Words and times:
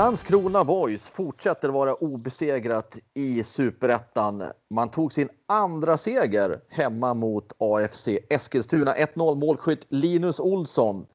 Landskrona 0.00 0.64
Boys 0.64 1.08
fortsätter 1.08 1.68
vara 1.68 1.94
obesegrat 1.94 2.98
i 3.14 3.44
superettan. 3.44 4.44
Man 4.70 4.90
tog 4.90 5.12
sin 5.12 5.28
andra 5.46 5.96
seger 5.96 6.60
hemma 6.68 7.14
mot 7.14 7.52
AFC 7.58 8.08
Eskilstuna. 8.30 8.94
1-0 8.94 9.34
målskytt 9.34 9.86
Linus 9.88 10.40
Olsson. 10.40 11.06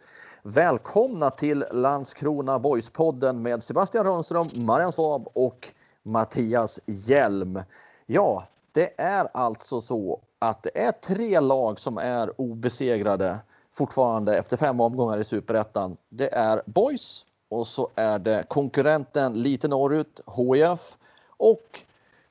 Välkomna 0.43 1.29
till 1.29 1.65
Landskrona 1.71 2.59
Boys-podden 2.59 3.33
med 3.33 3.63
Sebastian 3.63 4.05
Rönnström, 4.05 4.47
Marian 4.53 4.91
Svab 4.91 5.27
och 5.33 5.67
Mattias 6.03 6.79
Hjelm. 6.85 7.59
Ja, 8.05 8.47
det 8.71 9.01
är 9.01 9.27
alltså 9.33 9.81
så 9.81 10.21
att 10.39 10.63
det 10.63 10.77
är 10.81 10.91
tre 10.91 11.39
lag 11.39 11.79
som 11.79 11.97
är 11.97 12.41
obesegrade 12.41 13.39
fortfarande 13.73 14.37
efter 14.37 14.57
fem 14.57 14.79
omgångar 14.79 15.19
i 15.19 15.23
superettan. 15.23 15.97
Det 16.09 16.33
är 16.33 16.61
Boys, 16.65 17.24
och 17.49 17.67
så 17.67 17.89
är 17.95 18.19
det 18.19 18.45
konkurrenten 18.47 19.33
lite 19.33 19.67
norrut, 19.67 20.21
HIF 20.37 20.97
och 21.27 21.79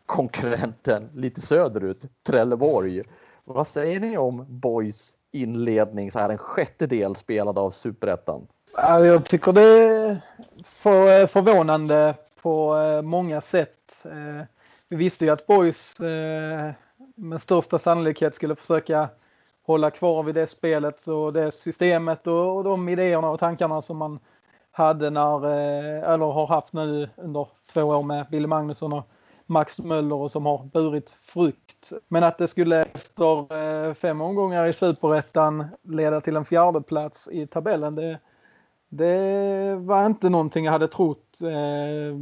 konkurrenten 0.06 1.10
lite 1.14 1.40
söderut, 1.40 2.04
Trelleborg. 2.22 3.02
Vad 3.44 3.66
säger 3.66 4.00
ni 4.00 4.18
om 4.18 4.46
Boys 4.48 5.16
inledning, 5.32 6.10
så 6.10 6.18
här 6.18 6.28
en 6.28 6.38
sjättedel 6.38 7.16
spelad 7.16 7.58
av 7.58 7.70
superettan? 7.70 8.46
Jag 8.76 9.24
tycker 9.24 9.52
det 9.52 9.62
är 9.62 10.20
för, 10.64 11.26
förvånande 11.26 12.14
på 12.42 12.76
eh, 12.76 13.02
många 13.02 13.40
sätt. 13.40 14.04
Eh, 14.04 14.46
vi 14.88 14.96
visste 14.96 15.24
ju 15.24 15.30
att 15.30 15.46
Boys 15.46 16.00
eh, 16.00 16.70
med 17.14 17.42
största 17.42 17.78
sannolikhet 17.78 18.34
skulle 18.34 18.56
försöka 18.56 19.08
hålla 19.62 19.90
kvar 19.90 20.22
vid 20.22 20.34
det 20.34 20.46
spelet 20.46 21.08
och 21.08 21.32
det 21.32 21.52
systemet 21.52 22.26
och 22.26 22.64
de 22.64 22.88
idéerna 22.88 23.30
och 23.30 23.40
tankarna 23.40 23.82
som 23.82 23.96
man 23.96 24.18
hade 24.74 25.10
när, 25.10 25.44
eh, 25.44 26.12
eller 26.12 26.26
har 26.26 26.46
haft 26.46 26.72
nu 26.72 27.08
under 27.16 27.48
två 27.72 27.82
år 27.82 28.02
med 28.02 28.26
Billy 28.30 28.46
Magnusson 28.46 28.92
och 28.92 29.08
Max 29.46 29.78
Möller 29.78 30.16
och 30.16 30.30
som 30.30 30.46
har 30.46 30.64
burit 30.64 31.10
frukt. 31.10 31.92
Men 32.08 32.24
att 32.24 32.38
det 32.38 32.48
skulle 32.48 32.82
efter 32.84 33.52
eh, 33.88 33.94
fem 33.94 34.20
omgångar 34.20 34.64
i 34.64 34.72
superettan 34.72 35.64
leda 35.82 36.20
till 36.20 36.36
en 36.36 36.44
fjärde 36.44 36.80
plats 36.80 37.28
i 37.32 37.46
tabellen, 37.46 37.94
det, 37.94 38.18
det 38.88 39.76
var 39.76 40.06
inte 40.06 40.28
någonting 40.28 40.64
jag 40.64 40.72
hade 40.72 40.88
trott. 40.88 41.40
Eh, 41.40 42.18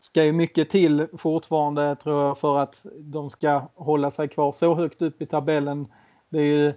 ska 0.00 0.24
ju 0.24 0.32
mycket 0.32 0.70
till 0.70 1.06
fortfarande 1.18 1.96
tror 1.96 2.22
jag 2.24 2.38
för 2.38 2.58
att 2.58 2.86
de 2.98 3.30
ska 3.30 3.62
hålla 3.74 4.10
sig 4.10 4.28
kvar 4.28 4.52
så 4.52 4.74
högt 4.74 5.02
upp 5.02 5.22
i 5.22 5.26
tabellen. 5.26 5.86
Det 6.28 6.38
är 6.38 6.44
ju 6.44 6.74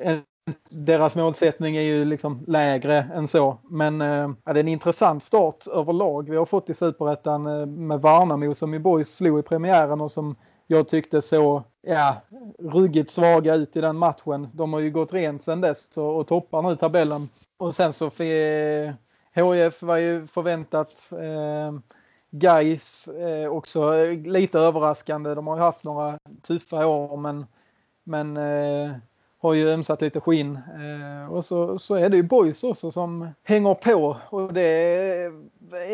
en 0.00 0.22
deras 0.70 1.14
målsättning 1.14 1.76
är 1.76 1.82
ju 1.82 2.04
liksom 2.04 2.44
lägre 2.46 3.06
än 3.14 3.28
så. 3.28 3.58
Men 3.70 4.00
eh, 4.00 4.30
det 4.44 4.50
är 4.50 4.56
en 4.56 4.68
intressant 4.68 5.22
start 5.22 5.66
överlag 5.66 6.30
vi 6.30 6.36
har 6.36 6.46
fått 6.46 6.70
i 6.70 6.74
Superettan 6.74 7.46
eh, 7.46 7.66
med 7.66 8.02
Värnamo 8.02 8.54
som 8.54 8.72
ju 8.72 8.78
Boys 8.78 9.16
slog 9.16 9.38
i 9.38 9.42
premiären 9.42 10.00
och 10.00 10.12
som 10.12 10.36
jag 10.66 10.88
tyckte 10.88 11.22
så 11.22 11.62
ja, 11.82 12.16
ruggigt 12.58 13.10
svaga 13.10 13.54
ut 13.54 13.76
i 13.76 13.80
den 13.80 13.96
matchen. 13.96 14.48
De 14.52 14.72
har 14.72 14.80
ju 14.80 14.90
gått 14.90 15.12
rent 15.12 15.42
sedan 15.42 15.60
dess 15.60 15.98
och, 15.98 16.16
och 16.16 16.26
toppar 16.26 16.62
nu 16.62 16.76
tabellen. 16.76 17.28
Och 17.56 17.74
sen 17.74 17.92
så 17.92 18.10
för, 18.10 18.24
eh, 18.24 18.92
HIF 19.34 19.82
var 19.82 19.96
ju 19.96 20.26
förväntat. 20.26 21.12
Eh, 21.12 21.72
Gais 22.30 23.08
eh, 23.08 23.50
också 23.50 23.94
eh, 23.94 24.18
lite 24.18 24.58
överraskande. 24.58 25.34
De 25.34 25.46
har 25.46 25.56
ju 25.56 25.62
haft 25.62 25.84
några 25.84 26.18
tuffa 26.42 26.86
år 26.86 27.16
men, 27.16 27.46
men 28.04 28.36
eh, 28.36 28.92
har 29.40 29.54
ju 29.54 29.68
ömsat 29.68 30.00
lite 30.00 30.20
skinn. 30.20 30.56
Eh, 30.56 31.32
och 31.32 31.44
så, 31.44 31.78
så 31.78 31.94
är 31.94 32.08
det 32.08 32.16
ju 32.16 32.22
boys 32.22 32.64
också 32.64 32.90
som 32.90 33.28
hänger 33.42 33.74
på 33.74 34.16
och 34.30 34.52
det 34.52 34.62
är, 34.62 35.32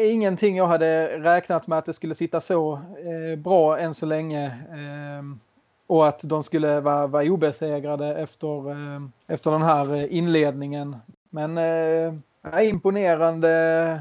ingenting 0.05 0.57
jag 0.57 0.67
hade 0.67 1.19
räknat 1.19 1.67
med 1.67 1.79
att 1.79 1.87
det 1.87 1.93
skulle 1.93 2.15
sitta 2.15 2.41
så 2.41 2.73
eh, 2.75 3.39
bra 3.39 3.79
än 3.79 3.95
så 3.95 4.07
länge. 4.07 4.47
Eh, 4.47 5.39
och 5.87 6.09
att 6.09 6.21
de 6.23 6.43
skulle 6.43 6.81
vara, 6.81 7.07
vara 7.07 7.25
obesegrade 7.25 8.17
efter, 8.17 8.71
eh, 8.71 9.03
efter 9.27 9.51
den 9.51 9.63
här 9.63 10.07
inledningen. 10.07 10.97
Men 11.31 11.59
eh, 11.59 12.69
imponerande, 12.69 14.01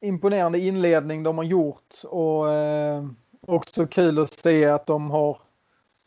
imponerande 0.00 0.58
inledning 0.58 1.22
de 1.22 1.38
har 1.38 1.44
gjort 1.44 1.94
och 2.04 2.52
eh, 2.52 3.06
också 3.46 3.86
kul 3.86 4.18
att 4.18 4.32
se 4.32 4.64
att 4.64 4.86
de 4.86 5.10
har 5.10 5.38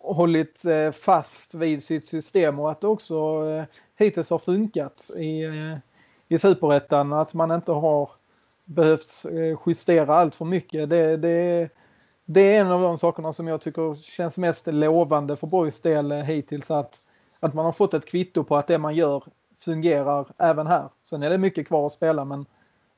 hållit 0.04 0.66
eh, 0.66 0.92
fast 0.92 1.54
vid 1.54 1.84
sitt 1.84 2.08
system 2.08 2.60
och 2.60 2.72
att 2.72 2.82
det 2.82 2.88
också 2.88 3.48
eh, 3.50 3.64
hittills 3.98 4.30
har 4.30 4.38
funkat 4.38 5.10
i, 5.18 5.44
eh, 5.44 5.78
i 6.28 6.38
superettan. 6.38 7.14
Att 7.14 7.34
man 7.34 7.52
inte 7.52 7.72
har 7.72 8.10
behövt 8.66 9.26
justera 9.66 10.16
allt 10.16 10.36
för 10.36 10.46
mycket. 10.46 10.90
Det, 10.90 11.18
det, 11.18 11.70
det 12.26 12.42
är 12.42 12.62
en 12.62 12.72
av 12.72 12.82
de 12.82 12.98
sakerna 12.98 13.34
som 13.34 13.48
jag 13.48 13.62
tycker 13.62 13.96
känns 13.96 14.38
mest 14.38 14.68
lovande 14.68 15.36
för 15.36 15.48
Borgs 15.48 15.80
del 15.80 16.12
hittills. 16.12 16.72
Att, 16.72 17.00
att 17.40 17.54
man 17.54 17.66
har 17.66 17.72
fått 17.72 17.94
ett 17.94 18.06
kvitto 18.06 18.44
på 18.44 18.58
att 18.58 18.68
det 18.68 18.78
man 18.78 18.96
gör 18.96 19.24
fungerar 19.60 20.28
även 20.38 20.68
här. 20.68 20.90
Sen 21.06 21.24
är 21.24 21.30
det 21.30 21.38
mycket 21.38 21.68
kvar 21.68 21.86
att 21.86 21.94
spela 21.94 22.26
men, 22.26 22.46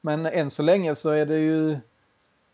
men 0.01 0.25
än 0.25 0.49
så 0.49 0.63
länge 0.63 0.95
så 0.95 1.09
är 1.09 1.25
det 1.25 1.39
ju 1.39 1.77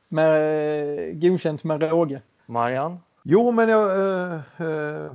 med, 0.08 1.22
godkänt 1.22 1.64
med 1.64 1.84
råge. 1.84 2.22
Marianne? 2.46 2.98
Jo, 3.24 3.52
men 3.52 3.70
jag, 3.70 3.92
eh, 4.00 4.42
eh, 4.58 5.12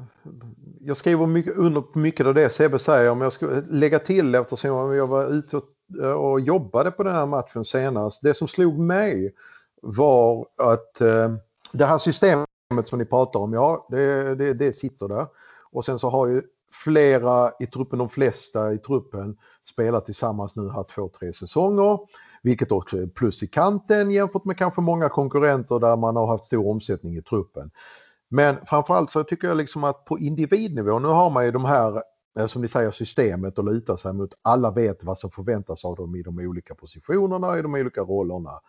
jag 0.80 0.96
skriver 0.96 1.26
mycket, 1.26 1.56
under 1.56 1.84
mycket 1.98 2.26
av 2.26 2.34
det 2.34 2.50
Sebbe 2.50 2.78
säger, 2.78 3.14
men 3.14 3.22
jag 3.22 3.32
ska 3.32 3.62
lägga 3.70 3.98
till 3.98 4.34
eftersom 4.34 4.94
jag 4.94 5.06
var 5.06 5.26
ute 5.26 5.56
och, 5.56 5.64
eh, 6.02 6.10
och 6.10 6.40
jobbade 6.40 6.90
på 6.90 7.02
den 7.02 7.14
här 7.14 7.26
matchen 7.26 7.64
senast. 7.64 8.22
Det 8.22 8.34
som 8.34 8.48
slog 8.48 8.78
mig 8.78 9.34
var 9.82 10.46
att 10.56 11.00
eh, 11.00 11.34
det 11.72 11.86
här 11.86 11.98
systemet 11.98 12.48
som 12.84 12.98
ni 12.98 13.04
pratar 13.04 13.40
om, 13.40 13.52
ja, 13.52 13.86
det, 13.90 14.34
det, 14.34 14.54
det 14.54 14.72
sitter 14.72 15.08
där. 15.08 15.26
Och 15.72 15.84
sen 15.84 15.98
så 15.98 16.10
har 16.10 16.26
ju 16.26 16.42
flera 16.84 17.52
i 17.60 17.66
truppen, 17.66 17.98
de 17.98 18.08
flesta 18.08 18.72
i 18.72 18.78
truppen, 18.78 19.36
spelat 19.72 20.06
tillsammans 20.06 20.56
nu 20.56 20.70
här 20.70 20.84
två, 20.94 21.08
tre 21.08 21.32
säsonger. 21.32 21.98
Vilket 22.46 22.72
också 22.72 22.98
är 22.98 23.06
plus 23.06 23.42
i 23.42 23.46
kanten 23.46 24.10
jämfört 24.10 24.44
med 24.44 24.58
kanske 24.58 24.80
många 24.80 25.08
konkurrenter 25.08 25.78
där 25.78 25.96
man 25.96 26.16
har 26.16 26.26
haft 26.26 26.44
stor 26.44 26.68
omsättning 26.68 27.16
i 27.16 27.22
truppen. 27.22 27.70
Men 28.28 28.56
framförallt 28.66 29.10
så 29.10 29.24
tycker 29.24 29.48
jag 29.48 29.56
liksom 29.56 29.84
att 29.84 30.04
på 30.04 30.18
individnivå, 30.18 30.98
nu 30.98 31.08
har 31.08 31.30
man 31.30 31.44
ju 31.44 31.50
de 31.50 31.64
här 31.64 32.02
eh, 32.38 32.46
som 32.46 32.62
ni 32.62 32.68
säger 32.68 32.90
systemet 32.90 33.58
att 33.58 33.64
luta 33.64 33.96
sig 33.96 34.12
mot. 34.12 34.34
Alla 34.42 34.70
vet 34.70 35.04
vad 35.04 35.18
som 35.18 35.30
förväntas 35.30 35.84
av 35.84 35.96
dem 35.96 36.16
i 36.16 36.22
de 36.22 36.38
olika 36.38 36.74
positionerna, 36.74 37.58
i 37.58 37.62
de 37.62 37.74
olika 37.74 38.00
rollerna. 38.00 38.60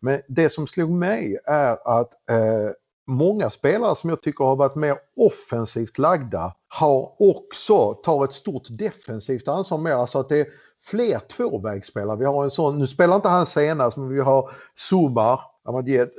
Men 0.00 0.20
det 0.28 0.50
som 0.50 0.66
slog 0.66 0.90
mig 0.90 1.38
är 1.44 2.00
att 2.00 2.30
eh, 2.30 2.70
många 3.06 3.50
spelare 3.50 3.96
som 3.96 4.10
jag 4.10 4.22
tycker 4.22 4.44
har 4.44 4.56
varit 4.56 4.74
mer 4.74 4.96
offensivt 5.16 5.98
lagda 5.98 6.54
har 6.68 7.22
också, 7.22 7.94
tar 7.94 8.24
ett 8.24 8.32
stort 8.32 8.66
defensivt 8.70 9.48
ansvar 9.48 9.78
mer. 9.78 9.92
Alltså 9.92 10.18
att 10.18 10.28
det 10.28 10.40
är 10.40 10.46
fler 10.86 11.18
tvåvägsspelare. 11.18 12.16
Vi 12.16 12.24
har 12.24 12.44
en 12.44 12.50
sån, 12.50 12.78
nu 12.78 12.86
spelar 12.86 13.16
inte 13.16 13.28
han 13.28 13.46
senast, 13.46 13.96
men 13.96 14.08
vi 14.08 14.20
har 14.20 14.50
Sumar. 14.74 15.40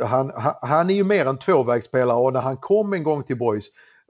Han, 0.05 0.31
han 0.61 0.89
är 0.89 0.93
ju 0.93 1.03
mer 1.03 1.25
en 1.25 1.37
tvåvägsspelare 1.37 2.17
och 2.17 2.33
när 2.33 2.41
han 2.41 2.57
kom 2.57 2.93
en 2.93 3.03
gång 3.03 3.23
till 3.23 3.37
Boys 3.37 3.65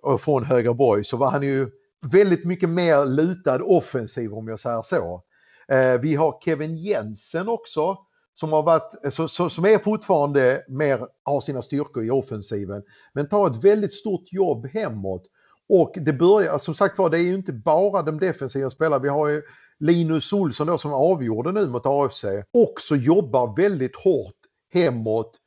eh, 0.07 0.18
från 0.18 0.44
Höga 0.44 0.74
Boys 0.74 1.07
så 1.07 1.18
var 1.18 1.31
han 1.31 1.44
ju 1.44 1.69
väldigt 2.12 2.45
mycket 2.45 2.69
mer 2.69 3.06
lutad 3.06 3.63
offensiv 3.63 4.33
om 4.33 4.48
jag 4.48 4.59
säger 4.59 4.81
så. 4.81 5.24
Eh, 5.68 5.94
vi 5.94 6.15
har 6.15 6.39
Kevin 6.45 6.75
Jensen 6.77 7.48
också 7.48 7.98
som 8.33 8.51
har 8.51 8.63
varit, 8.63 9.13
som 9.51 9.65
är 9.65 9.77
fortfarande 9.77 10.63
mer, 10.68 11.07
har 11.24 11.42
sina 11.42 11.62
styrkor 11.62 12.04
i 12.04 12.09
offensiven, 12.09 12.83
men 13.13 13.30
tar 13.30 13.48
ett 13.48 13.63
väldigt 13.63 13.94
stort 13.94 14.33
jobb 14.33 14.68
hemåt. 14.68 15.24
Och 15.69 15.94
det 15.95 16.13
börjar, 16.13 16.57
som 16.57 16.75
sagt 16.75 16.98
var, 16.98 17.09
det 17.09 17.18
är 17.18 17.24
ju 17.24 17.36
inte 17.36 17.54
bara 17.54 18.01
de 18.01 18.19
defensiva 18.19 18.69
spelarna. 18.69 19.04
Vi 19.04 19.09
har 19.09 19.27
ju 19.27 19.42
Linus 19.80 20.34
Olsson 20.34 20.68
då 20.68 20.78
som 20.78 20.94
avgjorde 20.94 21.52
nu 21.52 21.68
mot 21.68 21.86
AFC 21.86 22.26
också 22.54 22.96
jobbar 22.96 23.56
väldigt 23.58 23.96
hårt 23.96 24.36
hemåt, 24.74 25.40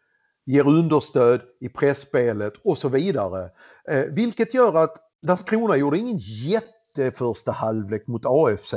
ger 0.46 0.68
understöd 0.68 1.40
i 1.60 1.68
pressspelet 1.68 2.52
och 2.64 2.78
så 2.78 2.88
vidare. 2.88 3.50
Eh, 3.88 4.04
vilket 4.04 4.54
gör 4.54 4.76
att 4.76 4.96
Landskrona 5.22 5.76
gjorde 5.76 5.98
ingen 5.98 6.18
jätteförsta 6.18 7.52
halvlek 7.52 8.06
mot 8.06 8.22
AFC. 8.26 8.74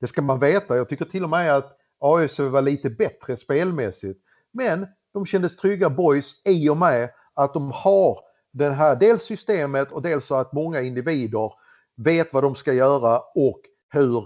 Det 0.00 0.06
ska 0.06 0.22
man 0.22 0.38
veta. 0.38 0.76
Jag 0.76 0.88
tycker 0.88 1.04
till 1.04 1.24
och 1.24 1.30
med 1.30 1.56
att 1.56 1.76
AFC 2.00 2.38
var 2.38 2.62
lite 2.62 2.90
bättre 2.90 3.36
spelmässigt. 3.36 4.20
Men 4.52 4.86
de 5.12 5.26
kändes 5.26 5.56
trygga 5.56 5.90
boys 5.90 6.32
i 6.44 6.68
och 6.68 6.76
med 6.76 7.10
att 7.34 7.54
de 7.54 7.70
har 7.74 8.18
det 8.52 8.70
här 8.70 8.96
dels 8.96 9.22
systemet 9.22 9.92
och 9.92 10.02
dels 10.02 10.26
så 10.26 10.34
att 10.34 10.52
många 10.52 10.80
individer 10.80 11.52
vet 11.96 12.32
vad 12.32 12.42
de 12.42 12.54
ska 12.54 12.72
göra 12.72 13.18
och 13.34 13.60
hur 13.90 14.24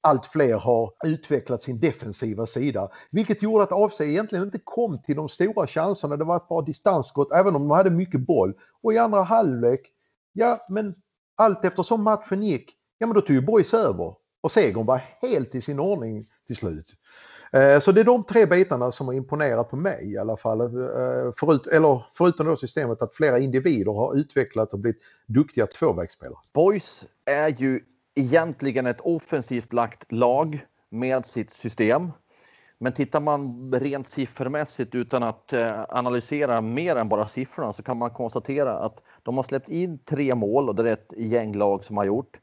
allt 0.00 0.26
fler 0.26 0.54
har 0.54 0.92
utvecklat 1.04 1.62
sin 1.62 1.80
defensiva 1.80 2.46
sida. 2.46 2.90
Vilket 3.10 3.42
gjorde 3.42 3.64
att 3.64 3.72
AFC 3.72 4.00
egentligen 4.00 4.44
inte 4.44 4.60
kom 4.64 5.02
till 5.02 5.16
de 5.16 5.28
stora 5.28 5.66
chanserna. 5.66 6.16
Det 6.16 6.24
var 6.24 6.36
ett 6.36 6.48
par 6.48 6.62
distansskott 6.62 7.32
även 7.32 7.56
om 7.56 7.62
de 7.62 7.70
hade 7.70 7.90
mycket 7.90 8.20
boll. 8.20 8.54
Och 8.82 8.92
i 8.92 8.98
andra 8.98 9.22
halvlek, 9.22 9.80
ja 10.32 10.66
men 10.68 10.94
allt 11.36 11.64
eftersom 11.64 12.02
matchen 12.02 12.42
gick, 12.42 12.74
ja 12.98 13.06
men 13.06 13.14
då 13.14 13.20
tog 13.20 13.36
ju 13.36 13.42
Boys 13.42 13.74
över. 13.74 14.14
Och 14.40 14.52
segern 14.52 14.86
var 14.86 15.00
helt 15.20 15.54
i 15.54 15.60
sin 15.60 15.80
ordning 15.80 16.26
till 16.46 16.56
slut. 16.56 16.94
Eh, 17.52 17.78
så 17.78 17.92
det 17.92 18.00
är 18.00 18.04
de 18.04 18.24
tre 18.24 18.46
bitarna 18.46 18.92
som 18.92 19.06
har 19.06 19.14
imponerat 19.14 19.70
på 19.70 19.76
mig 19.76 20.12
i 20.12 20.18
alla 20.18 20.36
fall. 20.36 20.60
Eh, 20.60 21.32
förut, 21.40 21.66
eller 21.66 22.04
förutom 22.14 22.46
då 22.46 22.56
systemet 22.56 23.02
att 23.02 23.14
flera 23.14 23.38
individer 23.38 23.92
har 23.92 24.14
utvecklat 24.14 24.72
och 24.72 24.78
blivit 24.78 25.02
duktiga 25.26 25.66
tvåvägsspelare. 25.66 26.38
Boys 26.54 27.06
är 27.24 27.48
ju 27.48 27.80
egentligen 28.18 28.86
ett 28.86 29.00
offensivt 29.00 29.72
lagt 29.72 30.12
lag 30.12 30.66
med 30.88 31.26
sitt 31.26 31.50
system. 31.50 32.12
Men 32.78 32.92
tittar 32.92 33.20
man 33.20 33.72
rent 33.74 34.08
siffermässigt 34.08 34.94
utan 34.94 35.22
att 35.22 35.52
eh, 35.52 35.84
analysera 35.88 36.60
mer 36.60 36.96
än 36.96 37.08
bara 37.08 37.26
siffrorna 37.26 37.72
så 37.72 37.82
kan 37.82 37.96
man 37.96 38.10
konstatera 38.10 38.72
att 38.72 39.02
de 39.22 39.36
har 39.36 39.42
släppt 39.42 39.68
in 39.68 39.98
tre 39.98 40.34
mål 40.34 40.68
och 40.68 40.74
det 40.74 40.90
är 40.90 40.92
ett 40.92 41.12
gäng 41.16 41.54
lag 41.54 41.84
som 41.84 41.96
har 41.96 42.04
gjort. 42.04 42.40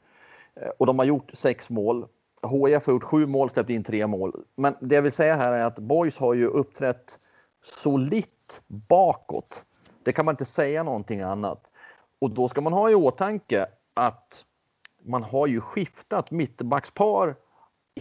Eh, 0.61 0.69
och 0.79 0.85
de 0.85 0.99
har 0.99 1.05
gjort 1.05 1.31
sex 1.33 1.69
mål 1.69 2.07
HIF 2.45 2.85
har 2.85 2.93
gjort 2.93 3.03
sju 3.03 3.25
mål, 3.25 3.49
släppt 3.49 3.69
in 3.69 3.83
tre 3.83 4.07
mål. 4.07 4.43
Men 4.55 4.75
det 4.79 4.95
jag 4.95 5.01
vill 5.01 5.11
säga 5.11 5.35
här 5.35 5.53
är 5.53 5.65
att 5.65 5.79
Boys 5.79 6.17
har 6.17 6.33
ju 6.33 6.47
uppträtt 6.47 7.19
solitt 7.63 8.61
bakåt. 8.67 9.65
Det 10.03 10.11
kan 10.11 10.25
man 10.25 10.33
inte 10.33 10.45
säga 10.45 10.83
någonting 10.83 11.21
annat. 11.21 11.63
Och 12.19 12.31
då 12.31 12.47
ska 12.47 12.61
man 12.61 12.73
ha 12.73 12.89
i 12.89 12.95
åtanke 12.95 13.65
att 13.93 14.43
man 15.05 15.23
har 15.23 15.47
ju 15.47 15.61
skiftat 15.61 16.31
mittbackspar 16.31 17.35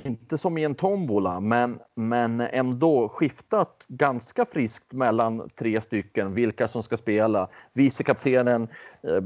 inte 0.03 0.39
som 0.39 0.59
i 0.59 0.65
en 0.65 0.75
tombola, 0.75 1.41
men, 1.41 1.79
men 1.95 2.41
ändå 2.41 3.09
skiftat 3.09 3.85
ganska 3.89 4.45
friskt 4.45 4.93
mellan 4.93 5.49
tre 5.49 5.81
stycken, 5.81 6.35
vilka 6.35 6.69
som 6.69 6.83
ska 6.83 6.97
spela. 6.97 7.49
Vicekaptenen 7.73 8.69
eh, 9.03 9.21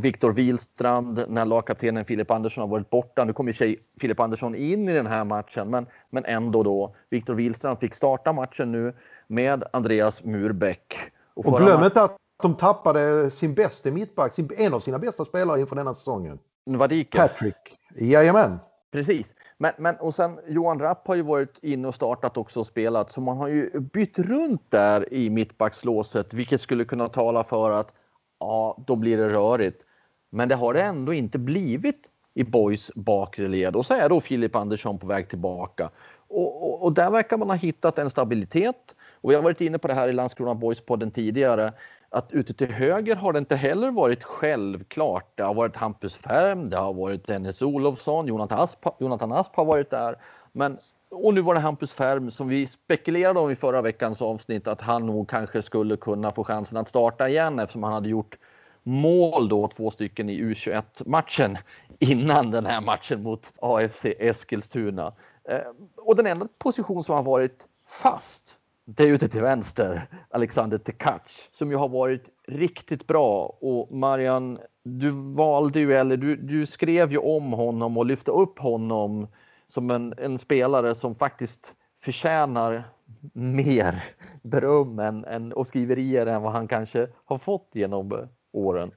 Viktor 0.00 0.32
Wihlstrand, 0.32 1.24
när 1.28 1.44
lagkaptenen 1.44 2.04
Filip 2.04 2.30
Andersson 2.30 2.62
har 2.62 2.68
varit 2.68 2.90
borta. 2.90 3.24
Nu 3.24 3.32
kommer 3.32 3.62
ju 3.62 3.76
Filip 4.00 4.20
Andersson 4.20 4.54
in 4.54 4.88
i 4.88 4.92
den 4.92 5.06
här 5.06 5.24
matchen, 5.24 5.70
men, 5.70 5.86
men 6.10 6.24
ändå 6.24 6.62
då. 6.62 6.94
Viktor 7.10 7.34
Wihlstrand 7.34 7.78
fick 7.78 7.94
starta 7.94 8.32
matchen 8.32 8.72
nu 8.72 8.94
med 9.26 9.64
Andreas 9.72 10.24
Murbeck. 10.24 10.98
Och, 11.34 11.46
och 11.46 11.58
glöm 11.58 11.84
inte 11.84 12.02
att 12.02 12.16
de 12.42 12.54
tappade 12.56 13.30
sin 13.30 13.54
bästa 13.54 13.90
mittback, 13.90 14.34
sin, 14.34 14.50
en 14.56 14.74
av 14.74 14.80
sina 14.80 14.98
bästa 14.98 15.24
spelare 15.24 15.60
inför 15.60 15.76
denna 15.76 15.94
säsongen. 15.94 16.38
Vadike. 16.64 17.18
Patrick. 17.18 17.78
Jajamän. 17.96 18.58
Precis. 18.92 19.34
Men, 19.58 19.72
men 19.78 19.96
och 19.96 20.14
sen 20.14 20.38
Johan 20.48 20.78
Rapp 20.78 21.06
har 21.06 21.14
ju 21.14 21.22
varit 21.22 21.58
inne 21.62 21.88
och 21.88 21.94
startat 21.94 22.36
också 22.36 22.60
och 22.60 22.66
spelat 22.66 23.12
så 23.12 23.20
man 23.20 23.36
har 23.36 23.48
ju 23.48 23.80
bytt 23.80 24.18
runt 24.18 24.70
där 24.70 25.14
i 25.14 25.30
mittbackslåset 25.30 26.34
vilket 26.34 26.60
skulle 26.60 26.84
kunna 26.84 27.08
tala 27.08 27.44
för 27.44 27.70
att 27.70 27.94
ja, 28.40 28.84
då 28.86 28.96
blir 28.96 29.16
det 29.16 29.28
rörigt. 29.28 29.82
Men 30.30 30.48
det 30.48 30.54
har 30.54 30.74
det 30.74 30.82
ändå 30.82 31.12
inte 31.12 31.38
blivit 31.38 32.10
i 32.34 32.44
Boys 32.44 32.90
bakre 32.94 33.48
led 33.48 33.76
och 33.76 33.86
så 33.86 33.94
är 33.94 34.08
då 34.08 34.20
Filip 34.20 34.56
Andersson 34.56 34.98
på 34.98 35.06
väg 35.06 35.28
tillbaka. 35.28 35.90
Och, 36.28 36.62
och, 36.62 36.82
och, 36.82 36.92
där 36.92 37.10
verkar 37.10 37.38
man 37.38 37.50
ha 37.50 37.56
hittat 37.56 37.98
en 37.98 38.10
stabilitet. 38.10 38.96
Och 39.20 39.30
vi 39.30 39.34
har 39.34 39.42
varit 39.42 39.60
inne 39.60 39.78
på 39.78 39.88
det 39.88 39.94
här 39.94 40.08
i 40.08 40.12
Landskrona 40.12 40.54
Boys-podden 40.54 41.10
tidigare 41.10 41.72
att 42.12 42.32
ute 42.32 42.54
till 42.54 42.72
höger 42.72 43.16
har 43.16 43.32
det 43.32 43.38
inte 43.38 43.56
heller 43.56 43.90
varit 43.90 44.24
självklart. 44.24 45.32
Det 45.34 45.42
har 45.42 45.54
varit 45.54 45.76
Hampus 45.76 46.16
Färm, 46.16 46.70
det 46.70 46.76
har 46.76 46.94
varit 46.94 47.26
Dennis 47.26 47.62
Olofsson, 47.62 48.26
Jonathan 48.26 48.58
Asp, 48.58 48.86
Jonathan 48.98 49.32
Asp 49.32 49.56
har 49.56 49.64
varit 49.64 49.90
där. 49.90 50.16
Men, 50.52 50.78
och 51.10 51.34
nu 51.34 51.40
var 51.40 51.54
det 51.54 51.60
Hampus 51.60 51.92
Färm 51.92 52.30
som 52.30 52.48
vi 52.48 52.66
spekulerade 52.66 53.40
om 53.40 53.50
i 53.50 53.56
förra 53.56 53.82
veckans 53.82 54.22
avsnitt 54.22 54.66
att 54.66 54.80
han 54.80 55.06
nog 55.06 55.28
kanske 55.28 55.62
skulle 55.62 55.96
kunna 55.96 56.32
få 56.32 56.44
chansen 56.44 56.78
att 56.78 56.88
starta 56.88 57.28
igen 57.28 57.58
eftersom 57.58 57.82
han 57.82 57.92
hade 57.92 58.08
gjort 58.08 58.38
mål 58.82 59.48
då, 59.48 59.68
två 59.68 59.90
stycken 59.90 60.30
i 60.30 60.42
U21-matchen 60.42 61.58
innan 61.98 62.50
den 62.50 62.66
här 62.66 62.80
matchen 62.80 63.22
mot 63.22 63.52
AFC 63.60 64.04
Eskilstuna. 64.04 65.12
Eh, 65.44 65.58
och 65.96 66.16
den 66.16 66.26
enda 66.26 66.48
position 66.58 67.04
som 67.04 67.14
har 67.14 67.22
varit 67.22 67.68
fast 68.02 68.58
det 68.84 69.02
är 69.02 69.12
ute 69.12 69.28
till 69.28 69.42
vänster, 69.42 70.02
Alexander 70.30 70.78
Tekac, 70.78 71.48
som 71.50 71.70
ju 71.70 71.76
har 71.76 71.88
varit 71.88 72.30
riktigt 72.48 73.06
bra. 73.06 73.58
Och 73.60 73.96
Marian, 73.96 74.58
du 74.84 75.10
valde 75.34 75.80
ju, 75.80 75.94
eller 75.94 76.16
du, 76.16 76.36
du 76.36 76.66
skrev 76.66 77.12
ju 77.12 77.18
om 77.18 77.52
honom 77.52 77.96
och 77.96 78.06
lyfte 78.06 78.30
upp 78.30 78.58
honom 78.58 79.28
som 79.68 79.90
en, 79.90 80.14
en 80.18 80.38
spelare 80.38 80.94
som 80.94 81.14
faktiskt 81.14 81.74
förtjänar 82.00 82.84
mer 83.32 84.04
beröm 84.42 84.98
än, 84.98 85.24
än, 85.24 85.52
och 85.52 85.66
skriverier 85.66 86.26
än 86.26 86.42
vad 86.42 86.52
han 86.52 86.68
kanske 86.68 87.08
har 87.24 87.38
fått 87.38 87.70
genom 87.72 88.28
åren. 88.52 88.92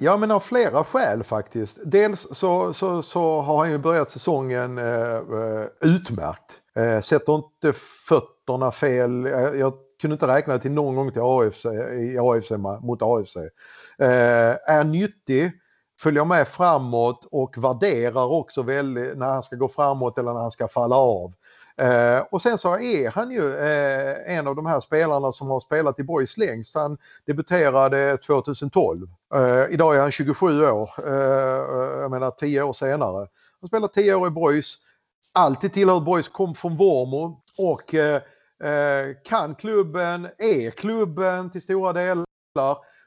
Ja, 0.00 0.16
men 0.16 0.30
av 0.30 0.40
flera 0.40 0.84
skäl 0.84 1.24
faktiskt. 1.24 1.78
Dels 1.84 2.26
så, 2.32 2.74
så, 2.74 3.02
så 3.02 3.40
har 3.40 3.58
han 3.58 3.70
ju 3.70 3.78
börjat 3.78 4.10
säsongen 4.10 4.78
eh, 4.78 5.16
eh 5.16 5.66
utmärkt. 5.80 6.60
Eh, 6.74 7.00
sätter 7.00 7.34
inte 7.34 7.72
fötterna 8.08 8.72
fel. 8.72 9.24
Jag, 9.24 9.58
jag, 9.58 9.72
kunde 10.00 10.14
inte 10.14 10.26
räkna 10.26 10.58
till 10.58 10.70
någon 10.70 10.96
gång 10.96 11.12
till 11.12 11.22
AFC, 11.22 11.64
i 12.00 12.18
AFC 12.18 12.50
mot 12.82 13.02
AFC. 13.02 13.36
Eh, 13.98 14.56
är 14.66 14.84
nyttig, 14.84 15.52
följer 16.00 16.24
med 16.24 16.48
framåt 16.48 17.28
och 17.30 17.58
värderar 17.58 18.32
också 18.32 18.62
väldigt 18.62 19.18
när 19.18 19.26
han 19.26 19.42
ska 19.42 19.56
gå 19.56 19.68
framåt 19.68 20.18
eller 20.18 20.32
när 20.32 20.40
han 20.40 20.50
ska 20.50 20.68
falla 20.68 20.96
av. 20.96 21.32
Eh, 21.78 22.20
och 22.30 22.42
sen 22.42 22.58
så 22.58 22.78
är 22.78 23.10
han 23.10 23.30
ju 23.30 23.56
eh, 23.56 24.36
en 24.38 24.46
av 24.46 24.56
de 24.56 24.66
här 24.66 24.80
spelarna 24.80 25.32
som 25.32 25.48
har 25.48 25.60
spelat 25.60 25.98
i 25.98 26.02
Boys 26.02 26.36
längst. 26.36 26.74
Han 26.74 26.98
debuterade 27.26 28.16
2012. 28.16 29.08
Eh, 29.34 29.64
idag 29.70 29.96
är 29.96 30.00
han 30.00 30.12
27 30.12 30.64
år, 30.64 30.90
eh, 31.06 32.00
jag 32.00 32.10
menar 32.10 32.30
10 32.30 32.62
år 32.62 32.72
senare. 32.72 33.28
Han 33.60 33.68
spelar 33.68 33.88
10 33.88 34.14
år 34.14 34.26
i 34.26 34.30
Boys, 34.30 34.76
alltid 35.32 35.72
tillhört 35.72 36.04
Boys, 36.04 36.28
kom 36.28 36.54
från 36.54 36.76
Vormo 36.76 37.40
och 37.58 37.94
eh, 37.94 38.22
eh, 38.62 39.16
kan 39.24 39.54
klubben, 39.54 40.28
är 40.38 40.70
klubben 40.70 41.50
till 41.50 41.62
stora 41.62 41.92
delar. 41.92 42.24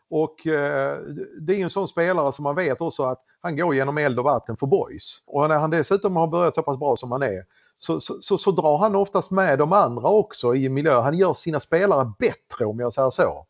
Och 0.10 0.48
eh, 0.48 0.98
det 1.40 1.54
är 1.54 1.64
en 1.64 1.70
sån 1.70 1.88
spelare 1.88 2.34
som 2.34 2.44
man 2.44 2.56
vet 2.56 2.82
också 2.82 3.04
att 3.04 3.24
han 3.42 3.56
går 3.56 3.76
genom 3.76 3.98
eld 3.98 4.20
och 4.20 4.26
vatten 4.26 4.58
för 4.58 4.68
Boys. 4.68 5.24
Och 5.28 5.50
när 5.50 5.58
han 5.58 5.70
dessutom 5.70 6.16
har 6.16 6.28
börjat 6.28 6.56
så 6.56 6.64
pass 6.64 6.80
bra 6.80 6.98
som 6.98 7.12
han 7.12 7.24
är 7.24 7.44
så, 7.84 8.02
så, 8.02 8.22
så, 8.22 8.38
så, 8.38 8.52
drar 8.52 8.78
han 8.78 8.96
oftast 8.96 9.32
med 9.32 9.60
de 9.60 9.74
andra 9.74 10.10
också 10.10 10.56
i 10.56 10.70
miljö. 10.70 11.02
Han 11.02 11.18
gör 11.18 11.34
sina 11.34 11.60
spelare 11.60 12.14
bättre 12.20 12.66
om 12.66 12.80
jag 12.80 12.94
säger 12.94 13.10
så. 13.10 13.46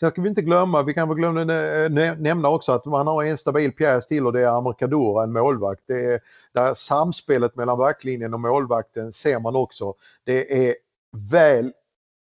Sen 0.00 0.10
ska 0.10 0.22
vi 0.22 0.28
inte 0.28 0.42
glömma, 0.42 0.82
vi 0.82 0.94
kan 0.94 1.08
väl 1.08 1.16
glömma 1.16 1.44
nämna 2.18 2.48
också 2.48 2.72
att 2.72 2.84
man 2.84 3.06
har 3.06 3.24
en 3.24 3.38
stabil 3.38 3.72
pjäs 3.72 4.06
till 4.06 4.26
och 4.26 4.32
det 4.32 4.40
är 4.40 4.58
Amerikadora, 4.58 5.24
en 5.24 5.32
målvakt. 5.32 5.82
Det 5.86 6.12
är, 6.12 6.20
där 6.52 6.74
samspelet 6.74 7.56
mellan 7.56 7.78
backlinjen 7.78 8.34
och 8.34 8.40
målvakten 8.40 9.12
ser 9.12 9.38
man 9.38 9.56
också. 9.56 9.94
Det 10.24 10.68
är 10.68 10.74
väl 11.30 11.72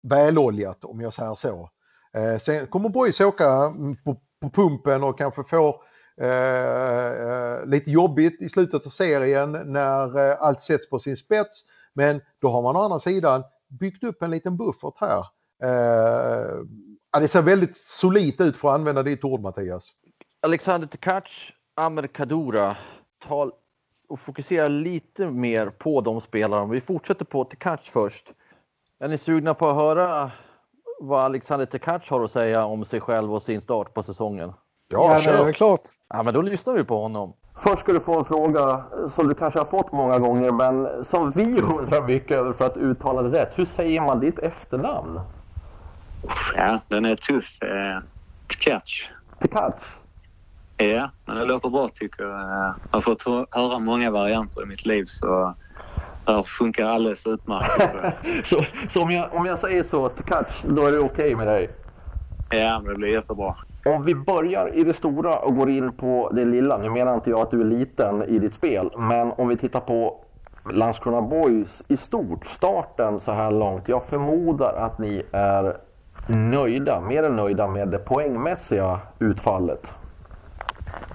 väloljat 0.02 0.84
om 0.84 1.00
jag 1.00 1.12
säger 1.12 1.34
så. 1.34 1.70
Eh, 2.12 2.38
sen 2.38 2.66
kommer 2.66 2.88
Boys 2.88 3.20
åka 3.20 3.74
på, 4.04 4.16
på 4.40 4.50
pumpen 4.50 5.02
och 5.02 5.18
kanske 5.18 5.44
får 5.44 5.89
Eh, 6.16 6.26
eh, 6.26 7.66
lite 7.66 7.90
jobbigt 7.90 8.42
i 8.42 8.48
slutet 8.48 8.86
av 8.86 8.90
serien 8.90 9.52
när 9.52 10.30
eh, 10.30 10.42
allt 10.42 10.62
sätts 10.62 10.90
på 10.90 10.98
sin 10.98 11.16
spets. 11.16 11.64
Men 11.92 12.20
då 12.40 12.50
har 12.50 12.62
man 12.62 12.76
å 12.76 12.82
andra 12.82 12.98
sidan 12.98 13.44
byggt 13.68 14.04
upp 14.04 14.22
en 14.22 14.30
liten 14.30 14.56
buffert 14.56 14.94
här. 14.96 15.26
Eh, 15.62 16.56
ja, 17.12 17.20
det 17.20 17.28
ser 17.28 17.42
väldigt 17.42 17.76
solitt 17.76 18.40
ut 18.40 18.56
för 18.56 18.68
att 18.68 18.74
använda 18.74 19.02
ditt 19.02 19.24
ord 19.24 19.40
Mattias. 19.40 19.92
Alexander 20.42 20.88
Tkac, 20.88 21.52
Amer 21.74 22.06
Kadura, 22.06 22.76
tal 23.26 23.52
och 24.08 24.20
fokusera 24.20 24.68
lite 24.68 25.26
mer 25.26 25.70
på 25.70 26.00
de 26.00 26.20
spelarna. 26.20 26.72
Vi 26.72 26.80
fortsätter 26.80 27.24
på 27.24 27.44
Tkac 27.44 27.90
först. 27.92 28.34
Är 28.98 29.08
ni 29.08 29.18
sugna 29.18 29.54
på 29.54 29.68
att 29.68 29.76
höra 29.76 30.30
vad 31.00 31.24
Alexander 31.24 31.66
Tkac 31.66 32.10
har 32.10 32.24
att 32.24 32.30
säga 32.30 32.64
om 32.64 32.84
sig 32.84 33.00
själv 33.00 33.34
och 33.34 33.42
sin 33.42 33.60
start 33.60 33.94
på 33.94 34.02
säsongen? 34.02 34.52
Ja, 34.92 35.20
ja 35.20 35.32
det 35.44 35.48
är 35.48 35.52
klart. 35.52 35.82
Ja, 36.08 36.22
men 36.22 36.34
då 36.34 36.42
lyssnar 36.42 36.74
vi 36.74 36.84
på 36.84 37.02
honom. 37.02 37.32
Först 37.56 37.78
ska 37.78 37.92
du 37.92 38.00
få 38.00 38.18
en 38.18 38.24
fråga 38.24 38.84
som 39.08 39.28
du 39.28 39.34
kanske 39.34 39.60
har 39.60 39.66
fått 39.66 39.92
många 39.92 40.18
gånger, 40.18 40.52
men 40.52 41.04
som 41.04 41.30
vi 41.30 41.60
undrar 41.78 42.06
mycket 42.06 42.36
över 42.36 42.52
för 42.52 42.66
att 42.66 42.76
uttala 42.76 43.22
det 43.22 43.42
rätt. 43.42 43.58
Hur 43.58 43.64
säger 43.64 44.00
man 44.00 44.20
ditt 44.20 44.38
efternamn? 44.38 45.20
Ja, 46.56 46.78
den 46.88 47.04
är 47.04 47.16
tuff. 47.16 47.62
Eh, 47.62 48.02
Tkac. 48.48 49.10
Tkac? 49.38 50.00
Ja, 50.76 51.10
men 51.26 51.36
det 51.36 51.44
låter 51.44 51.68
bra 51.68 51.88
tycker 51.88 52.24
jag. 52.24 52.40
Jag 52.40 52.74
har 52.90 53.00
fått 53.00 53.22
höra 53.50 53.78
många 53.78 54.10
varianter 54.10 54.62
i 54.62 54.66
mitt 54.66 54.86
liv 54.86 55.04
så 55.04 55.54
det 56.26 56.32
här 56.32 56.42
funkar 56.42 56.84
alldeles 56.84 57.26
utmärkt. 57.26 58.46
så 58.46 58.64
så 58.90 59.02
om, 59.02 59.10
jag, 59.10 59.34
om 59.34 59.46
jag 59.46 59.58
säger 59.58 59.82
så 59.82 60.08
till 60.08 60.24
Catch, 60.24 60.62
då 60.64 60.86
är 60.86 60.92
det 60.92 60.98
okej 60.98 61.34
okay 61.34 61.36
med 61.36 61.46
dig? 61.46 61.70
Ja, 62.50 62.82
det 62.86 62.94
blir 62.94 63.08
jättebra. 63.08 63.56
Om 63.84 64.02
vi 64.04 64.14
börjar 64.14 64.76
i 64.76 64.84
det 64.84 64.94
stora 64.94 65.38
och 65.38 65.56
går 65.56 65.70
in 65.70 65.92
på 65.92 66.30
det 66.34 66.44
lilla. 66.44 66.78
Nu 66.78 66.90
menar 66.90 67.14
inte 67.14 67.30
jag 67.30 67.40
att 67.40 67.50
du 67.50 67.60
är 67.60 67.64
liten 67.64 68.22
i 68.22 68.38
ditt 68.38 68.54
spel, 68.54 68.90
men 68.96 69.32
om 69.32 69.48
vi 69.48 69.56
tittar 69.56 69.80
på 69.80 70.20
Landskrona 70.72 71.22
Boys 71.22 71.82
i 71.88 71.96
stort, 71.96 72.46
starten 72.46 73.20
så 73.20 73.32
här 73.32 73.50
långt. 73.50 73.88
Jag 73.88 74.06
förmodar 74.06 74.74
att 74.74 74.98
ni 74.98 75.22
är 75.32 75.76
nöjda, 76.26 77.00
mer 77.00 77.22
än 77.22 77.36
nöjda 77.36 77.68
med 77.68 77.88
det 77.88 77.98
poängmässiga 77.98 79.00
utfallet. 79.18 79.92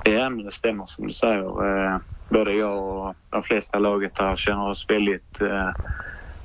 Ja, 0.03 0.29
men 0.29 0.43
det 0.43 0.51
stämmer 0.51 0.85
som 0.85 1.07
du 1.07 1.13
säger. 1.13 1.85
Eh, 1.85 1.97
både 2.29 2.53
jag 2.53 2.83
och 2.83 3.15
de 3.29 3.43
flesta 3.43 3.79
laget 3.79 4.19
här 4.19 4.35
känner 4.35 4.69
oss 4.69 4.85
väldigt 4.89 5.41
eh, 5.41 5.69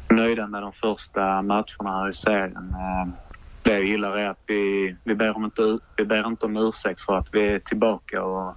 nöjda 0.08 0.46
med 0.46 0.62
de 0.62 0.72
första 0.72 1.42
matcherna 1.42 1.90
här 1.90 2.08
i 2.08 2.14
serien. 2.14 2.74
Eh, 2.74 3.29
det 3.62 3.72
jag 3.72 3.84
gillar 3.84 4.16
är 4.16 4.28
att 4.30 4.42
vi, 4.46 4.96
vi, 5.04 5.14
ber 5.14 5.36
om 5.36 5.44
inte, 5.44 5.78
vi 5.96 6.04
ber 6.04 6.26
inte 6.26 6.46
om 6.46 6.56
ursäkt 6.56 7.00
för 7.00 7.18
att 7.18 7.28
vi 7.32 7.40
är 7.54 7.58
tillbaka 7.58 8.22
och 8.24 8.56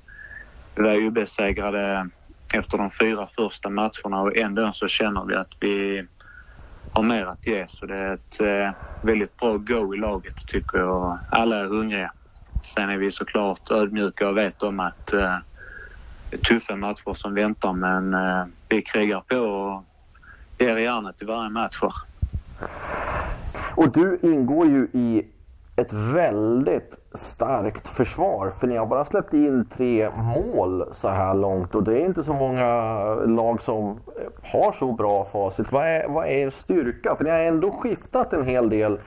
vi 0.76 0.84
var 0.84 0.94
ju 0.94 1.12
besegrade 1.12 2.10
efter 2.54 2.78
de 2.78 2.92
fyra 2.92 3.28
första 3.28 3.70
matcherna 3.70 4.22
och 4.22 4.38
ändå 4.38 4.72
så 4.74 4.88
känner 4.88 5.26
vi 5.26 5.36
att 5.36 5.54
vi 5.60 6.08
har 6.92 7.04
mer 7.04 7.26
att 7.26 7.48
ge. 7.48 7.66
Så 7.70 7.86
det 7.86 7.96
är 7.96 8.14
ett 8.14 8.40
eh, 8.42 8.74
väldigt 9.02 9.38
bra 9.38 9.58
go 9.58 9.96
i 9.96 9.98
laget 9.98 10.36
tycker 10.48 10.78
jag. 10.78 11.20
Alla 11.30 11.58
är 11.58 11.66
hungriga. 11.68 12.14
Sen 12.76 12.90
är 12.90 12.98
vi 12.98 13.12
såklart 13.12 13.72
ödmjuka 13.72 14.30
och 14.30 14.38
vet 14.38 14.64
om 14.64 14.80
att 14.80 15.14
eh, 15.14 15.38
det 16.30 16.38
är 16.38 16.42
tuffa 16.42 16.76
matcher 16.76 17.14
som 17.14 17.34
väntar 17.34 17.74
men 17.74 18.14
eh, 18.14 18.46
vi 18.70 18.82
krigar 18.82 19.22
på 19.22 19.38
och 19.40 19.86
ger 20.60 20.78
järnet 20.78 21.22
i 21.22 21.26
varje 21.26 21.50
match. 21.50 21.80
Och 23.76 23.92
du 23.92 24.20
ingår 24.22 24.68
ju 24.68 24.88
i 24.94 25.28
ett 25.76 25.94
väldigt 25.94 27.00
starkt 27.14 27.88
försvar. 27.88 28.50
För 28.50 28.68
ni 28.68 28.78
har 28.78 28.86
bara 28.86 29.06
släppt 29.06 29.34
in 29.34 29.66
tre 29.66 30.10
mål 30.16 30.84
så 30.92 31.08
här 31.08 31.34
långt 31.34 31.76
och 31.76 31.84
det 31.84 32.02
är 32.02 32.06
inte 32.06 32.24
så 32.24 32.34
många 32.34 32.66
lag 33.16 33.62
som 33.62 34.00
har 34.44 34.72
så 34.72 34.94
bra 34.94 35.26
facit. 35.26 35.72
Vad 35.72 35.88
är, 35.88 36.08
vad 36.08 36.26
är 36.26 36.30
er 36.30 36.50
styrka? 36.50 37.16
För 37.16 37.24
ni 37.24 37.30
har 37.30 37.40
ändå 37.40 37.72
skiftat 37.72 38.34
en 38.34 38.46
hel 38.46 38.70
del 38.70 39.00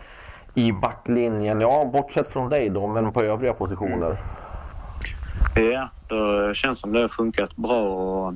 i 0.55 0.73
backlinjen. 0.73 1.61
Ja, 1.61 1.91
bortsett 1.93 2.29
från 2.29 2.51
dig 2.51 2.69
då, 2.69 2.87
men 2.87 3.13
på 3.13 3.23
övriga 3.23 3.53
positioner. 3.53 4.17
Mm. 5.57 5.71
Ja, 5.73 5.89
det 6.49 6.55
känns 6.55 6.81
som 6.81 6.93
det 6.93 7.01
har 7.01 7.09
funkat 7.09 7.57
bra. 7.57 7.83
Och 7.83 8.35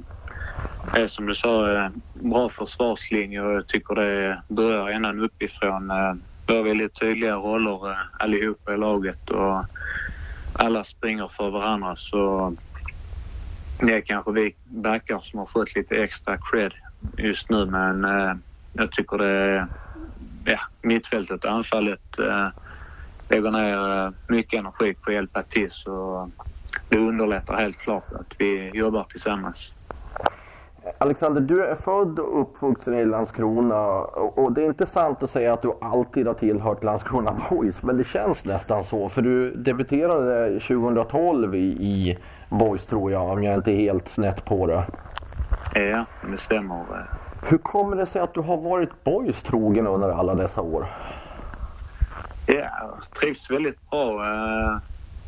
är 0.94 1.06
som 1.06 1.26
du 1.26 1.34
sa, 1.34 1.72
eh, 1.72 1.90
bra 2.12 2.48
försvarslinje 2.48 3.40
och 3.42 3.52
jag 3.52 3.66
tycker 3.66 3.94
det 3.94 4.42
börjar 4.48 4.88
ända 4.88 5.12
uppifrån. 5.12 5.90
Eh, 5.90 6.14
vi 6.46 6.56
har 6.56 6.62
väldigt 6.62 7.00
tydliga 7.00 7.36
roller 7.36 7.90
eh, 7.90 7.96
allihopa 8.18 8.74
i 8.74 8.76
laget 8.76 9.30
och 9.30 9.64
alla 10.52 10.84
springer 10.84 11.28
för 11.28 11.50
varandra. 11.50 11.94
Så 11.96 12.54
det 13.78 13.94
är 13.94 14.00
kanske 14.00 14.32
vi 14.32 14.56
backar 14.64 15.20
som 15.20 15.38
har 15.38 15.46
fått 15.46 15.76
lite 15.76 16.02
extra 16.02 16.38
cred 16.50 16.74
just 17.18 17.50
nu 17.50 17.66
men 17.66 18.06
jag 18.72 18.92
tycker 18.92 19.18
det 19.18 19.26
är 19.26 19.68
ja, 20.44 20.58
mittfältet 20.82 21.44
och 21.44 21.50
anfallet 21.50 22.18
eh, 22.18 22.48
lägger 23.28 23.50
ner 23.50 24.12
mycket 24.32 24.60
energi 24.60 24.94
på 24.94 25.10
att 25.10 25.14
hjälpa 25.14 25.42
till 25.42 25.70
så 25.70 26.30
det 26.88 26.98
underlättar 26.98 27.56
helt 27.60 27.78
klart 27.78 28.12
att 28.12 28.34
vi 28.38 28.70
jobbar 28.74 29.04
tillsammans. 29.04 29.74
Alexander, 31.02 31.40
du 31.40 31.64
är 31.64 31.74
född 31.74 32.18
och 32.18 32.40
uppvuxen 32.40 32.94
i 32.94 33.04
Landskrona 33.04 33.86
och 34.14 34.52
det 34.52 34.62
är 34.62 34.66
inte 34.66 34.86
sant 34.86 35.22
att 35.22 35.30
säga 35.30 35.52
att 35.52 35.62
du 35.62 35.72
alltid 35.80 36.26
har 36.26 36.34
tillhört 36.34 36.84
Landskrona 36.84 37.36
Boys, 37.50 37.82
men 37.82 37.96
det 37.96 38.04
känns 38.04 38.44
nästan 38.44 38.84
så. 38.84 39.08
För 39.08 39.22
du 39.22 39.50
debuterade 39.50 40.60
2012 40.60 41.54
i, 41.54 41.58
i 41.58 42.18
Boys 42.48 42.86
tror 42.86 43.12
jag, 43.12 43.28
om 43.28 43.42
jag 43.42 43.54
inte 43.54 43.72
är 43.72 43.76
helt 43.76 44.08
snett 44.08 44.44
på 44.44 44.66
det. 44.66 44.84
Ja, 45.74 46.04
det 46.30 46.38
stämmer. 46.38 46.84
Hur 47.42 47.58
kommer 47.58 47.96
det 47.96 48.06
sig 48.06 48.22
att 48.22 48.34
du 48.34 48.40
har 48.40 48.56
varit 48.56 49.04
Boys 49.04 49.42
trogen 49.42 49.86
under 49.86 50.08
alla 50.08 50.34
dessa 50.34 50.60
år? 50.62 50.86
Ja, 52.46 52.98
trivs 53.20 53.50
väldigt 53.50 53.90
bra. 53.90 54.24
Eh, 54.24 54.78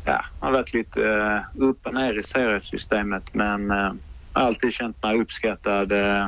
ja, 0.05 0.25
har 0.39 0.51
varit 0.51 0.73
lite 0.73 1.13
eh, 1.13 1.61
upp 1.63 1.85
och 1.85 1.93
ner 1.93 2.19
i 2.19 2.23
seriesystemet 2.23 3.33
men 3.33 3.71
eh, 3.71 3.91
alltid 4.33 4.73
känt 4.73 5.03
mig 5.03 5.21
uppskattad 5.21 5.91
eh, 5.91 6.27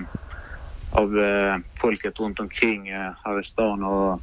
av 0.89 1.19
eh, 1.19 1.57
folket 1.81 2.19
runt 2.19 2.39
omkring 2.39 2.88
eh, 2.88 3.12
här 3.24 3.39
i 3.39 3.43
stan 3.43 3.83
och 3.83 4.21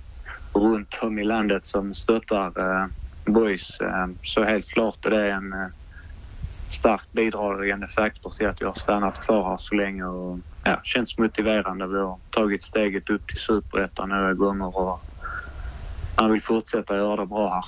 runt 0.52 0.98
om 1.02 1.18
i 1.18 1.24
landet 1.24 1.64
som 1.64 1.94
stöttar 1.94 2.46
eh, 2.46 2.86
boys. 3.24 3.80
Eh, 3.80 4.06
så 4.22 4.44
helt 4.44 4.68
klart 4.68 5.06
är 5.06 5.10
det 5.10 5.30
en 5.30 5.52
eh, 5.52 5.68
starkt 6.68 7.12
bidragande 7.12 7.86
faktor 7.86 8.30
till 8.30 8.48
att 8.48 8.60
jag 8.60 8.68
har 8.68 8.74
stannat 8.74 9.20
kvar 9.20 9.50
här 9.50 9.56
så 9.60 9.74
länge 9.74 10.04
och 10.04 10.38
ja, 10.64 10.80
känns 10.82 11.18
motiverande. 11.18 11.86
Vi 11.86 11.98
har 11.98 12.18
tagit 12.30 12.64
steget 12.64 13.10
upp 13.10 13.26
till 13.26 13.40
superettan 13.40 14.08
några 14.08 14.34
gånger 14.34 14.76
och 14.76 15.00
man 16.16 16.32
vill 16.32 16.42
fortsätta 16.42 16.96
göra 16.96 17.16
det 17.16 17.26
bra 17.26 17.48
här. 17.48 17.64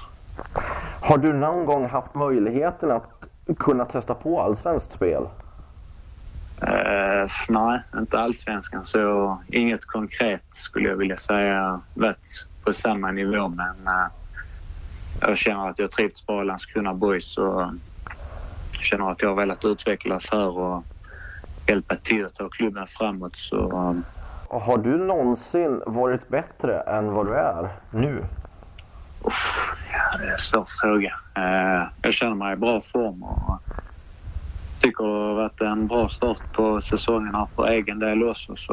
Har 1.01 1.19
du 1.19 1.33
någon 1.33 1.65
gång 1.65 1.89
haft 1.89 2.15
möjligheten 2.15 2.91
att 2.91 3.11
kunna 3.59 3.85
testa 3.85 4.15
på 4.15 4.41
allsvenskt 4.41 4.93
spel? 4.93 5.27
Uh, 6.63 7.31
nej, 7.49 7.83
inte 7.97 8.19
allsvenskan 8.19 8.85
så 8.85 9.39
inget 9.49 9.87
konkret 9.87 10.45
skulle 10.51 10.89
jag 10.89 10.97
vilja 10.97 11.17
säga 11.17 11.81
varit 11.95 12.47
på 12.65 12.73
samma 12.73 13.11
nivå 13.11 13.49
men 13.49 13.89
uh, 13.89 14.07
jag 15.21 15.39
känner 15.39 15.69
att 15.69 15.79
jag 15.79 15.91
trivts 15.91 16.27
bra 16.27 16.43
i 16.43 16.45
Landskrona 16.45 16.95
Boys 16.95 17.39
och 17.39 17.67
känner 18.81 19.11
att 19.11 19.23
jag 19.23 19.29
har 19.29 19.37
velat 19.37 19.65
utvecklas 19.65 20.31
här 20.33 20.59
och 20.59 20.85
hjälpa 21.67 21.97
till 21.97 22.27
att 22.27 22.35
ta 22.35 22.49
klubben 22.49 22.87
framåt. 22.87 23.37
Så, 23.37 23.89
um... 23.89 24.05
Har 24.51 24.79
du 24.79 24.97
någonsin 24.97 25.83
varit 25.87 26.29
bättre 26.29 26.81
än 26.81 27.13
vad 27.13 27.27
du 27.27 27.35
är 27.35 27.69
nu? 27.91 28.25
Uff, 29.25 29.75
ja, 29.93 30.19
det 30.19 30.25
är 30.25 30.33
en 30.33 30.39
svår 30.39 30.67
fråga. 30.81 31.13
Uh, 31.39 31.89
jag 32.03 32.15
känner 32.15 32.35
mig 32.35 32.53
i 32.53 32.57
bra 32.57 32.83
form 32.93 33.23
och 33.23 33.59
tycker 34.85 35.05
det 35.05 35.11
har 35.11 35.35
varit 35.35 35.61
en 35.61 35.87
bra 35.87 36.09
start 36.09 36.53
på 36.53 36.81
säsongen 36.81 37.35
här 37.35 37.47
för 37.57 37.69
egen 37.69 37.99
del 37.99 38.23
också. 38.23 38.57
Så 38.57 38.73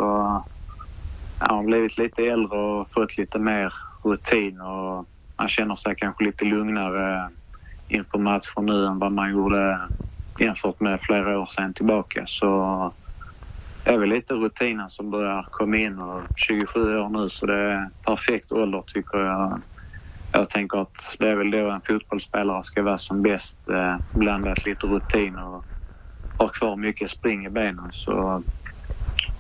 jag 1.39 1.47
har 1.47 1.63
blivit 1.63 1.97
lite 1.97 2.25
äldre 2.25 2.57
och 2.57 2.91
fått 2.91 3.17
lite 3.17 3.39
mer 3.39 3.73
rutin 4.03 4.61
och 4.61 5.05
man 5.37 5.47
känner 5.47 5.75
sig 5.75 5.95
kanske 5.95 6.23
lite 6.23 6.45
lugnare 6.45 7.29
inför 7.87 8.17
matcher 8.17 8.61
nu 8.61 8.85
än 8.85 8.99
vad 8.99 9.11
man 9.11 9.31
gjorde 9.31 9.79
jämfört 10.39 10.79
med 10.79 11.01
flera 11.01 11.39
år 11.39 11.45
sedan 11.45 11.73
tillbaka. 11.73 12.23
Så 12.27 12.93
det 13.83 13.91
är 13.91 13.97
väl 13.97 14.09
lite 14.09 14.33
rutinen 14.33 14.89
som 14.89 15.11
börjar 15.11 15.47
komma 15.51 15.77
in 15.77 15.99
och 15.99 16.21
27 16.35 16.99
år 16.99 17.09
nu 17.09 17.29
så 17.29 17.45
det 17.45 17.59
är 17.59 17.89
perfekt 18.05 18.51
ålder 18.51 18.83
tycker 18.87 19.17
jag. 19.17 19.61
Jag 20.33 20.49
tänker 20.49 20.77
att 20.81 21.15
det 21.19 21.29
är 21.29 21.35
väl 21.35 21.51
då 21.51 21.69
en 21.69 21.81
fotbollsspelare 21.81 22.63
ska 22.63 22.83
vara 22.83 22.97
som 22.97 23.21
bäst. 23.21 23.57
Eh, 23.69 23.95
blandat 24.13 24.65
lite 24.65 24.87
rutin 24.87 25.35
och 25.35 25.65
har 26.41 26.49
kvar 26.49 26.75
mycket 26.75 27.09
spring 27.09 27.45
i 27.45 27.49
benen. 27.49 27.91
Så 27.91 28.43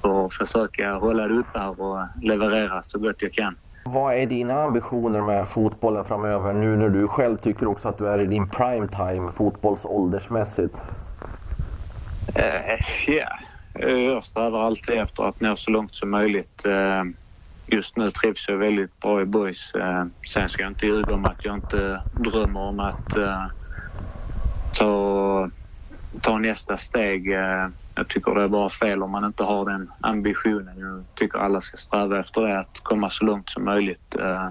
och 0.01 0.33
försöka 0.33 0.93
hålla 0.93 1.27
det 1.27 1.33
uppe 1.33 1.59
här 1.59 1.81
och 1.81 2.07
leverera 2.21 2.83
så 2.83 2.99
gott 2.99 3.21
jag 3.21 3.33
kan. 3.33 3.55
Vad 3.85 4.15
är 4.15 4.25
dina 4.25 4.63
ambitioner 4.63 5.21
med 5.21 5.47
fotbollen 5.47 6.05
framöver 6.05 6.53
nu 6.53 6.75
när 6.75 6.89
du 6.89 7.07
själv 7.07 7.37
tycker 7.37 7.67
också 7.67 7.89
att 7.89 7.97
du 7.97 8.07
är 8.09 8.21
i 8.21 8.27
din 8.27 8.49
prime 8.49 8.87
time 8.87 9.31
fotbollsåldersmässigt? 9.31 10.75
Uh, 12.37 13.09
yeah. 13.09 13.39
Jag 14.05 14.23
strävar 14.23 14.65
alltid 14.65 14.95
efter 14.95 15.23
att 15.23 15.41
nå 15.41 15.55
så 15.55 15.71
långt 15.71 15.95
som 15.95 16.09
möjligt. 16.09 16.65
Uh, 16.65 17.03
just 17.67 17.97
nu 17.97 18.11
trivs 18.11 18.49
jag 18.49 18.57
väldigt 18.57 18.99
bra 18.99 19.21
i 19.21 19.25
boys. 19.25 19.75
Uh, 19.75 20.05
sen 20.27 20.49
ska 20.49 20.63
jag 20.63 20.71
inte 20.71 20.85
ljuga 20.85 21.13
om 21.13 21.25
att 21.25 21.45
jag 21.45 21.55
inte 21.55 22.01
drömmer 22.11 22.59
om 22.59 22.79
att 22.79 23.17
uh, 23.17 23.45
ta 24.73 25.49
ta 26.21 26.37
nästa 26.37 26.77
steg. 26.77 27.33
Eh, 27.33 27.67
jag 27.95 28.07
tycker 28.07 28.35
det 28.35 28.43
är 28.43 28.47
bara 28.47 28.69
fel 28.69 29.03
om 29.03 29.11
man 29.11 29.25
inte 29.25 29.43
har 29.43 29.65
den 29.65 29.91
ambitionen. 30.01 30.79
Jag 30.79 31.03
tycker 31.15 31.39
alla 31.39 31.61
ska 31.61 31.77
sträva 31.77 32.19
efter 32.19 32.41
det, 32.41 32.59
att 32.59 32.79
komma 32.83 33.09
så 33.09 33.25
långt 33.25 33.49
som 33.49 33.65
möjligt. 33.65 34.15
Eh, 34.19 34.49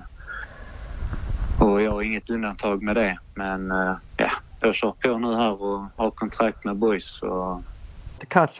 och 1.61 1.83
jag 1.83 1.91
har 1.91 2.03
inget 2.03 2.31
undantag 2.31 2.83
med 2.83 2.97
det. 2.97 3.19
Men 3.35 3.71
eh, 3.71 3.97
ja, 4.17 4.31
jag 4.61 4.75
kör 4.75 4.93
på 4.93 5.19
nu 5.19 5.35
här 5.35 5.63
och 5.63 5.83
har 5.97 6.11
kontrakt 6.11 6.65
med 6.65 6.77
Boys. 6.77 7.23
Och... 7.23 7.63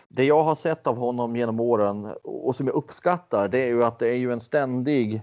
Det 0.09 0.25
jag 0.25 0.45
har 0.45 0.55
sett 0.55 0.87
av 0.87 0.97
honom 0.97 1.37
genom 1.37 1.61
åren 1.61 2.15
och 2.25 2.57
som 2.57 2.67
jag 2.67 2.77
uppskattar 2.77 3.49
det 3.49 3.59
är 3.59 3.69
ju 3.69 3.85
att 3.85 3.99
det 3.99 4.09
är 4.09 4.17
ju 4.17 4.33
en 4.33 4.41
ständig 4.41 5.23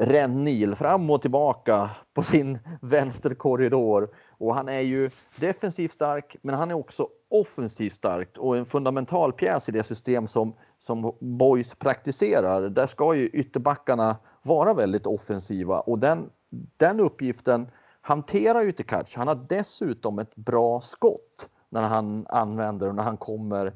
rännil 0.00 0.74
fram 0.74 1.10
och 1.10 1.22
tillbaka 1.22 1.90
på 2.14 2.22
sin 2.22 2.58
vänsterkorridor 2.82 4.08
och 4.38 4.54
han 4.54 4.68
är 4.68 4.80
ju 4.80 5.10
defensivt 5.40 5.92
stark, 5.92 6.36
men 6.42 6.54
han 6.54 6.70
är 6.70 6.74
också 6.74 7.08
offensivt 7.30 7.92
stark 7.92 8.38
och 8.38 8.56
en 8.56 8.64
fundamental 8.64 9.32
pjäs 9.32 9.68
i 9.68 9.72
det 9.72 9.82
system 9.82 10.26
som, 10.26 10.54
som 10.78 11.16
Boys 11.20 11.74
praktiserar. 11.74 12.68
Där 12.68 12.86
ska 12.86 13.14
ju 13.14 13.26
ytterbackarna 13.26 14.16
vara 14.42 14.74
väldigt 14.74 15.06
offensiva 15.06 15.80
och 15.80 15.98
den, 15.98 16.30
den 16.76 17.00
uppgiften 17.00 17.70
hanterar 18.00 18.62
ju 18.62 18.72
Tekac. 18.72 19.16
Han 19.16 19.28
har 19.28 19.44
dessutom 19.48 20.18
ett 20.18 20.36
bra 20.36 20.80
skott 20.80 21.50
när 21.68 21.82
han 21.82 22.26
använder 22.28 22.88
och 22.88 22.94
när 22.94 23.02
han 23.02 23.16
kommer, 23.16 23.72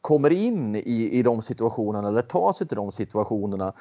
kommer 0.00 0.32
in 0.32 0.76
i, 0.76 1.10
i 1.12 1.22
de 1.22 1.42
situationerna 1.42 2.08
eller 2.08 2.22
tar 2.22 2.52
sig 2.52 2.68
till 2.68 2.76
de 2.76 2.92
situationerna. 2.92 3.72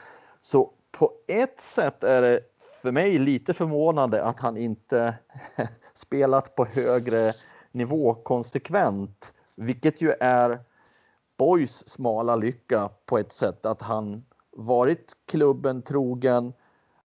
Så 0.41 0.71
på 0.91 1.11
ett 1.27 1.59
sätt 1.59 2.03
är 2.03 2.21
det 2.21 2.39
för 2.81 2.91
mig 2.91 3.19
lite 3.19 3.53
förvånande 3.53 4.23
att 4.23 4.39
han 4.39 4.57
inte 4.57 5.15
spelat 5.93 6.55
på 6.55 6.65
högre 6.65 7.33
nivå 7.71 8.13
konsekvent, 8.13 9.33
vilket 9.57 10.01
ju 10.01 10.13
är 10.19 10.59
Boys 11.37 11.89
smala 11.89 12.35
lycka 12.35 12.89
på 13.05 13.17
ett 13.17 13.31
sätt 13.31 13.65
att 13.65 13.81
han 13.81 14.25
varit 14.51 15.11
klubben 15.25 15.81
trogen 15.81 16.53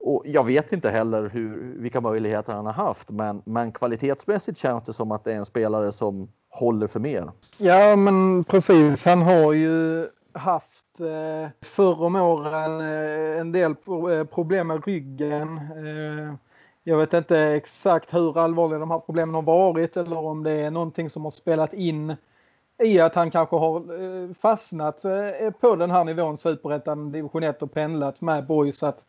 och 0.03 0.23
jag 0.25 0.45
vet 0.45 0.73
inte 0.73 0.89
heller 0.89 1.29
hur, 1.29 1.75
vilka 1.77 2.01
möjligheter 2.01 2.53
han 2.53 2.65
har 2.65 2.73
haft, 2.73 3.11
men, 3.11 3.41
men 3.45 3.71
kvalitetsmässigt 3.71 4.57
känns 4.57 4.83
det 4.83 4.93
som 4.93 5.11
att 5.11 5.23
det 5.23 5.31
är 5.31 5.37
en 5.37 5.45
spelare 5.45 5.91
som 5.91 6.27
håller 6.49 6.87
för 6.87 6.99
mer. 6.99 7.31
Ja, 7.57 7.95
men 7.95 8.43
precis. 8.43 9.05
Han 9.05 9.21
har 9.21 9.53
ju 9.53 10.07
haft 10.33 10.99
eh, 10.99 11.49
förr 11.61 12.01
om 12.01 12.15
åren 12.15 12.81
eh, 12.81 13.41
en 13.41 13.51
del 13.51 13.75
eh, 14.11 14.23
problem 14.23 14.67
med 14.67 14.85
ryggen. 14.85 15.57
Eh, 15.57 16.33
jag 16.83 16.97
vet 16.97 17.13
inte 17.13 17.39
exakt 17.39 18.13
hur 18.13 18.37
allvarliga 18.37 18.79
de 18.79 18.91
här 18.91 18.99
problemen 18.99 19.35
har 19.35 19.41
varit 19.41 19.97
eller 19.97 20.17
om 20.17 20.43
det 20.43 20.51
är 20.51 20.71
någonting 20.71 21.09
som 21.09 21.23
har 21.23 21.31
spelat 21.31 21.73
in 21.73 22.15
i 22.83 22.99
att 22.99 23.15
han 23.15 23.31
kanske 23.31 23.55
har 23.55 24.03
eh, 24.03 24.33
fastnat 24.33 25.05
eh, 25.05 25.51
på 25.59 25.75
den 25.75 25.91
här 25.91 26.03
nivån, 26.03 26.37
superettan, 26.37 27.11
division 27.11 27.43
1 27.43 27.61
och 27.61 27.73
pendlat 27.73 28.21
med 28.21 28.45
boys. 28.45 28.83
Att, 28.83 29.05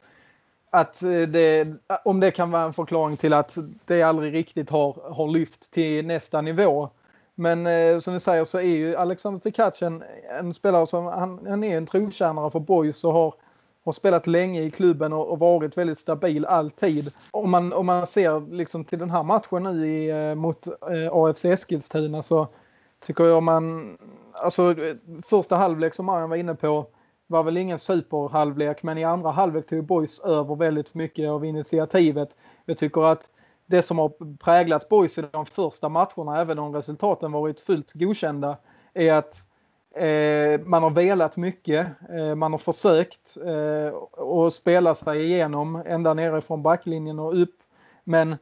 att 0.71 1.03
eh, 1.03 1.11
det, 1.11 1.69
om 2.05 2.21
det 2.21 2.31
kan 2.31 2.51
vara 2.51 2.63
en 2.63 2.73
förklaring 2.73 3.17
till 3.17 3.33
att 3.33 3.59
det 3.87 4.03
aldrig 4.03 4.35
riktigt 4.35 4.71
har, 4.71 5.13
har 5.15 5.29
lyft 5.29 5.71
till 5.71 6.07
nästa 6.07 6.41
nivå. 6.41 6.89
Men 7.35 7.67
eh, 7.67 7.99
som 7.99 8.15
ni 8.15 8.21
säger 8.21 8.45
så 8.45 8.59
är 8.59 8.63
ju 8.63 8.97
Alexander 8.97 9.41
Tekac 9.41 9.83
en, 9.83 10.03
en, 10.39 10.55
spelare 10.55 10.87
som 10.87 11.07
han, 11.07 11.47
han 11.47 11.65
är 11.65 11.77
en 11.77 11.87
trotjänare 11.87 12.51
för 12.51 12.61
boys 12.61 13.05
och 13.05 13.13
har, 13.13 13.35
har 13.85 13.93
spelat 13.93 14.27
länge 14.27 14.63
i 14.63 14.71
klubben 14.71 15.13
och, 15.13 15.29
och, 15.31 15.39
varit 15.39 15.77
väldigt 15.77 15.99
stabil 15.99 16.47
alltid. 16.47 17.13
Om 17.31 17.51
man, 17.51 17.73
om 17.73 17.87
man 17.87 18.07
ser 18.07 18.53
liksom 18.55 18.85
till 18.85 18.99
den 18.99 19.11
här 19.11 19.23
matchen 19.23 19.63
nu 19.63 19.89
i, 19.89 20.11
eh, 20.11 20.35
mot 20.35 20.67
eh, 20.67 21.13
AFC 21.13 21.45
Eskilstuna 21.45 22.23
så 22.23 22.49
tycker 23.07 23.25
jag 23.25 23.43
man, 23.43 23.97
alltså 24.33 24.75
första 25.23 25.57
halvlek 25.57 25.95
som 25.95 26.07
Marian 26.07 26.31
var 26.31 26.37
inne 26.37 26.55
på 26.55 26.87
var 27.27 27.43
väl 27.43 27.57
ingen 27.57 27.79
superhalvlek 27.79 28.83
men 28.83 28.99
i 28.99 29.05
andra 29.05 29.31
halvlek 29.31 29.67
tog 29.67 29.85
Boys 29.85 30.19
över 30.19 30.57
väldigt 30.57 30.95
mycket 30.95 31.31
av 31.31 31.45
initiativet. 31.45 32.37
Jag 32.65 32.79
tycker 32.79 33.03
att 33.03 33.31
det 33.67 33.83
som 33.83 33.99
har 33.99 34.37
präglat 34.37 34.89
Boys 34.89 35.19
i 35.19 35.25
de 35.33 35.47
första 35.47 35.89
matcherna, 35.89 36.41
även 36.41 36.59
om 36.59 36.75
resultaten 36.75 37.33
varit 37.33 37.61
fullt 37.61 37.93
godkända, 37.93 38.57
är 38.95 39.13
att 39.13 39.47
Eh, 39.95 40.61
man 40.61 40.83
har 40.83 40.91
velat 40.91 41.37
mycket. 41.37 41.87
Eh, 42.11 42.35
man 42.35 42.53
har 42.53 42.59
försökt 42.59 43.37
eh, 43.37 43.95
att 44.23 44.55
spela 44.55 44.95
sig 44.95 45.25
igenom 45.25 45.83
ända 45.87 46.15
nerifrån 46.15 46.63
backlinjen 46.63 47.19
och 47.19 47.43
upp. 47.43 47.57
Men 48.05 48.37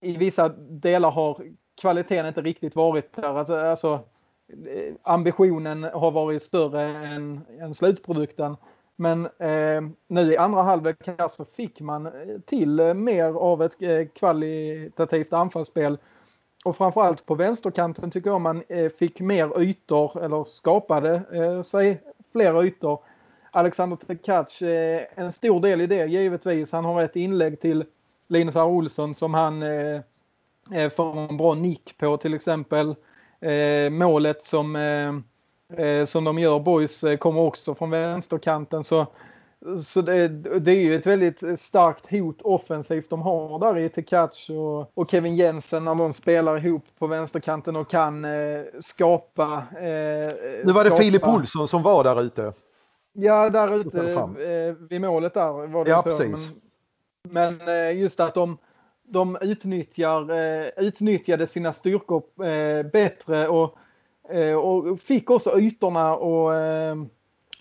i 0.00 0.16
vissa 0.16 0.48
delar 0.68 1.10
har 1.10 1.42
kvaliteten 1.80 2.26
inte 2.26 2.40
riktigt 2.40 2.76
varit 2.76 3.16
där. 3.16 3.38
Alltså, 3.38 3.56
alltså 3.56 4.00
eh, 4.48 4.94
ambitionen 5.02 5.82
har 5.82 6.10
varit 6.10 6.42
större 6.42 6.82
än, 6.82 7.40
än 7.60 7.74
slutprodukten. 7.74 8.56
Men 8.96 9.26
eh, 9.26 9.82
nu 10.08 10.32
i 10.32 10.36
andra 10.36 10.62
halvlek 10.62 11.08
så 11.30 11.44
fick 11.44 11.80
man 11.80 12.10
till 12.46 12.94
mer 12.94 13.24
av 13.24 13.62
ett 13.62 13.82
eh, 13.82 14.06
kvalitativt 14.06 15.32
anfallsspel. 15.32 15.98
Och 16.64 16.76
framförallt 16.76 17.26
på 17.26 17.34
vänsterkanten 17.34 18.10
tycker 18.10 18.30
jag 18.30 18.40
man 18.40 18.62
eh, 18.68 18.88
fick 18.88 19.20
mer 19.20 19.62
ytor 19.62 20.24
eller 20.24 20.44
skapade 20.44 21.22
eh, 21.32 21.62
sig 21.62 22.00
fler 22.32 22.64
ytor. 22.64 23.00
Alexander 23.50 23.96
Tekac, 23.96 24.62
eh, 24.62 25.02
en 25.14 25.32
stor 25.32 25.60
del 25.60 25.80
i 25.80 25.86
det 25.86 26.06
givetvis. 26.06 26.72
Han 26.72 26.84
har 26.84 27.02
ett 27.02 27.16
inlägg 27.16 27.60
till 27.60 27.84
Linus 28.28 28.56
R. 28.56 28.64
Olsson 28.64 29.14
som 29.14 29.34
han 29.34 29.62
eh, 29.62 30.00
får 30.96 31.18
en 31.18 31.36
bra 31.36 31.54
nick 31.54 31.98
på 31.98 32.16
till 32.16 32.34
exempel. 32.34 32.94
målet 33.90 34.42
som 34.42 35.22
som 36.06 36.24
de 36.24 36.38
gör. 36.38 36.60
Boys 36.60 37.04
kommer 37.18 37.40
också 37.40 37.74
från 37.74 37.90
vänsterkanten. 37.90 38.84
Så, 38.84 39.06
så 39.84 40.02
det, 40.02 40.28
det, 40.58 40.70
är 40.70 40.80
ju 40.80 40.94
ett 40.94 41.06
väldigt 41.06 41.60
starkt 41.60 42.10
hot 42.10 42.42
offensivt 42.42 43.10
de 43.10 43.22
har 43.22 43.58
där 43.58 43.78
i 43.78 43.88
Tekac 43.88 44.50
och, 44.50 44.98
och 44.98 45.10
Kevin 45.10 45.36
Jensen 45.36 45.84
när 45.84 45.94
de 45.94 46.12
spelar 46.12 46.66
ihop 46.66 46.84
på 46.98 47.06
vänsterkanten 47.06 47.76
och 47.76 47.90
kan 47.90 48.24
eh, 48.24 48.62
skapa. 48.80 49.64
Eh, 49.74 49.82
nu 50.64 50.72
var 50.72 50.84
det 50.84 50.90
skapa... 50.90 51.02
Filip 51.02 51.26
Olsson 51.26 51.68
som 51.68 51.82
var 51.82 52.04
där 52.04 52.22
ute. 52.22 52.52
Ja, 53.12 53.50
där 53.50 53.80
ute 53.80 53.98
eh, 54.10 54.74
vid 54.88 55.00
målet 55.00 55.34
där 55.34 55.66
var 55.66 55.84
det 55.84 55.90
ja, 55.90 56.02
så. 56.02 56.10
Precis. 56.10 56.50
Men, 57.28 57.56
men 57.56 57.68
eh, 57.68 57.98
just 57.98 58.20
att 58.20 58.34
de 58.34 58.58
de 59.02 59.38
utnyttjar, 59.40 60.30
eh, 60.30 60.68
utnyttjade 60.76 61.46
sina 61.46 61.72
styrkor 61.72 62.22
eh, 62.46 62.82
bättre 62.82 63.48
och 63.48 63.76
och 64.62 65.00
fick 65.00 65.30
också 65.30 65.60
ytorna 65.60 66.16
och, 66.16 66.52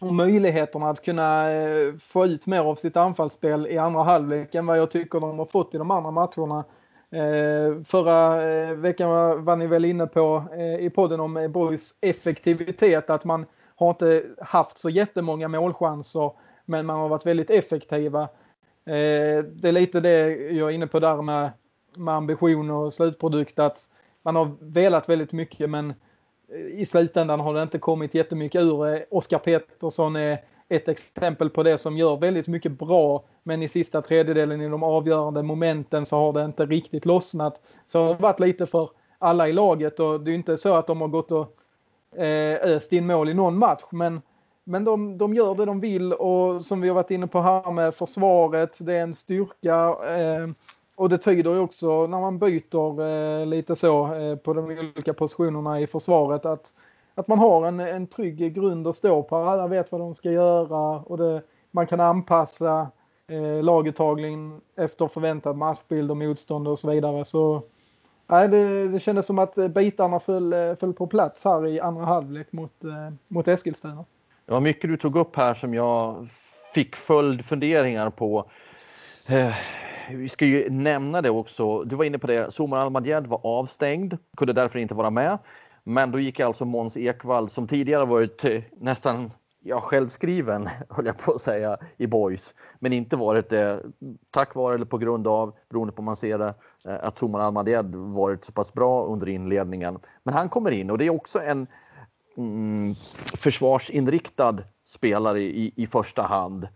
och 0.01 0.13
möjligheterna 0.13 0.89
att 0.89 1.01
kunna 1.03 1.51
eh, 1.51 1.93
få 1.99 2.25
ut 2.25 2.47
mer 2.47 2.59
av 2.59 2.75
sitt 2.75 2.97
anfallsspel 2.97 3.67
i 3.67 3.77
andra 3.77 4.03
halvlek 4.03 4.55
än 4.55 4.65
vad 4.65 4.77
jag 4.77 4.91
tycker 4.91 5.19
de 5.19 5.39
har 5.39 5.45
fått 5.45 5.75
i 5.75 5.77
de 5.77 5.91
andra 5.91 6.11
matcherna. 6.11 6.63
Eh, 7.11 7.83
förra 7.83 8.49
eh, 8.51 8.75
veckan 8.75 9.09
var 9.45 9.55
ni 9.55 9.67
väl 9.67 9.85
inne 9.85 10.07
på 10.07 10.43
i 10.79 10.89
podden 10.89 11.19
om 11.19 11.51
Borgs 11.51 11.95
effektivitet, 12.01 13.09
att 13.09 13.25
man 13.25 13.45
har 13.75 13.89
inte 13.89 14.23
haft 14.41 14.77
så 14.77 14.89
jättemånga 14.89 15.47
målchanser, 15.47 16.31
men 16.65 16.85
man 16.85 16.99
har 16.99 17.09
varit 17.09 17.25
väldigt 17.25 17.49
effektiva. 17.49 18.27
Det 18.83 19.67
är 19.67 19.71
lite 19.71 19.99
det 19.99 20.29
jag 20.35 20.69
är 20.69 20.73
inne 20.73 20.87
på 20.87 20.99
där 20.99 21.21
med, 21.21 21.51
med 21.95 22.15
ambition 22.15 22.71
och 22.71 22.93
slutprodukt, 22.93 23.59
att 23.59 23.89
man 24.21 24.35
har 24.35 24.51
velat 24.59 25.09
väldigt 25.09 25.31
mycket, 25.31 25.69
men 25.69 25.93
i 26.55 26.85
slutändan 26.85 27.39
har 27.39 27.53
det 27.53 27.63
inte 27.63 27.79
kommit 27.79 28.13
jättemycket 28.13 28.61
ur. 28.61 28.93
Eh, 28.93 28.99
Oskar 29.09 29.39
Pettersson 29.39 30.15
är 30.15 30.37
ett 30.69 30.87
exempel 30.87 31.49
på 31.49 31.63
det 31.63 31.77
som 31.77 31.97
gör 31.97 32.17
väldigt 32.17 32.47
mycket 32.47 32.71
bra 32.71 33.23
men 33.43 33.63
i 33.63 33.67
sista 33.67 34.01
tredjedelen 34.01 34.61
i 34.61 34.69
de 34.69 34.83
avgörande 34.83 35.43
momenten 35.43 36.05
så 36.05 36.17
har 36.17 36.33
det 36.33 36.45
inte 36.45 36.65
riktigt 36.65 37.05
lossnat. 37.05 37.61
Så 37.87 37.97
det 37.97 38.03
har 38.03 38.13
varit 38.13 38.39
lite 38.39 38.65
för 38.65 38.89
alla 39.17 39.47
i 39.47 39.53
laget 39.53 39.99
och 39.99 40.21
det 40.21 40.31
är 40.31 40.35
inte 40.35 40.57
så 40.57 40.73
att 40.73 40.87
de 40.87 41.01
har 41.01 41.07
gått 41.07 41.31
och 41.31 41.55
eh, 42.19 42.59
öst 42.63 42.93
in 42.93 43.07
mål 43.07 43.29
i 43.29 43.33
någon 43.33 43.57
match 43.57 43.83
men, 43.91 44.21
men 44.63 44.83
de, 44.83 45.17
de 45.17 45.33
gör 45.33 45.55
det 45.55 45.65
de 45.65 45.79
vill 45.79 46.13
och 46.13 46.65
som 46.65 46.81
vi 46.81 46.87
har 46.87 46.95
varit 46.95 47.11
inne 47.11 47.27
på 47.27 47.41
här 47.41 47.71
med 47.71 47.95
försvaret, 47.95 48.77
det 48.81 48.95
är 48.95 49.03
en 49.03 49.15
styrka. 49.15 49.75
Eh, 49.87 50.47
och 50.99 51.09
det 51.09 51.17
tyder 51.17 51.53
ju 51.53 51.59
också 51.59 52.07
när 52.07 52.19
man 52.19 52.39
byter 52.39 53.01
eh, 53.01 53.45
lite 53.45 53.75
så 53.75 54.15
eh, 54.15 54.35
på 54.35 54.53
de 54.53 54.65
olika 54.65 55.13
positionerna 55.13 55.81
i 55.81 55.87
försvaret 55.87 56.45
att, 56.45 56.73
att 57.15 57.27
man 57.27 57.39
har 57.39 57.67
en, 57.67 57.79
en 57.79 58.07
trygg 58.07 58.53
grund 58.53 58.87
att 58.87 58.97
stå 58.97 59.23
på. 59.23 59.35
Alla 59.35 59.67
vet 59.67 59.91
vad 59.91 60.01
de 60.01 60.15
ska 60.15 60.31
göra 60.31 60.99
och 60.99 61.17
det, 61.17 61.41
man 61.71 61.87
kan 61.87 61.99
anpassa 61.99 62.87
eh, 63.27 63.63
laguttagningen 63.63 64.61
efter 64.75 65.07
förväntad 65.07 65.57
matchbild 65.57 66.11
och 66.11 66.17
motstånd 66.17 66.67
och 66.67 66.79
så 66.79 66.91
vidare. 66.91 67.25
Så 67.25 67.61
nej, 68.27 68.47
det, 68.47 68.87
det 68.87 68.99
kändes 68.99 69.25
som 69.25 69.39
att 69.39 69.57
eh, 69.57 69.67
bitarna 69.67 70.19
föll, 70.19 70.53
eh, 70.53 70.75
föll 70.75 70.93
på 70.93 71.07
plats 71.07 71.45
här 71.45 71.67
i 71.67 71.79
andra 71.79 72.05
halvlek 72.05 72.51
mot, 72.51 72.83
eh, 72.83 73.13
mot 73.27 73.47
Eskilstuna. 73.47 74.05
Det 74.45 74.53
var 74.53 74.61
mycket 74.61 74.89
du 74.89 74.97
tog 74.97 75.15
upp 75.15 75.35
här 75.35 75.53
som 75.53 75.73
jag 75.73 76.27
fick 76.73 76.95
följdfunderingar 76.95 78.09
på. 78.09 78.45
Eh, 79.27 79.53
vi 80.15 80.29
ska 80.29 80.45
ju 80.45 80.69
nämna 80.69 81.21
det 81.21 81.29
också. 81.29 81.83
Du 81.83 81.95
var 81.95 82.05
inne 82.05 82.19
på 82.19 82.27
det. 82.27 82.51
Somar 82.51 82.77
Almadjed 82.77 83.27
var 83.27 83.39
avstängd, 83.43 84.17
kunde 84.37 84.53
därför 84.53 84.79
inte 84.79 84.93
vara 84.93 85.09
med. 85.09 85.37
Men 85.83 86.11
då 86.11 86.19
gick 86.19 86.39
alltså 86.39 86.65
Måns 86.65 86.97
Ekvall 86.97 87.49
som 87.49 87.67
tidigare 87.67 88.05
varit 88.05 88.45
eh, 88.45 88.61
nästan 88.77 89.31
ja, 89.63 89.81
självskriven, 89.81 90.69
höll 90.89 91.05
jag 91.05 91.17
på 91.17 91.31
att 91.31 91.41
säga, 91.41 91.77
i 91.97 92.07
Boys. 92.07 92.53
Men 92.79 92.93
inte 92.93 93.15
varit 93.15 93.49
det 93.49 93.83
tack 94.31 94.55
vare 94.55 94.75
eller 94.75 94.85
på 94.85 94.97
grund 94.97 95.27
av, 95.27 95.55
beroende 95.69 95.93
på 95.93 96.01
hur 96.01 96.05
man 96.05 96.15
ser 96.15 96.37
det, 96.37 96.53
eh, 96.85 97.03
att 97.03 97.17
Somar 97.17 97.39
Almadjed 97.39 97.95
varit 97.95 98.45
så 98.45 98.51
pass 98.51 98.73
bra 98.73 99.05
under 99.05 99.29
inledningen. 99.29 99.99
Men 100.23 100.33
han 100.33 100.49
kommer 100.49 100.71
in 100.71 100.91
och 100.91 100.97
det 100.97 101.05
är 101.05 101.15
också 101.15 101.39
en 101.39 101.67
mm, 102.37 102.95
försvarsinriktad 103.33 104.57
spelare 104.85 105.41
i, 105.41 105.73
i 105.75 105.87
första 105.87 106.21
hand 106.21 106.67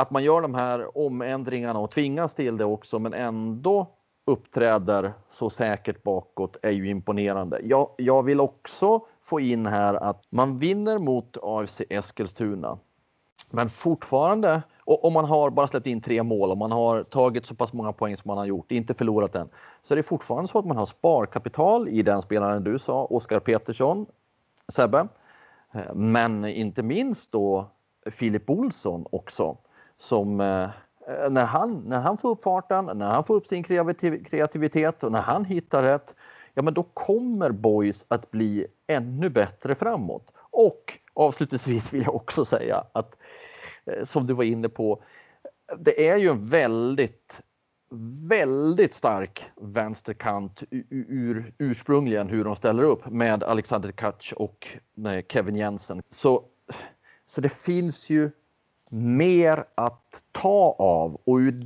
att 0.00 0.10
man 0.10 0.24
gör 0.24 0.40
de 0.40 0.54
här 0.54 0.98
omändringarna 0.98 1.78
och 1.78 1.90
tvingas 1.90 2.34
till 2.34 2.56
det 2.56 2.64
också 2.64 2.98
men 2.98 3.14
ändå 3.14 3.86
uppträder 4.26 5.12
så 5.28 5.50
säkert 5.50 6.02
bakåt 6.02 6.56
är 6.62 6.70
ju 6.70 6.90
imponerande. 6.90 7.60
Jag, 7.64 7.90
jag 7.96 8.22
vill 8.22 8.40
också 8.40 9.00
få 9.22 9.40
in 9.40 9.66
här 9.66 9.94
att 9.94 10.22
man 10.30 10.58
vinner 10.58 10.98
mot 10.98 11.36
AFC 11.42 11.82
Eskilstuna. 11.90 12.78
Men 13.50 13.68
fortfarande, 13.68 14.62
och 14.84 15.04
om 15.04 15.12
man 15.12 15.24
har 15.24 15.50
bara 15.50 15.68
släppt 15.68 15.86
in 15.86 16.00
tre 16.00 16.22
mål 16.22 16.50
och 16.50 16.58
man 16.58 16.72
har 16.72 17.02
tagit 17.02 17.46
så 17.46 17.54
pass 17.54 17.72
många 17.72 17.92
poäng 17.92 18.16
som 18.16 18.28
man 18.28 18.38
har 18.38 18.44
gjort, 18.44 18.72
inte 18.72 18.94
förlorat 18.94 19.34
än, 19.34 19.48
så 19.82 19.94
är 19.94 19.96
det 19.96 20.02
fortfarande 20.02 20.48
så 20.48 20.58
att 20.58 20.66
man 20.66 20.76
har 20.76 20.86
sparkapital 20.86 21.88
i 21.88 22.02
den 22.02 22.22
spelaren 22.22 22.64
du 22.64 22.78
sa, 22.78 23.04
Oskar 23.04 23.40
Petersson, 23.40 24.06
Sebbe. 24.68 25.08
Eh, 25.72 25.94
men 25.94 26.44
inte 26.44 26.82
minst 26.82 27.32
då 27.32 27.70
Filip 28.10 28.50
Olsson 28.50 29.06
också 29.12 29.56
som 30.00 30.40
eh, 30.40 30.62
eh, 31.08 31.30
när 31.30 31.44
han, 31.44 31.82
när 31.86 32.00
han 32.00 32.18
får 32.18 32.28
upp 32.28 32.42
farten, 32.42 32.90
när 32.94 33.06
han 33.06 33.24
får 33.24 33.34
upp 33.34 33.46
sin 33.46 33.62
kreativitet 34.24 35.04
och 35.04 35.12
när 35.12 35.22
han 35.22 35.44
hittar 35.44 35.82
rätt, 35.82 36.14
ja 36.54 36.62
men 36.62 36.74
då 36.74 36.82
kommer 36.82 37.50
Boys 37.50 38.04
att 38.08 38.30
bli 38.30 38.66
ännu 38.86 39.28
bättre 39.28 39.74
framåt. 39.74 40.34
Och 40.50 40.98
avslutningsvis 41.14 41.94
vill 41.94 42.02
jag 42.02 42.14
också 42.14 42.44
säga 42.44 42.84
att 42.92 43.16
eh, 43.84 44.04
som 44.04 44.26
du 44.26 44.34
var 44.34 44.44
inne 44.44 44.68
på, 44.68 45.02
det 45.78 46.08
är 46.08 46.16
ju 46.16 46.28
en 46.28 46.46
väldigt 46.46 47.42
väldigt 48.28 48.94
stark 48.94 49.50
vänsterkant 49.56 50.62
ur, 50.90 51.54
ursprungligen 51.58 52.28
hur 52.28 52.44
de 52.44 52.56
ställer 52.56 52.82
upp 52.82 53.06
med 53.06 53.42
Alexander 53.42 53.92
Kac 53.92 54.32
och 54.36 54.68
eh, 55.06 55.24
Kevin 55.28 55.56
Jensen. 55.56 56.02
Så, 56.10 56.44
så 57.26 57.40
det 57.40 57.48
finns 57.48 58.10
ju 58.10 58.30
mer 58.90 59.64
att 59.74 60.22
ta 60.32 60.76
av 60.78 61.14
och 61.24 61.36
ur 61.36 61.62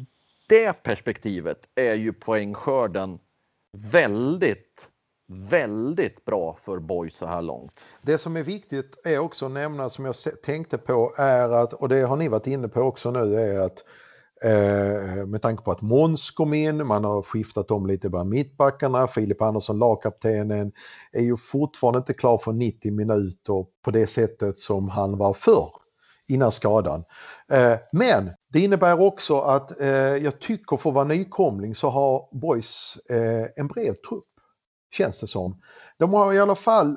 det 0.49 0.83
perspektivet 0.83 1.59
är 1.75 1.95
ju 1.95 2.13
poängskörden 2.13 3.19
väldigt, 3.77 4.89
väldigt 5.51 6.25
bra 6.25 6.57
för 6.61 6.79
boys 6.79 7.17
så 7.17 7.27
här 7.27 7.43
långt. 7.43 7.85
Det 8.03 8.19
som 8.19 8.37
är 8.37 8.43
viktigt 8.43 8.99
är 9.05 9.19
också 9.19 9.47
att 9.47 9.53
nämna 9.53 9.91
som 9.91 10.05
jag 10.05 10.15
tänkte 10.43 10.79
på 10.79 11.15
är 11.17 11.49
att, 11.49 11.73
och 11.73 11.89
det 11.89 12.01
har 12.01 12.17
ni 12.17 12.29
varit 12.29 12.47
inne 12.47 12.69
på 12.69 12.81
också 12.81 13.11
nu, 13.11 13.41
är 13.41 13.59
att 13.59 13.85
eh, 14.43 15.27
med 15.27 15.43
tanke 15.43 15.63
på 15.63 15.73
att 15.73 15.83
Måns 15.83 16.31
kom 16.31 16.55
in, 16.55 16.87
man 16.87 17.05
har 17.05 17.23
skiftat 17.23 17.71
om 17.71 17.87
lite 17.87 18.09
bland 18.09 18.31
mittbackarna, 18.31 19.09
Filip 19.09 19.43
Andersson, 19.43 19.79
lagkaptenen, 19.79 20.73
är 21.13 21.23
ju 21.23 21.37
fortfarande 21.37 21.99
inte 21.99 22.15
klar 22.15 22.39
för 22.39 22.53
90 22.53 22.93
minuter 22.93 23.67
på 23.83 23.91
det 23.91 24.07
sättet 24.07 24.61
som 24.61 24.89
han 24.89 25.19
var 25.19 25.35
förr 25.35 25.84
innan 26.29 26.53
skadan. 26.53 27.05
Eh, 27.53 27.75
men 27.93 28.31
det 28.49 28.61
innebär 28.61 29.01
också 29.01 29.41
att 29.41 29.81
eh, 29.81 29.89
jag 29.97 30.41
tycker 30.41 30.77
för 30.77 30.91
att 30.91 30.95
vara 30.95 31.05
nykomling 31.05 31.75
så 31.75 31.89
har 31.89 32.29
Boys 32.33 32.97
eh, 33.09 33.47
en 33.57 33.67
bred 33.67 34.03
trupp. 34.09 34.25
Känns 34.91 35.21
det 35.21 35.27
som. 35.27 35.61
De 35.99 36.13
har 36.13 36.33
i 36.33 36.39
alla 36.39 36.57
fall 36.57 36.97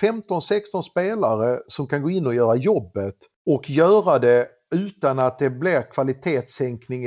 15-16 0.00 0.82
spelare 0.82 1.60
som 1.66 1.86
kan 1.86 2.02
gå 2.02 2.10
in 2.10 2.26
och 2.26 2.34
göra 2.34 2.54
jobbet 2.54 3.16
och 3.46 3.70
göra 3.70 4.18
det 4.18 4.48
utan 4.74 5.18
att 5.18 5.38
det 5.38 5.50
blir 5.50 5.82
kvalitetssänkning, 5.82 7.06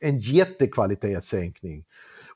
en 0.00 0.18
jättekvalitetssänkning. 0.18 1.84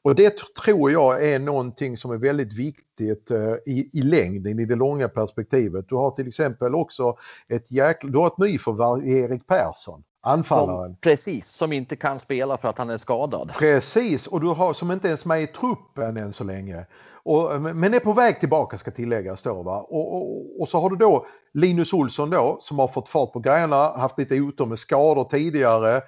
Och 0.05 0.15
det 0.15 0.37
tror 0.65 0.91
jag 0.91 1.29
är 1.29 1.39
någonting 1.39 1.97
som 1.97 2.11
är 2.11 2.17
väldigt 2.17 2.53
viktigt 2.53 3.31
uh, 3.31 3.55
i, 3.67 3.91
i 3.93 4.03
längden, 4.03 4.59
i 4.59 4.65
det 4.65 4.75
långa 4.75 5.09
perspektivet. 5.09 5.89
Du 5.89 5.95
har 5.95 6.11
till 6.11 6.29
exempel 6.29 6.75
också 6.75 7.17
ett 7.49 7.71
jäkla, 7.71 8.11
du 8.11 8.19
har 8.19 8.27
ett 8.27 8.39
nyförvärv 8.39 9.09
Erik 9.09 9.47
Persson. 9.47 10.05
Anfallaren. 10.21 10.91
Som, 10.91 10.97
precis, 11.01 11.49
som 11.49 11.73
inte 11.73 11.97
kan 11.97 12.19
spela 12.19 12.57
för 12.57 12.69
att 12.69 12.79
han 12.79 12.91
är 12.91 12.97
skadad. 12.97 13.53
Precis, 13.59 14.27
och 14.27 14.41
du 14.41 14.47
har 14.47 14.75
som 14.75 14.91
inte 14.91 15.09
ens 15.09 15.25
med 15.25 15.43
i 15.43 15.47
truppen 15.47 16.17
än 16.17 16.33
så 16.33 16.45
länge. 16.45 16.87
Och, 17.13 17.61
men 17.61 17.95
är 17.95 18.01
på 18.01 18.13
väg 18.13 18.41
tillbaka 18.41 18.79
ska 18.79 18.91
tilläggas 18.91 19.43
då. 19.43 19.63
Va? 19.63 19.81
Och, 19.81 20.15
och, 20.15 20.61
och, 20.61 20.69
så 20.69 20.81
har 20.81 20.91
du 20.91 20.97
då 20.97 21.27
Linus 21.53 21.93
Olsson 21.93 22.31
då 22.31 22.59
som 22.61 22.79
har 22.79 22.89
fått 22.89 23.09
fart 23.09 23.33
på 23.33 23.39
grejerna, 23.39 23.77
haft 23.77 24.19
lite 24.19 24.41
otur 24.41 24.67
med 24.67 24.79
skador 24.79 25.25
tidigare. 25.25 26.03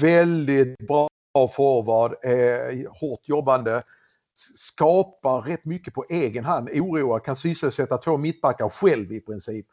Väldigt 0.00 0.78
bra 0.78 1.08
Bra 1.34 1.48
forward, 1.48 2.16
eh, 2.22 2.92
hårt 3.00 3.28
jobbande, 3.28 3.82
skapar 4.54 5.40
rätt 5.40 5.64
mycket 5.64 5.94
på 5.94 6.04
egen 6.08 6.44
hand, 6.44 6.68
oroar, 6.68 7.20
kan 7.20 7.36
sysselsätta 7.36 7.98
två 7.98 8.16
mittbackar 8.16 8.68
själv 8.68 9.12
i 9.12 9.20
princip. 9.20 9.66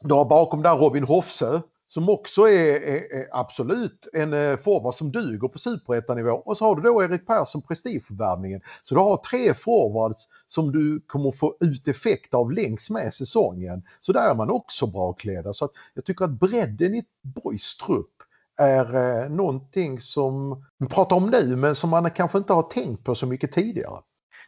Du 0.00 0.14
har 0.14 0.24
bakom 0.24 0.62
där 0.62 0.76
Robin 0.76 1.04
Hofsö 1.04 1.60
som 1.88 2.08
också 2.08 2.42
är, 2.42 2.80
är, 2.80 3.14
är 3.20 3.28
absolut 3.32 4.08
en 4.12 4.32
eh, 4.32 4.56
forward 4.56 4.94
som 4.94 5.12
duger 5.12 5.48
på 5.48 5.58
superettanivå. 5.58 6.30
Och 6.30 6.56
så 6.58 6.64
har 6.64 6.76
du 6.76 6.82
då 6.82 7.04
Erik 7.04 7.26
Persson, 7.26 7.62
prestigeförvärvningen. 7.62 8.60
Så 8.82 8.94
du 8.94 9.00
har 9.00 9.16
tre 9.16 9.54
forwards 9.54 10.28
som 10.48 10.72
du 10.72 11.00
kommer 11.06 11.32
få 11.32 11.56
ut 11.60 11.88
effekt 11.88 12.34
av 12.34 12.52
längs 12.52 12.90
med 12.90 13.14
säsongen. 13.14 13.82
Så 14.00 14.12
där 14.12 14.30
är 14.30 14.34
man 14.34 14.50
också 14.50 14.86
bra 14.86 15.12
klädda. 15.12 15.52
Så 15.52 15.64
att 15.64 15.70
jag 15.94 16.04
tycker 16.04 16.24
att 16.24 16.30
bredden 16.30 16.94
i 16.94 17.04
Boys 17.22 17.76
trupp 17.76 18.15
är 18.56 18.94
eh, 19.22 19.30
någonting 19.30 20.00
som 20.00 20.64
vi 20.78 20.88
pratar 20.88 21.16
om 21.16 21.30
nu 21.30 21.56
men 21.56 21.74
som 21.74 21.90
man 21.90 22.10
kanske 22.10 22.38
inte 22.38 22.52
har 22.52 22.62
tänkt 22.62 23.04
på 23.04 23.14
så 23.14 23.26
mycket 23.26 23.52
tidigare. 23.52 24.00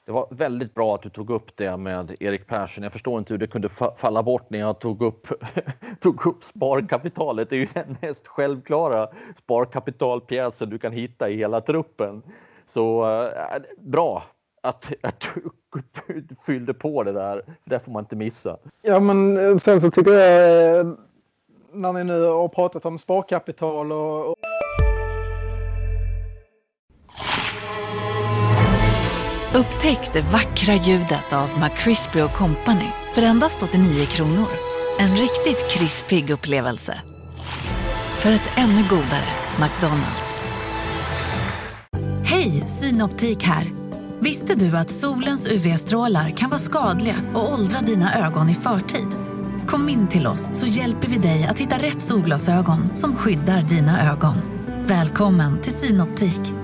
Det 0.06 0.12
var 0.12 0.28
väldigt 0.30 0.74
bra 0.74 0.94
att 0.94 1.02
du 1.02 1.10
tog 1.10 1.30
upp 1.30 1.56
det 1.56 1.76
med 1.76 2.16
Erik 2.20 2.46
Persson. 2.46 2.84
Jag 2.84 2.92
förstår 2.92 3.18
inte 3.18 3.32
hur 3.32 3.38
det 3.38 3.46
kunde 3.46 3.68
falla 3.96 4.22
bort 4.22 4.50
när 4.50 4.58
jag 4.58 4.80
tog 4.80 5.02
upp, 5.02 5.26
tog 6.00 6.26
upp 6.26 6.44
sparkapitalet. 6.44 7.50
Det 7.50 7.56
är 7.56 7.60
ju 7.60 7.68
den 7.74 7.96
mest 8.00 8.28
självklara 8.28 9.08
sparkapitalpjäsen 9.36 10.70
du 10.70 10.78
kan 10.78 10.92
hitta 10.92 11.28
i 11.28 11.36
hela 11.36 11.60
truppen. 11.60 12.22
Så 12.66 13.06
äh, 13.30 13.62
bra 13.78 14.22
att, 14.62 14.92
att 15.02 15.24
du 15.34 15.50
fyllde 16.46 16.74
på 16.74 17.02
det 17.02 17.12
där, 17.12 17.42
för 17.62 17.70
det 17.70 17.80
får 17.80 17.92
man 17.92 18.02
inte 18.02 18.16
missa. 18.16 18.56
Ja, 18.82 19.00
men 19.00 19.36
eh, 19.36 19.58
sen 19.58 19.80
så 19.80 19.90
tycker 19.90 20.10
jag 20.10 20.78
eh, 20.78 20.86
när 21.72 21.92
ni 21.92 22.04
nu 22.04 22.22
har 22.22 22.48
pratat 22.48 22.86
om 22.86 22.98
sparkapital 22.98 23.92
och, 23.92 24.30
och... 24.30 24.34
Upptäck 29.54 30.12
det 30.12 30.20
vackra 30.20 30.74
ljudet 30.74 31.32
av 31.32 31.48
McCrispy 31.60 32.20
Company 32.20 32.90
för 33.14 33.22
endast 33.22 33.62
89 33.62 34.06
kronor. 34.06 34.48
En 34.98 35.16
riktigt 35.16 35.70
krispig 35.70 36.30
upplevelse. 36.30 37.00
För 38.18 38.30
ett 38.30 38.50
ännu 38.56 38.82
godare 38.90 39.28
McDonalds. 39.60 40.40
Hej, 42.24 42.50
Synoptik 42.50 43.42
här. 43.42 43.66
Visste 44.20 44.54
du 44.54 44.76
att 44.76 44.90
solens 44.90 45.48
UV-strålar 45.48 46.30
kan 46.30 46.50
vara 46.50 46.60
skadliga 46.60 47.16
och 47.34 47.52
åldra 47.52 47.80
dina 47.80 48.26
ögon 48.26 48.48
i 48.48 48.54
förtid? 48.54 49.27
Kom 49.70 49.88
in 49.88 50.08
till 50.08 50.26
oss 50.26 50.60
så 50.60 50.66
hjälper 50.66 51.08
vi 51.08 51.18
dig 51.18 51.46
att 51.50 51.58
hitta 51.58 51.76
rätt 51.76 52.00
solglasögon 52.00 52.94
som 52.94 53.16
skyddar 53.16 53.62
dina 53.62 54.12
ögon. 54.12 54.34
Välkommen 54.86 55.60
till 55.62 55.72
Synoptik. 55.72 56.54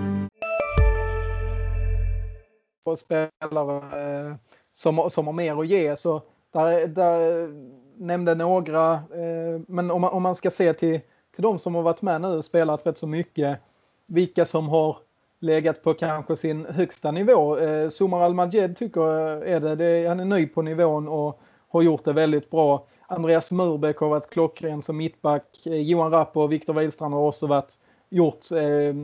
Och 2.85 2.99
spelare 2.99 3.77
eh, 3.77 4.35
som, 4.73 5.11
som 5.11 5.27
har 5.27 5.33
mer 5.33 5.61
att 5.61 5.67
ge 5.67 5.97
så 5.97 6.23
där, 6.53 6.87
där 6.87 7.49
nämnde 7.97 8.35
några, 8.35 8.93
eh, 8.93 9.61
men 9.69 9.91
om 9.91 10.01
man, 10.01 10.13
om 10.13 10.23
man 10.23 10.35
ska 10.35 10.51
se 10.51 10.73
till, 10.73 11.01
till 11.35 11.43
de 11.43 11.59
som 11.59 11.75
har 11.75 11.83
varit 11.83 12.03
med 12.03 12.21
nu 12.21 12.29
och 12.29 12.45
spelat 12.45 12.87
rätt 12.87 12.99
så 12.99 13.07
mycket, 13.07 13.59
vilka 14.07 14.45
som 14.45 14.69
har 14.69 14.97
legat 15.41 15.83
på 15.83 15.95
kanske 15.95 16.37
sin 16.37 16.67
högsta 16.67 17.11
nivå. 17.11 17.59
Eh, 17.59 17.89
Sumar 17.89 18.21
Al-Majed 18.21 18.77
tycker 18.77 19.01
jag 19.01 19.49
är 19.49 19.61
det. 19.61 19.75
det. 19.75 20.07
Han 20.09 20.21
är 20.21 20.25
ny 20.25 20.47
på 20.47 20.63
nivån 20.63 21.09
och 21.09 21.41
har 21.75 21.83
gjort 21.83 22.05
det 22.05 22.13
väldigt 22.13 22.51
bra. 22.51 22.87
Andreas 23.07 23.51
Murbeck 23.51 23.99
har 23.99 24.09
varit 24.09 24.31
klockren 24.31 24.83
som 24.83 24.97
mittback. 24.97 25.67
Eh, 25.67 25.75
Johan 25.75 26.11
Rapp 26.11 26.37
och 26.37 26.53
Viktor 26.53 26.75
Wihlstrand 26.75 27.15
har 27.15 27.21
också 27.21 27.47
varit 27.47 27.79
gjort, 28.11 28.51
eh, 28.53 28.95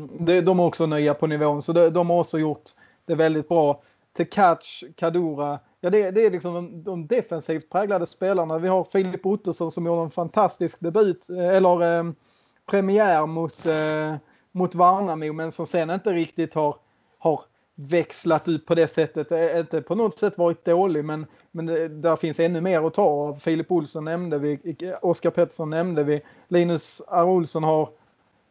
de 0.42 0.60
är 0.60 0.64
också 0.64 0.86
nya 0.86 1.14
på 1.14 1.26
nivån, 1.26 1.62
så 1.62 1.72
de, 1.72 2.10
har 2.10 2.18
också 2.18 2.38
gjort 2.38 2.70
det 3.06 3.14
väldigt 3.14 3.48
bra. 3.48 3.82
Tekac, 4.16 4.84
Kadura, 4.96 5.58
ja 5.80 5.90
det, 5.90 6.10
det 6.10 6.26
är 6.26 6.30
liksom 6.30 6.54
de, 6.54 6.82
de, 6.82 7.06
defensivt 7.06 7.70
präglade 7.70 8.06
spelarna. 8.06 8.58
Vi 8.58 8.68
har 8.68 8.84
Filip 8.84 9.26
Ottosson 9.26 9.70
som 9.70 9.86
gjorde 9.86 10.02
en 10.02 10.10
fantastisk 10.10 10.80
debut, 10.80 11.30
eh, 11.30 11.48
eller 11.48 11.98
eh, 11.98 12.12
premiär 12.70 13.26
mot, 13.26 13.66
eh, 13.66 14.14
mot 14.52 14.74
Värnamo, 14.74 15.32
men 15.32 15.52
som 15.52 15.66
sen 15.66 15.90
inte 15.90 16.12
riktigt 16.12 16.54
har, 16.54 16.76
har 17.18 17.40
växlat 17.80 18.48
ut 18.48 18.66
på 18.66 18.74
det 18.74 18.86
sättet. 18.86 19.56
Inte 19.56 19.82
på 19.82 19.94
något 19.94 20.18
sätt 20.18 20.38
varit 20.38 20.64
dålig, 20.64 21.04
men, 21.04 21.26
men 21.50 21.66
det, 21.66 21.88
där 21.88 22.16
finns 22.16 22.40
ännu 22.40 22.60
mer 22.60 22.86
att 22.86 22.94
ta 22.94 23.02
av. 23.02 23.34
Filip 23.34 23.72
Olsson 23.72 24.04
nämnde 24.04 24.38
vi, 24.38 24.76
Oskar 25.02 25.30
Pettersson 25.30 25.70
nämnde 25.70 26.02
vi. 26.02 26.22
Linus 26.48 27.02
R. 27.08 27.24
Olsson 27.24 27.64
har, 27.64 27.88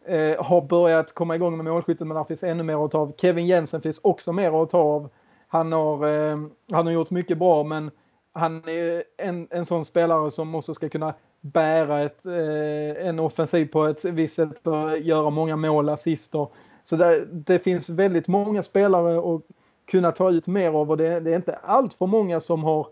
eh, 0.06 0.44
har 0.44 0.62
börjat 0.62 1.14
komma 1.14 1.36
igång 1.36 1.58
med 1.58 1.66
målskyttet, 1.66 2.08
men 2.08 2.18
där 2.18 2.24
finns 2.24 2.44
ännu 2.44 2.64
mer 2.64 2.86
att 2.86 2.92
ta 2.92 3.00
av. 3.00 3.14
Kevin 3.18 3.48
Jensen 3.48 3.82
finns 3.82 4.00
också 4.04 4.34
mer 4.34 4.64
att 4.64 4.70
ta 4.70 4.78
av. 4.78 5.10
Han 5.48 5.72
har, 5.72 6.08
eh, 6.08 6.38
han 6.72 6.86
har 6.86 6.94
gjort 6.94 7.10
mycket 7.10 7.38
bra, 7.38 7.64
men 7.64 7.92
han 8.34 8.70
är 8.70 9.04
en, 9.18 9.48
en 9.52 9.66
sån 9.66 9.86
spelare 9.86 10.32
som 10.32 10.56
också 10.56 10.74
ska 10.74 10.90
kunna 10.90 11.14
bära 11.42 12.02
ett, 12.02 12.26
eh, 12.26 13.08
en 13.08 13.20
offensiv 13.20 13.66
på 13.66 13.86
ett 13.86 14.06
visst 14.06 14.36
sätt 14.36 14.68
och 14.68 14.98
göra 14.98 15.30
många 15.30 15.56
mål, 15.56 15.90
assister 15.90 16.48
så 16.84 16.96
där, 16.96 17.28
det 17.32 17.60
finns 17.60 17.90
väldigt 17.90 18.28
många 18.28 18.64
spelare 18.64 19.36
att 19.36 19.42
kunna 19.86 20.12
ta 20.12 20.32
ut 20.32 20.48
mer 20.48 20.70
av 20.70 20.92
och 20.92 20.98
det, 20.98 21.20
det 21.20 21.32
är 21.32 21.36
inte 21.36 21.56
allt 21.56 21.94
för 21.94 22.08
många 22.08 22.40
som 22.40 22.64
har 22.64 22.88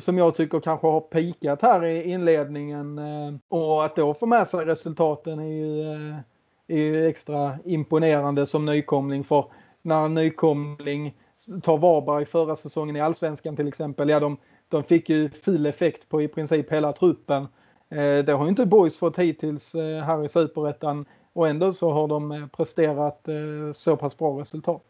som 0.00 0.18
jag 0.18 0.34
tycker 0.34 0.60
kanske 0.60 0.86
har 0.86 1.00
pikat 1.00 1.62
här 1.62 1.84
i 1.84 2.10
inledningen 2.10 2.98
eh, 2.98 3.34
och 3.48 3.84
att 3.84 3.96
då 3.96 4.14
få 4.14 4.26
med 4.26 4.46
sig 4.46 4.64
resultaten 4.64 5.38
är 5.38 5.44
ju, 5.44 5.92
eh, 5.92 6.16
är 6.66 6.76
ju 6.76 7.06
extra 7.06 7.58
imponerande 7.64 8.46
som 8.46 8.66
nykomling 8.66 9.24
för 9.24 9.44
när 9.82 10.04
en 10.04 10.14
nykomling 10.14 11.14
tar 11.62 11.78
Varberg 11.78 12.26
förra 12.26 12.56
säsongen 12.56 12.96
i 12.96 13.00
allsvenskan 13.00 13.56
till 13.56 13.68
exempel, 13.68 14.08
ja 14.08 14.20
de, 14.20 14.36
de 14.68 14.82
fick 14.82 15.08
ju 15.08 15.30
full 15.30 15.66
effekt 15.66 16.08
på 16.08 16.22
i 16.22 16.28
princip 16.28 16.72
hela 16.72 16.92
truppen. 16.92 17.42
Eh, 17.88 18.24
det 18.24 18.32
har 18.32 18.44
ju 18.44 18.48
inte 18.48 18.66
Boys 18.66 18.98
fått 18.98 19.18
hittills 19.18 19.74
här 19.74 20.24
i 20.24 20.28
superettan 20.28 21.06
och 21.36 21.48
ändå 21.48 21.72
så 21.72 21.90
har 21.90 22.08
de 22.08 22.32
eh, 22.32 22.46
presterat 22.46 23.28
eh, 23.28 23.72
så 23.74 23.96
pass 23.96 24.18
bra 24.18 24.40
resultat 24.40 24.82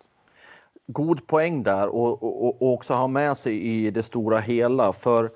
god 0.86 1.26
poäng 1.26 1.62
där 1.62 1.88
och, 1.88 2.22
och, 2.22 2.62
och, 2.62 2.72
också 2.72 2.94
ha 2.94 3.08
med 3.08 3.36
sig 3.36 3.62
i 3.62 3.90
det 3.90 4.02
stora 4.02 4.38
hela. 4.38 4.92
För, 4.92 5.30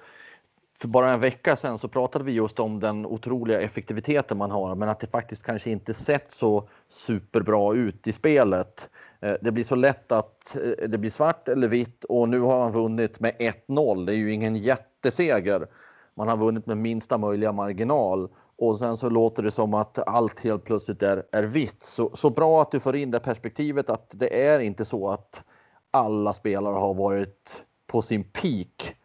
för 0.79 0.89
bara 0.89 1.11
en 1.11 1.21
vecka 1.21 1.57
sedan 1.57 1.79
så 1.79 1.89
pratade 1.89 2.25
vi 2.25 2.33
just 2.33 2.61
om 2.61 2.81
den 2.81 3.07
otroliga 3.07 3.61
effektiviteten 3.61 4.39
man 4.39 4.51
har, 4.51 4.75
men 4.75 4.89
att 4.89 5.01
det 5.01 5.07
faktiskt 5.07 5.43
kanske 5.43 5.71
inte 5.71 5.95
sett 5.95 6.31
så 6.31 6.69
superbra 6.89 7.75
ut 7.75 8.07
i 8.07 8.13
spelet. 8.13 8.91
Eh, 9.21 9.35
det 9.41 9.53
blir 9.53 9.65
så 9.65 9.75
lätt 9.75 10.13
att 10.13 10.57
det 10.89 10.99
blir 10.99 11.11
svart 11.11 11.49
eller 11.49 11.69
vitt 11.69 12.05
och 12.05 12.29
nu 12.29 12.41
har 12.41 12.63
han 12.63 12.73
vunnit 12.73 13.21
med 13.21 13.37
1-0. 13.69 14.07
Det 14.07 14.13
är 14.13 14.17
ju 14.17 14.33
ingen 14.33 14.57
jätteseger. 14.57 15.67
Man 16.15 16.29
har 16.29 16.37
vunnit 16.37 16.67
med 16.67 16.77
minsta 16.77 17.19
möjliga 17.19 17.53
marginal 17.53 18.29
och 18.61 18.79
sen 18.79 18.97
så 18.97 19.09
låter 19.11 19.43
det 19.43 19.51
som 19.51 19.75
att 19.75 20.09
allt 20.09 20.41
helt 20.41 20.65
plötsligt 20.65 21.03
är, 21.03 21.27
är 21.33 21.43
vitt. 21.43 21.83
Så, 21.83 22.11
så 22.15 22.31
bra 22.31 22.63
att 22.63 22.71
du 22.71 22.81
får 22.81 22.97
in 22.97 23.11
det 23.11 23.21
perspektivet 23.21 23.91
att 23.91 24.11
det 24.15 24.47
är 24.47 24.61
inte 24.61 24.85
så 24.85 25.09
att 25.09 25.43
alla 25.91 26.33
spelare 26.33 26.75
har 26.75 26.95
varit 26.95 27.65
på 27.87 28.03
sin 28.03 28.25
peak 28.25 28.97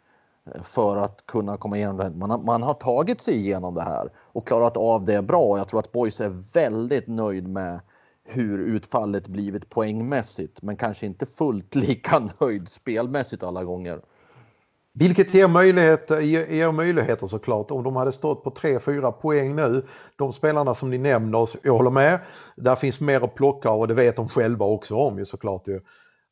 eh, 0.45 0.61
för 0.61 0.97
att 0.97 1.25
kunna 1.25 1.57
komma 1.57 1.77
igenom 1.77 1.97
det. 1.97 2.09
Man 2.09 2.29
har, 2.29 2.37
man 2.37 2.63
har 2.63 2.73
tagit 2.73 3.21
sig 3.21 3.35
igenom 3.35 3.73
det 3.73 3.81
här 3.81 4.09
och 4.17 4.47
klarat 4.47 4.77
av 4.77 5.05
det 5.05 5.21
bra. 5.21 5.57
Jag 5.57 5.67
tror 5.67 5.79
att 5.79 5.91
Boys 5.91 6.21
är 6.21 6.53
väldigt 6.53 7.07
nöjd 7.07 7.47
med 7.47 7.79
hur 8.23 8.59
utfallet 8.59 9.27
blivit 9.27 9.69
poängmässigt, 9.69 10.61
men 10.61 10.77
kanske 10.77 11.05
inte 11.05 11.25
fullt 11.25 11.75
lika 11.87 12.29
nöjd 12.39 12.69
spelmässigt 12.69 13.43
alla 13.43 13.63
gånger. 13.63 14.01
Vilket 14.99 15.33
ger 15.33 15.47
möjligheter, 15.47 16.19
ger 16.19 16.71
möjligheter 16.71 17.27
såklart. 17.27 17.71
Om 17.71 17.83
de 17.83 17.95
hade 17.95 18.11
stått 18.11 18.43
på 18.43 18.49
3-4 18.49 19.11
poäng 19.11 19.55
nu, 19.55 19.87
de 20.15 20.33
spelarna 20.33 20.75
som 20.75 20.89
ni 20.89 20.97
nämner, 20.97 21.49
jag 21.61 21.73
håller 21.73 21.89
med, 21.89 22.19
där 22.55 22.75
finns 22.75 22.99
mer 22.99 23.23
att 23.23 23.35
plocka 23.35 23.71
och 23.71 23.87
det 23.87 23.93
vet 23.93 24.15
de 24.15 24.29
själva 24.29 24.65
också 24.65 24.95
om 24.95 25.17
ju 25.17 25.25
såklart. 25.25 25.67
Ju. 25.67 25.81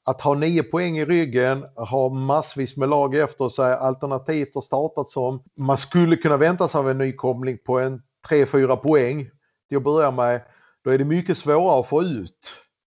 Att 0.06 0.21
ha 0.21 0.34
9 0.34 0.63
poäng 0.63 0.97
i 0.97 1.06
ryggen, 1.06 1.65
ha 1.76 2.10
massvis 2.10 2.78
med 2.78 2.89
lag 2.89 3.15
efter 3.15 3.49
sig, 3.49 3.73
alternativt 3.73 4.56
har 4.56 4.62
startat 4.62 5.10
som, 5.10 5.43
man 5.58 5.78
skulle 5.78 6.15
kunna 6.15 6.38
vänta 6.38 6.67
sig 6.67 6.80
av 6.80 6.89
en 6.89 6.97
nykomling 6.97 7.58
på 7.65 7.80
en 7.80 8.02
3-4 8.30 8.76
poäng 8.76 9.30
till 9.69 9.78
att 9.78 9.84
börja 9.84 10.12
med, 10.12 10.41
då 10.84 10.91
är 10.91 10.97
det 10.97 11.06
mycket 11.06 11.38
svårare 11.38 11.80
att 11.80 11.88
få 11.88 12.04
ut 12.04 12.54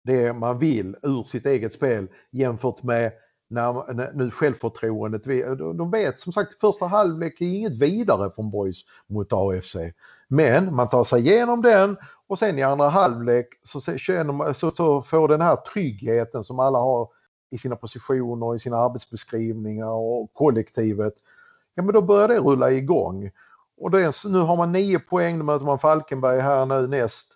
det 0.05 0.33
man 0.33 0.59
vill 0.59 0.97
ur 1.03 1.23
sitt 1.23 1.47
eget 1.47 1.73
spel 1.73 2.09
jämfört 2.33 2.83
med 2.83 3.13
när, 3.55 4.13
nu 4.13 4.31
självförtroendet, 4.31 5.25
de 5.59 5.91
vet 5.91 6.21
som 6.21 6.33
sagt 6.33 6.61
första 6.61 6.87
halvlek 6.87 7.41
är 7.41 7.47
inget 7.47 7.79
vidare 7.79 8.31
från 8.31 8.51
Boys 8.51 8.85
mot 9.07 9.33
AFC. 9.33 9.77
Men 10.29 10.75
man 10.75 10.89
tar 10.89 11.05
sig 11.05 11.21
igenom 11.21 11.63
den 11.63 11.97
och 12.27 12.39
sen 12.39 12.59
i 12.59 12.63
andra 12.63 12.89
halvlek 12.89 13.49
så, 13.63 13.81
så, 14.55 14.71
så 14.71 15.03
får 15.03 15.29
den 15.29 15.41
här 15.41 15.57
tryggheten 15.57 16.45
som 16.45 16.59
alla 16.59 16.79
har 16.79 17.09
i 17.51 17.59
sina 17.59 17.77
positioner, 17.77 18.55
i 18.55 18.59
sina 18.59 18.77
arbetsbeskrivningar 18.77 19.91
och 19.91 20.33
kollektivet. 20.33 21.15
Ja 21.75 21.83
men 21.83 21.95
då 21.95 22.03
börjar 22.03 22.29
det 22.29 22.39
rulla 22.39 22.71
igång. 22.71 23.31
Och 23.77 24.01
är, 24.01 24.29
nu 24.29 24.39
har 24.39 24.57
man 24.57 24.73
nio 24.73 24.99
poäng, 24.99 25.39
nu 25.39 25.45
möter 25.45 25.65
man 25.65 25.79
Falkenberg 25.79 26.41
här 26.41 26.67
nu 26.67 26.87
näst. 26.87 27.29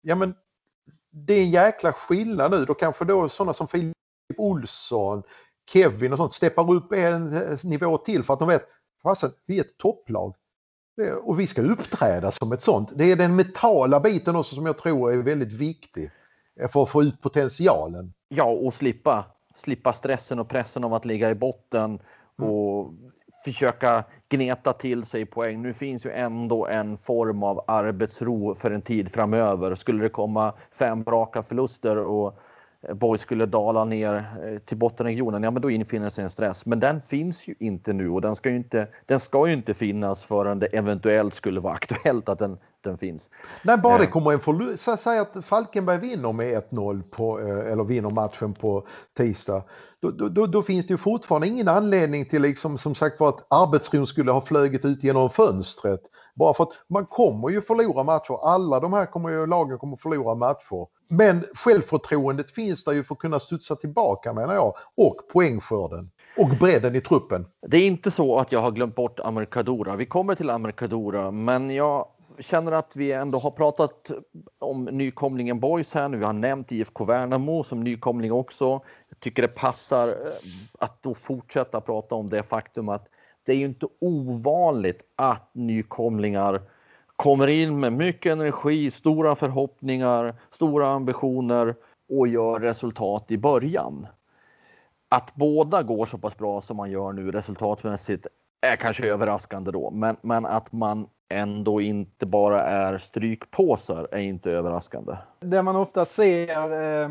Ja 0.00 0.14
men 0.14 0.34
det 1.10 1.34
är 1.34 1.42
en 1.42 1.50
jäkla 1.50 1.92
skillnad 1.92 2.50
nu. 2.50 2.64
Då 2.64 2.74
kanske 2.74 3.04
då 3.04 3.28
sådana 3.28 3.52
som 3.52 3.68
Filip 3.68 3.94
Olsson, 4.36 5.22
Kevin 5.70 6.12
och 6.12 6.18
sånt 6.18 6.32
steppar 6.32 6.72
upp 6.72 6.92
en 6.92 7.32
eh, 7.32 7.58
nivå 7.62 7.98
till 7.98 8.24
för 8.24 8.32
att 8.34 8.38
de 8.38 8.48
vet 8.48 8.68
fasen, 9.02 9.30
vi 9.46 9.56
är 9.56 9.64
ett 9.64 9.78
topplag. 9.78 10.34
Och 11.22 11.40
vi 11.40 11.46
ska 11.46 11.62
uppträda 11.62 12.30
som 12.30 12.52
ett 12.52 12.62
sånt. 12.62 12.90
Det 12.94 13.12
är 13.12 13.16
den 13.16 13.36
mentala 13.36 14.00
biten 14.00 14.36
också 14.36 14.54
som 14.54 14.66
jag 14.66 14.78
tror 14.78 15.12
är 15.12 15.16
väldigt 15.16 15.52
viktig 15.52 16.10
eh, 16.60 16.70
för 16.70 16.82
att 16.82 16.90
få 16.90 17.02
ut 17.02 17.22
potentialen. 17.22 18.12
Ja, 18.28 18.44
och 18.44 18.74
slippa, 18.74 19.24
slippa 19.54 19.92
stressen 19.92 20.38
och 20.38 20.48
pressen 20.48 20.84
av 20.84 20.94
att 20.94 21.04
ligga 21.04 21.30
i 21.30 21.34
botten 21.34 22.00
mm. 22.38 22.50
och 22.50 22.88
mm. 22.88 23.10
försöka 23.44 24.04
gneta 24.28 24.72
till 24.72 25.04
sig 25.04 25.26
poäng. 25.26 25.62
Nu 25.62 25.72
finns 25.72 26.06
ju 26.06 26.10
ändå 26.10 26.66
en 26.66 26.96
form 26.96 27.42
av 27.42 27.64
arbetsro 27.66 28.54
för 28.54 28.70
en 28.70 28.82
tid 28.82 29.12
framöver. 29.12 29.74
Skulle 29.74 30.02
det 30.02 30.08
komma 30.08 30.54
fem 30.78 31.04
raka 31.04 31.42
förluster 31.42 31.96
och 31.96 32.38
Boys 32.90 33.20
skulle 33.20 33.46
dala 33.46 33.84
ner 33.84 34.14
eh, 34.14 34.58
till 34.58 34.76
bottenregionen, 34.76 35.42
ja 35.42 35.50
men 35.50 35.62
då 35.62 35.70
infinner 35.70 36.10
sig 36.10 36.24
en 36.24 36.30
stress. 36.30 36.66
Men 36.66 36.80
den 36.80 37.00
finns 37.00 37.48
ju 37.48 37.54
inte 37.58 37.92
nu 37.92 38.08
och 38.08 38.20
den 38.20 38.34
ska 38.34 38.50
ju 38.50 38.56
inte, 38.56 38.88
den 39.06 39.20
ska 39.20 39.46
ju 39.46 39.52
inte 39.52 39.74
finnas 39.74 40.24
förrän 40.24 40.58
det 40.58 40.66
eventuellt 40.66 41.34
skulle 41.34 41.60
vara 41.60 41.74
aktuellt 41.82 42.28
att 42.28 42.38
den, 42.38 42.58
den 42.80 42.96
finns. 42.96 43.30
Nej, 43.64 43.76
bara 43.76 43.98
det 43.98 44.04
eh. 44.04 44.10
kommer 44.10 44.32
en 44.32 44.40
förlust. 44.40 44.88
Säg 44.98 45.18
att 45.18 45.36
Falkenberg 45.44 45.98
vinner 45.98 46.32
med 46.32 46.62
1-0 46.70 47.02
på, 47.02 47.40
eh, 47.40 47.72
eller 47.72 47.84
vinner 47.84 48.10
matchen 48.10 48.54
på 48.54 48.86
tisdag. 49.16 49.62
Då, 50.00 50.10
då, 50.10 50.46
då, 50.46 50.62
finns 50.62 50.86
det 50.86 50.92
ju 50.92 50.98
fortfarande 50.98 51.46
ingen 51.46 51.68
anledning 51.68 52.24
till 52.24 52.42
liksom, 52.42 52.78
som 52.78 52.94
sagt 52.94 53.20
var 53.20 53.28
att 53.28 53.46
arbetsron 53.48 54.06
skulle 54.06 54.32
ha 54.32 54.40
flögit 54.40 54.84
ut 54.84 55.04
genom 55.04 55.30
fönstret. 55.30 56.00
Bara 56.34 56.54
för 56.54 56.64
att 56.64 56.72
man 56.88 57.06
kommer 57.06 57.48
ju 57.48 57.60
förlora 57.60 58.02
matcher. 58.02 58.46
Alla 58.46 58.80
de 58.80 58.92
här 58.92 59.06
kommer 59.06 59.30
ju, 59.30 59.46
lagen 59.46 59.78
kommer 59.78 59.96
förlora 59.96 60.34
matcher. 60.34 60.86
Men 61.12 61.44
självförtroendet 61.54 62.50
finns 62.50 62.84
där 62.84 62.92
ju 62.92 63.04
för 63.04 63.14
att 63.14 63.18
kunna 63.18 63.40
studsa 63.40 63.76
tillbaka 63.76 64.32
menar 64.32 64.54
jag. 64.54 64.74
Och 64.94 65.28
poängskörden. 65.32 66.10
Och 66.36 66.48
bredden 66.48 66.96
i 66.96 67.00
truppen. 67.00 67.46
Det 67.66 67.76
är 67.76 67.86
inte 67.86 68.10
så 68.10 68.38
att 68.38 68.52
jag 68.52 68.60
har 68.60 68.70
glömt 68.70 68.94
bort 68.94 69.20
Amerikadora. 69.20 69.96
Vi 69.96 70.06
kommer 70.06 70.34
till 70.34 70.50
Amerikadora, 70.50 71.30
men 71.30 71.70
jag 71.70 72.06
känner 72.38 72.72
att 72.72 72.96
vi 72.96 73.12
ändå 73.12 73.38
har 73.38 73.50
pratat 73.50 74.10
om 74.58 74.84
nykomlingen 74.84 75.60
Boys 75.60 75.94
här 75.94 76.08
nu. 76.08 76.18
Vi 76.18 76.24
har 76.24 76.32
nämnt 76.32 76.72
IFK 76.72 77.04
Värnamo 77.04 77.64
som 77.64 77.84
nykomling 77.84 78.32
också. 78.32 78.80
Jag 79.08 79.20
tycker 79.20 79.42
det 79.42 79.48
passar 79.48 80.08
eh, 80.08 80.14
att 80.78 81.02
då 81.02 81.14
fortsätta 81.14 81.80
prata 81.80 82.14
om 82.14 82.28
det 82.28 82.42
faktum 82.42 82.88
att 82.88 83.06
det 83.46 83.52
är 83.52 83.56
ju 83.56 83.64
inte 83.64 83.86
ovanligt 84.00 85.00
att 85.16 85.50
nykomlingar 85.54 86.62
kommer 87.22 87.46
in 87.46 87.80
med 87.80 87.92
mycket 87.92 88.32
energi, 88.32 88.90
stora 88.90 89.34
förhoppningar, 89.34 90.34
stora 90.50 90.88
ambitioner 90.88 91.74
och 92.08 92.28
gör 92.28 92.60
resultat 92.60 93.30
i 93.30 93.38
början. 93.38 94.06
Att 95.08 95.34
båda 95.34 95.82
går 95.82 96.06
så 96.06 96.18
pass 96.18 96.36
bra 96.36 96.60
som 96.60 96.76
man 96.76 96.90
gör 96.90 97.12
nu 97.12 97.30
resultatmässigt 97.30 98.26
är 98.60 98.76
kanske 98.76 99.06
överraskande 99.06 99.70
då, 99.70 99.90
men, 99.90 100.16
men 100.22 100.46
att 100.46 100.72
man 100.72 101.06
ändå 101.28 101.80
inte 101.80 102.26
bara 102.26 102.62
är 102.62 102.98
strykpåsar 102.98 104.08
är 104.12 104.20
inte 104.20 104.50
överraskande. 104.50 105.16
Det 105.40 105.62
man 105.62 105.76
ofta 105.76 106.04
ser 106.04 107.02
eh, 107.02 107.10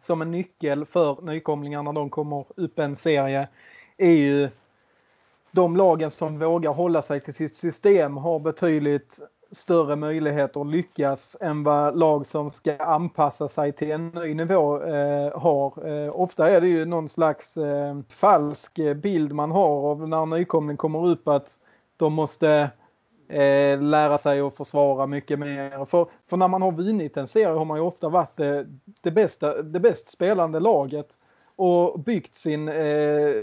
som 0.00 0.22
en 0.22 0.30
nyckel 0.30 0.84
för 0.84 1.22
nykomlingar 1.22 1.82
när 1.82 1.92
de 1.92 2.10
kommer 2.10 2.44
upp 2.56 2.78
en 2.78 2.96
serie 2.96 3.48
är 3.96 4.10
ju 4.10 4.48
de 5.50 5.76
lagen 5.76 6.10
som 6.10 6.38
vågar 6.38 6.72
hålla 6.72 7.02
sig 7.02 7.20
till 7.20 7.34
sitt 7.34 7.56
system 7.56 8.16
har 8.16 8.38
betydligt 8.38 9.18
större 9.52 9.96
möjligheter 9.96 10.60
att 10.60 10.66
lyckas 10.66 11.36
än 11.40 11.62
vad 11.64 11.98
lag 11.98 12.26
som 12.26 12.50
ska 12.50 12.76
anpassa 12.76 13.48
sig 13.48 13.72
till 13.72 13.90
en 13.90 14.08
ny 14.08 14.34
nivå 14.34 14.82
eh, 14.82 15.40
har. 15.40 15.88
Eh, 15.88 16.20
ofta 16.20 16.50
är 16.50 16.60
det 16.60 16.68
ju 16.68 16.84
någon 16.84 17.08
slags 17.08 17.56
eh, 17.56 17.98
falsk 18.08 18.78
bild 18.96 19.32
man 19.32 19.50
har 19.50 19.90
av 19.90 20.08
när 20.08 20.26
nykomling 20.26 20.76
kommer 20.76 21.06
upp 21.06 21.28
att 21.28 21.58
de 21.96 22.12
måste 22.12 22.70
eh, 23.28 23.80
lära 23.82 24.18
sig 24.18 24.40
att 24.40 24.56
försvara 24.56 25.06
mycket 25.06 25.38
mer. 25.38 25.84
För, 25.84 26.06
för 26.30 26.36
när 26.36 26.48
man 26.48 26.62
har 26.62 26.72
vunnit 26.72 27.16
en 27.16 27.28
serie 27.28 27.46
har 27.46 27.64
man 27.64 27.78
ju 27.78 27.84
ofta 27.84 28.08
varit 28.08 28.36
det, 28.36 28.66
det, 29.00 29.10
bästa, 29.10 29.62
det 29.62 29.80
bäst 29.80 30.12
spelande 30.12 30.60
laget 30.60 31.08
och 31.60 32.00
byggt 32.00 32.34
sin, 32.34 32.68
eh, 32.68 33.34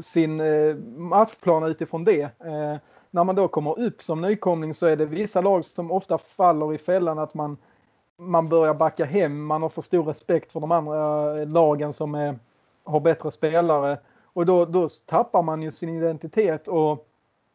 sin 0.00 0.40
eh, 0.40 0.76
matchplan 0.96 1.64
utifrån 1.64 2.04
det. 2.04 2.22
Eh, 2.22 2.76
när 3.10 3.24
man 3.24 3.34
då 3.34 3.48
kommer 3.48 3.78
upp 3.78 4.02
som 4.02 4.20
nykomling 4.20 4.74
så 4.74 4.86
är 4.86 4.96
det 4.96 5.06
vissa 5.06 5.40
lag 5.40 5.64
som 5.64 5.90
ofta 5.90 6.18
faller 6.18 6.74
i 6.74 6.78
fällan 6.78 7.18
att 7.18 7.34
man, 7.34 7.56
man 8.18 8.48
börjar 8.48 8.74
backa 8.74 9.04
hem, 9.04 9.44
man 9.44 9.62
har 9.62 9.68
för 9.68 9.82
stor 9.82 10.04
respekt 10.04 10.52
för 10.52 10.60
de 10.60 10.72
andra 10.72 11.32
lagen 11.44 11.92
som 11.92 12.14
är, 12.14 12.38
har 12.84 13.00
bättre 13.00 13.30
spelare 13.30 13.98
och 14.32 14.46
då, 14.46 14.64
då 14.64 14.88
tappar 15.06 15.42
man 15.42 15.62
ju 15.62 15.70
sin 15.70 15.88
identitet 15.88 16.68
och, 16.68 17.06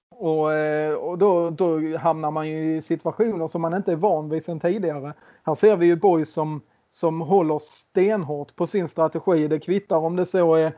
och, 0.10 0.53
eh, 0.53 0.93
och 0.93 1.17
då, 1.17 1.49
då 1.49 1.97
hamnar 1.97 2.32
man 2.32 2.47
ju 2.47 2.75
i 2.75 2.82
situationer 2.82 3.47
som 3.47 3.62
man 3.62 3.73
inte 3.73 3.91
är 3.91 3.95
van 3.95 4.30
vid 4.30 4.43
sedan 4.43 4.60
tidigare. 4.60 5.13
Här 5.43 5.56
ser 5.56 5.75
vi 5.75 5.86
ju 5.86 5.95
boys 5.95 6.34
som 6.34 6.62
som 6.91 7.21
håller 7.21 7.60
stenhårt 7.60 8.56
på 8.56 8.67
sin 8.67 8.88
strategi. 8.88 9.47
Det 9.47 9.60
kvittar 9.60 9.97
om 9.97 10.15
det 10.15 10.26
så 10.26 10.56
är, 10.56 10.71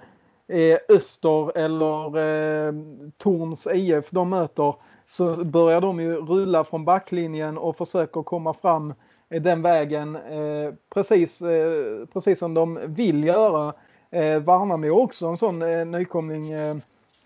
är 0.48 0.80
Öster 0.90 1.58
eller 1.58 2.18
eh, 2.18 2.74
Torns 3.18 3.68
IF 3.68 4.10
de 4.10 4.30
möter 4.30 4.76
så 5.10 5.44
börjar 5.44 5.82
de 5.82 6.00
ju 6.00 6.16
rulla 6.16 6.64
från 6.64 6.86
backlinjen 6.86 7.58
och 7.58 7.78
försöker 7.78 8.24
komma 8.24 8.54
fram 8.54 8.94
den 9.30 9.62
vägen 9.62 10.16
eh, 10.16 10.74
precis, 10.94 11.42
eh, 11.42 12.06
precis 12.14 12.40
som 12.40 12.54
de 12.54 12.80
vill 12.86 13.24
göra. 13.24 13.74
Eh, 14.12 14.40
Värnamo 14.40 14.90
också 14.90 15.28
en 15.28 15.38
sån 15.38 15.62
eh, 15.62 15.86
nykomling 15.86 16.52
eh, 16.52 16.78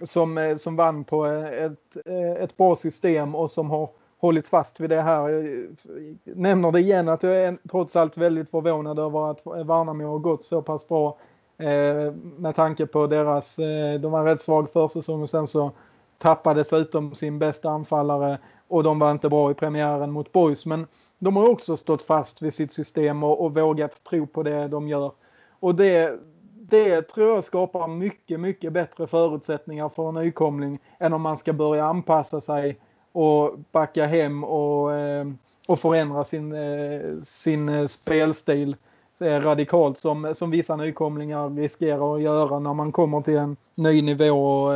som, 0.03 0.37
eh, 0.37 0.55
som 0.55 0.75
vann 0.75 1.03
på 1.03 1.25
ett, 1.25 1.97
eh, 2.05 2.43
ett 2.43 2.57
bra 2.57 2.75
system 2.75 3.35
och 3.35 3.51
som 3.51 3.69
har 3.69 3.89
hållit 4.23 4.47
fast 4.47 4.79
vid 4.79 4.89
det 4.89 5.01
här. 5.01 5.29
Jag 5.29 6.37
nämner 6.37 6.71
det 6.71 6.79
igen 6.79 7.09
att 7.09 7.23
jag 7.23 7.35
är 7.35 7.57
trots 7.69 7.95
allt 7.95 8.17
väldigt 8.17 8.49
förvånad 8.49 8.99
över 8.99 9.31
att 9.31 9.41
Värnamo 9.45 10.11
har 10.11 10.19
gått 10.19 10.45
så 10.45 10.61
pass 10.61 10.87
bra 10.87 11.17
eh, 11.57 12.13
med 12.37 12.55
tanke 12.55 12.85
på 12.85 13.07
deras, 13.07 13.59
eh, 13.59 13.99
de 13.99 14.11
var 14.11 14.25
rätt 14.25 14.41
svag 14.41 14.69
försäsong 14.69 15.21
och 15.21 15.29
sen 15.29 15.47
så 15.47 15.71
tappade 16.17 16.59
dessutom 16.59 17.15
sin 17.15 17.39
bästa 17.39 17.69
anfallare 17.69 18.37
och 18.67 18.83
de 18.83 18.99
var 18.99 19.11
inte 19.11 19.29
bra 19.29 19.51
i 19.51 19.53
premiären 19.53 20.11
mot 20.11 20.31
Boys. 20.31 20.65
Men 20.65 20.87
de 21.19 21.35
har 21.35 21.49
också 21.49 21.77
stått 21.77 22.01
fast 22.01 22.41
vid 22.41 22.53
sitt 22.53 22.73
system 22.73 23.23
och, 23.23 23.45
och 23.45 23.53
vågat 23.53 24.03
tro 24.03 24.27
på 24.27 24.43
det 24.43 24.67
de 24.67 24.87
gör. 24.87 25.11
Och 25.59 25.75
det, 25.75 26.19
det 26.53 27.01
tror 27.01 27.29
jag 27.29 27.43
skapar 27.43 27.87
mycket, 27.87 28.39
mycket 28.39 28.73
bättre 28.73 29.07
förutsättningar 29.07 29.89
för 29.89 30.09
en 30.09 30.15
nykomling 30.15 30.79
än 30.99 31.13
om 31.13 31.21
man 31.21 31.37
ska 31.37 31.53
börja 31.53 31.85
anpassa 31.85 32.41
sig 32.41 32.77
och 33.13 33.59
backa 33.71 34.05
hem 34.05 34.43
och, 34.43 34.93
eh, 34.93 35.25
och 35.67 35.79
förändra 35.79 36.23
sin, 36.23 36.51
eh, 36.51 37.21
sin 37.23 37.69
eh, 37.69 37.87
spelstil 37.87 38.75
radikalt 39.19 39.97
som, 39.97 40.33
som 40.35 40.51
vissa 40.51 40.75
nykomlingar 40.75 41.49
riskerar 41.49 42.15
att 42.15 42.21
göra 42.21 42.59
när 42.59 42.73
man 42.73 42.91
kommer 42.91 43.21
till 43.21 43.37
en 43.37 43.57
ny 43.75 44.01
nivå 44.01 44.63
och 44.63 44.73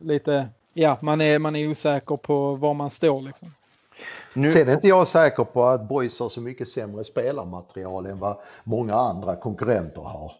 lite, 0.00 0.48
ja, 0.72 0.98
man 1.00 1.20
är, 1.20 1.38
man 1.38 1.56
är 1.56 1.70
osäker 1.70 2.16
på 2.16 2.54
var 2.54 2.74
man 2.74 2.90
står 2.90 3.22
liksom. 3.22 3.48
Nu... 4.34 4.52
Sen 4.52 4.68
är 4.68 4.72
inte 4.72 4.88
jag 4.88 5.08
säker 5.08 5.44
på 5.44 5.64
att 5.64 5.88
Boys 5.88 6.20
har 6.20 6.28
så 6.28 6.40
mycket 6.40 6.68
sämre 6.68 7.04
spelarmaterial 7.04 8.06
än 8.06 8.18
vad 8.18 8.36
många 8.64 8.94
andra 8.94 9.36
konkurrenter 9.36 10.02
har. 10.02 10.32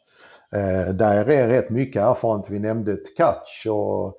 Eh, 0.52 0.94
där 0.94 1.30
är 1.30 1.48
rätt 1.48 1.70
mycket 1.70 2.02
erfarenhet. 2.02 2.50
Vi 2.50 2.58
nämnde 2.58 2.96
Tkac 2.96 3.66
och 3.66 4.06
eh, 4.06 4.12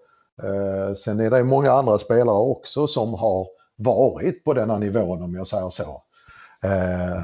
sen 0.98 1.20
är 1.20 1.30
det 1.30 1.44
många 1.44 1.72
andra 1.72 1.98
spelare 1.98 2.38
också 2.38 2.88
som 2.88 3.14
har 3.14 3.48
varit 3.76 4.44
på 4.44 4.54
denna 4.54 4.78
nivån 4.78 5.22
om 5.22 5.36
jag 5.36 5.48
säger 5.48 5.70
så. 5.70 6.04
Eh, 6.64 7.22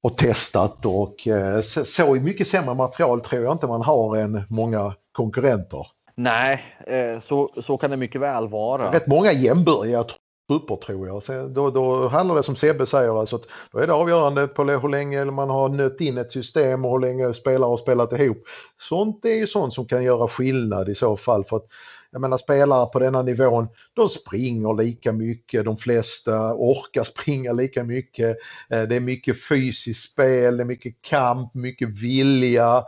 och 0.00 0.16
testat 0.18 0.86
och 0.86 1.28
eh, 1.28 1.60
så, 1.60 2.14
mycket 2.14 2.48
sämre 2.48 2.74
material 2.74 3.20
tror 3.20 3.44
jag 3.44 3.52
inte 3.52 3.66
man 3.66 3.82
har 3.82 4.16
än 4.16 4.42
många 4.48 4.94
konkurrenter. 5.12 5.86
Nej, 6.14 6.60
eh, 6.86 7.20
så, 7.20 7.50
så 7.62 7.76
kan 7.76 7.90
det 7.90 7.96
mycket 7.96 8.20
väl 8.20 8.48
vara. 8.48 8.92
Rätt 8.92 9.06
många 9.06 9.32
jämbördiga 9.32 10.04
trupper 10.48 10.76
tror 10.76 11.06
jag. 11.06 11.22
Så 11.22 11.48
då, 11.48 11.70
då 11.70 12.08
handlar 12.08 12.34
det 12.34 12.42
som 12.42 12.56
Sebbe 12.56 12.86
säger, 12.86 13.20
alltså 13.20 13.36
att 13.36 13.42
då 13.72 13.78
är 13.78 13.86
det 13.86 13.92
avgörande 13.92 14.48
på 14.48 14.64
hur 14.64 14.88
länge 14.88 15.24
man 15.24 15.50
har 15.50 15.68
nött 15.68 16.00
in 16.00 16.18
ett 16.18 16.32
system 16.32 16.84
och 16.84 16.92
hur 16.92 16.98
länge 16.98 17.34
spelare 17.34 17.68
har 17.68 17.76
spelat 17.76 18.12
ihop. 18.12 18.38
Sånt 18.78 19.24
är 19.24 19.34
ju 19.34 19.46
sånt 19.46 19.74
som 19.74 19.86
kan 19.86 20.04
göra 20.04 20.28
skillnad 20.28 20.88
i 20.88 20.94
så 20.94 21.16
fall. 21.16 21.44
för 21.44 21.56
att 21.56 21.66
jag 22.14 22.20
menar 22.20 22.36
spelare 22.36 22.86
på 22.86 22.98
denna 22.98 23.22
nivån, 23.22 23.68
de 23.94 24.08
springer 24.08 24.74
lika 24.82 25.12
mycket, 25.12 25.64
de 25.64 25.76
flesta 25.76 26.54
orkar 26.54 27.04
springa 27.04 27.52
lika 27.52 27.84
mycket. 27.84 28.36
Eh, 28.70 28.82
det 28.82 28.96
är 28.96 29.00
mycket 29.00 29.44
fysiskt 29.48 30.12
spel, 30.12 30.56
det 30.56 30.62
är 30.62 30.64
mycket 30.64 31.02
kamp, 31.02 31.54
mycket 31.54 31.88
vilja. 31.88 32.84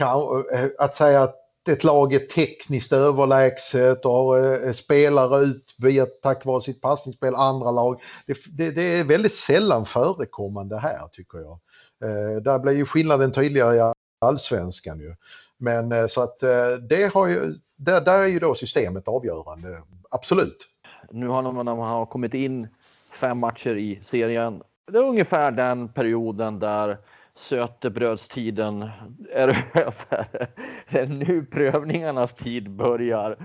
Eh, 0.00 0.66
att 0.78 0.96
säga 0.96 1.22
att 1.22 1.36
ett 1.68 1.84
lag 1.84 2.14
är 2.14 2.18
tekniskt 2.18 2.92
överlägset 2.92 4.04
och 4.04 4.38
eh, 4.38 4.66
har 4.66 4.72
spelare 4.72 5.44
ut 5.44 5.74
via, 5.78 6.06
tack 6.06 6.44
vare 6.44 6.60
sitt 6.60 6.80
passningsspel 6.80 7.34
andra 7.34 7.70
lag. 7.70 8.02
Det, 8.26 8.36
det, 8.50 8.70
det, 8.70 8.82
är 8.82 9.04
väldigt 9.04 9.36
sällan 9.36 9.86
förekommande 9.86 10.78
här 10.78 11.08
tycker 11.12 11.38
jag. 11.38 11.60
Eh, 12.04 12.42
där 12.42 12.58
blir 12.58 12.72
ju 12.72 12.86
skillnaden 12.86 13.32
tydligare 13.32 13.76
i 13.76 13.92
allsvenskan 14.20 15.00
ju. 15.00 15.14
Men 15.58 15.92
eh, 15.92 16.06
så 16.06 16.22
att 16.22 16.42
eh, 16.42 16.72
det 16.88 17.14
har 17.14 17.26
ju, 17.26 17.54
där, 17.76 18.00
där 18.00 18.18
är 18.18 18.26
ju 18.26 18.38
då 18.38 18.54
systemet 18.54 19.08
avgörande, 19.08 19.82
absolut. 20.10 20.68
Nu 21.10 21.28
har 21.28 21.42
man, 21.42 21.64
man 21.64 21.78
har 21.78 22.06
kommit 22.06 22.34
in 22.34 22.68
fem 23.12 23.38
matcher 23.38 23.76
i 23.76 24.00
serien. 24.02 24.62
Det 24.92 24.98
är 24.98 25.08
ungefär 25.08 25.50
den 25.50 25.88
perioden 25.88 26.58
där 26.58 26.98
sötebrödstiden 27.34 28.90
är 29.32 29.48
över. 29.74 30.46
Det 30.90 30.98
är 30.98 31.06
nu 31.06 31.44
prövningarnas 31.44 32.34
tid 32.34 32.70
börjar. 32.70 33.36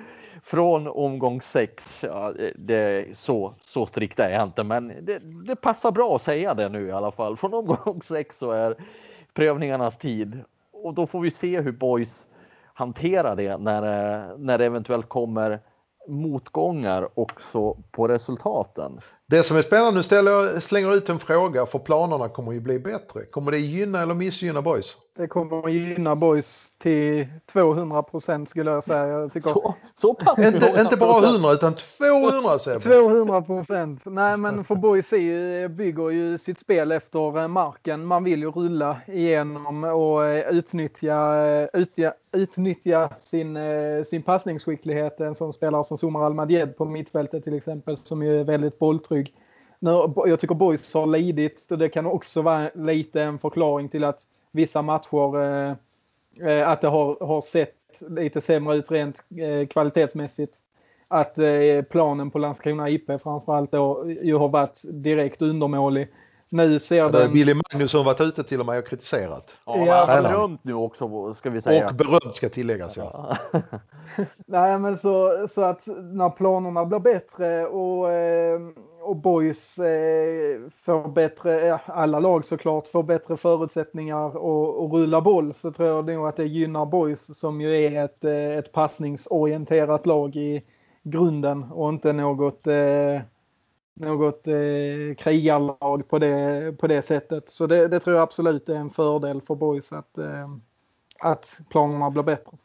Från 0.43 0.87
omgång 0.87 1.41
sex, 1.41 2.03
ja, 2.03 2.33
det 2.55 3.17
så, 3.17 3.55
så 3.61 3.85
strikt 3.85 4.19
är 4.19 4.29
jag 4.29 4.43
inte, 4.43 4.63
men 4.63 4.87
det, 4.87 5.19
det, 5.47 5.55
passar 5.55 5.91
bra 5.91 6.15
att 6.15 6.21
säga 6.21 6.53
det 6.53 6.69
nu 6.69 6.87
i 6.87 6.91
alla 6.91 7.11
fall. 7.11 7.37
Från 7.37 7.53
omgång 7.53 8.01
sex 8.01 8.37
så 8.37 8.51
är 8.51 8.75
prövningarnas 9.33 9.97
tid 9.97 10.43
och 10.83 10.93
då 10.93 11.07
får 11.07 11.21
vi 11.21 11.31
se 11.31 11.61
hur 11.61 11.71
boys 11.71 12.27
hanterar 12.73 13.35
det 13.35 13.57
när, 13.57 13.83
eh, 13.83 14.37
när 14.37 14.57
det 14.57 14.65
eventuellt 14.65 15.09
kommer 15.09 15.59
motgångar 16.07 17.09
också 17.19 17.73
på 17.91 18.07
resultaten. 18.07 18.99
Det 19.25 19.43
som 19.43 19.57
är 19.57 19.61
spännande, 19.61 19.91
nu 19.97 20.03
ställer 20.03 20.31
jag, 20.31 20.63
slänger 20.63 20.95
ut 20.95 21.09
en 21.09 21.19
fråga 21.19 21.65
för 21.65 21.79
planerna 21.79 22.29
kommer 22.29 22.51
ju 22.51 22.59
bli 22.59 22.79
bättre. 22.79 23.25
Kommer 23.25 23.51
det 23.51 23.57
gynna 23.57 24.01
eller 24.01 24.13
missgynna 24.13 24.61
boys? 24.61 24.95
Det 25.13 25.27
kommer 25.27 25.69
gynna 25.69 26.15
boys 26.15 26.71
till 26.77 27.27
200 27.51 28.03
procent 28.03 28.49
skulle 28.49 28.71
jag 28.71 28.83
säga. 28.83 29.07
Jag 29.07 29.33
tycker... 29.33 29.49
så, 29.49 29.75
så 29.95 30.13
pass 30.13 30.39
inte, 30.39 30.75
inte 30.79 30.97
bara 30.97 31.27
100 31.27 31.51
utan 31.51 31.75
200 31.97 32.59
200 32.79 33.41
procent. 33.41 34.01
Nej 34.05 34.37
men 34.37 34.63
för 34.63 34.75
boys 34.75 35.13
är, 35.13 35.67
bygger 35.67 36.09
ju 36.09 36.37
sitt 36.37 36.59
spel 36.59 36.91
efter 36.91 37.47
marken. 37.47 38.05
Man 38.05 38.23
vill 38.23 38.41
ju 38.41 38.51
rulla 38.51 38.97
igenom 39.07 39.83
och 39.83 40.21
utnyttja, 40.51 41.45
utnyttja, 41.73 42.13
utnyttja 42.33 43.15
sin, 43.15 43.57
sin 44.05 44.23
passningsskicklighet. 44.23 45.19
En 45.19 45.35
sån 45.35 45.53
spelare 45.53 45.83
som 45.83 45.97
Somar 45.97 46.25
Almadjed 46.25 46.77
på 46.77 46.85
mittfältet 46.85 47.43
till 47.43 47.53
exempel 47.53 47.97
som 47.97 48.23
ju 48.23 48.39
är 48.39 48.43
väldigt 48.43 48.79
bolltrygg 48.79 49.33
jag 50.25 50.39
tycker 50.39 50.55
Boys 50.55 50.93
har 50.93 51.07
lidit 51.07 51.67
och 51.71 51.77
det 51.77 51.89
kan 51.89 52.05
också 52.05 52.41
vara 52.41 52.69
lite 52.75 53.21
en 53.21 53.39
förklaring 53.39 53.89
till 53.89 54.03
att 54.03 54.27
vissa 54.51 54.81
matcher 54.81 55.43
eh, 55.43 55.75
eh, 56.49 56.69
att 56.69 56.81
det 56.81 56.87
har, 56.87 57.25
har 57.25 57.41
sett 57.41 57.75
lite 58.09 58.41
sämre 58.41 58.75
ut 58.75 58.91
rent 58.91 59.23
eh, 59.37 59.67
kvalitetsmässigt. 59.67 60.57
Att 61.07 61.37
eh, 61.37 61.81
planen 61.89 62.31
på 62.31 62.39
Landskrona 62.39 62.89
IP 62.89 63.21
framförallt 63.23 63.71
då 63.71 64.11
ju 64.23 64.35
har 64.35 64.49
varit 64.49 64.81
direkt 64.83 65.41
undermålig. 65.41 66.07
Nu 66.49 66.79
ser 66.79 66.97
ja, 66.97 67.09
den... 67.09 67.33
Billy 67.33 67.53
Magnusson 67.53 68.05
varit 68.05 68.21
ute 68.21 68.43
till 68.43 68.59
och 68.59 68.65
med 68.65 68.79
och 68.79 68.87
kritiserat. 68.87 69.55
Ja, 69.65 69.85
ja. 69.85 70.21
berömt 70.21 70.63
nu 70.63 70.73
också 70.73 71.33
ska 71.33 71.49
vi 71.49 71.61
säga. 71.61 71.87
Och 71.87 71.95
berömt 71.95 72.35
ska 72.35 72.49
tilläggas 72.49 72.97
ja. 72.97 73.37
Nej 74.45 74.79
men 74.79 74.97
så, 74.97 75.47
så 75.47 75.63
att 75.63 75.87
när 75.87 76.29
planerna 76.29 76.85
blir 76.85 76.99
bättre 76.99 77.65
och 77.65 78.11
eh, 78.11 78.59
och 79.01 79.15
Boys 79.15 79.77
eh, 79.77 80.61
får 80.85 81.07
bättre, 81.07 81.79
alla 81.85 82.19
lag 82.19 82.45
såklart, 82.45 82.87
får 82.87 83.03
bättre 83.03 83.37
förutsättningar 83.37 84.27
att 84.27 84.91
rulla 84.91 85.21
boll 85.21 85.53
så 85.53 85.71
tror 85.71 85.89
jag 85.89 86.05
nog 86.05 86.27
att 86.27 86.37
det 86.37 86.45
gynnar 86.45 86.85
Boys 86.85 87.39
som 87.39 87.61
ju 87.61 87.83
är 87.85 88.05
ett, 88.05 88.23
eh, 88.23 88.57
ett 88.57 88.71
passningsorienterat 88.71 90.05
lag 90.05 90.35
i 90.35 90.63
grunden 91.03 91.63
och 91.63 91.89
inte 91.89 92.13
något, 92.13 92.67
eh, 92.67 93.21
något 93.93 94.43
krigarlag 95.17 96.07
på 96.07 96.19
det, 96.19 96.77
på 96.79 96.87
det 96.87 97.01
sättet. 97.01 97.49
Så 97.49 97.67
det, 97.67 97.87
det 97.87 97.99
tror 97.99 98.15
jag 98.15 98.23
absolut 98.23 98.69
är 98.69 98.75
en 98.75 98.89
fördel 98.89 99.41
för 99.41 99.55
Boys 99.55 99.91
att, 99.91 100.17
att 101.19 101.59
planerna 101.69 102.09
blir 102.09 102.23
bättre. 102.23 102.57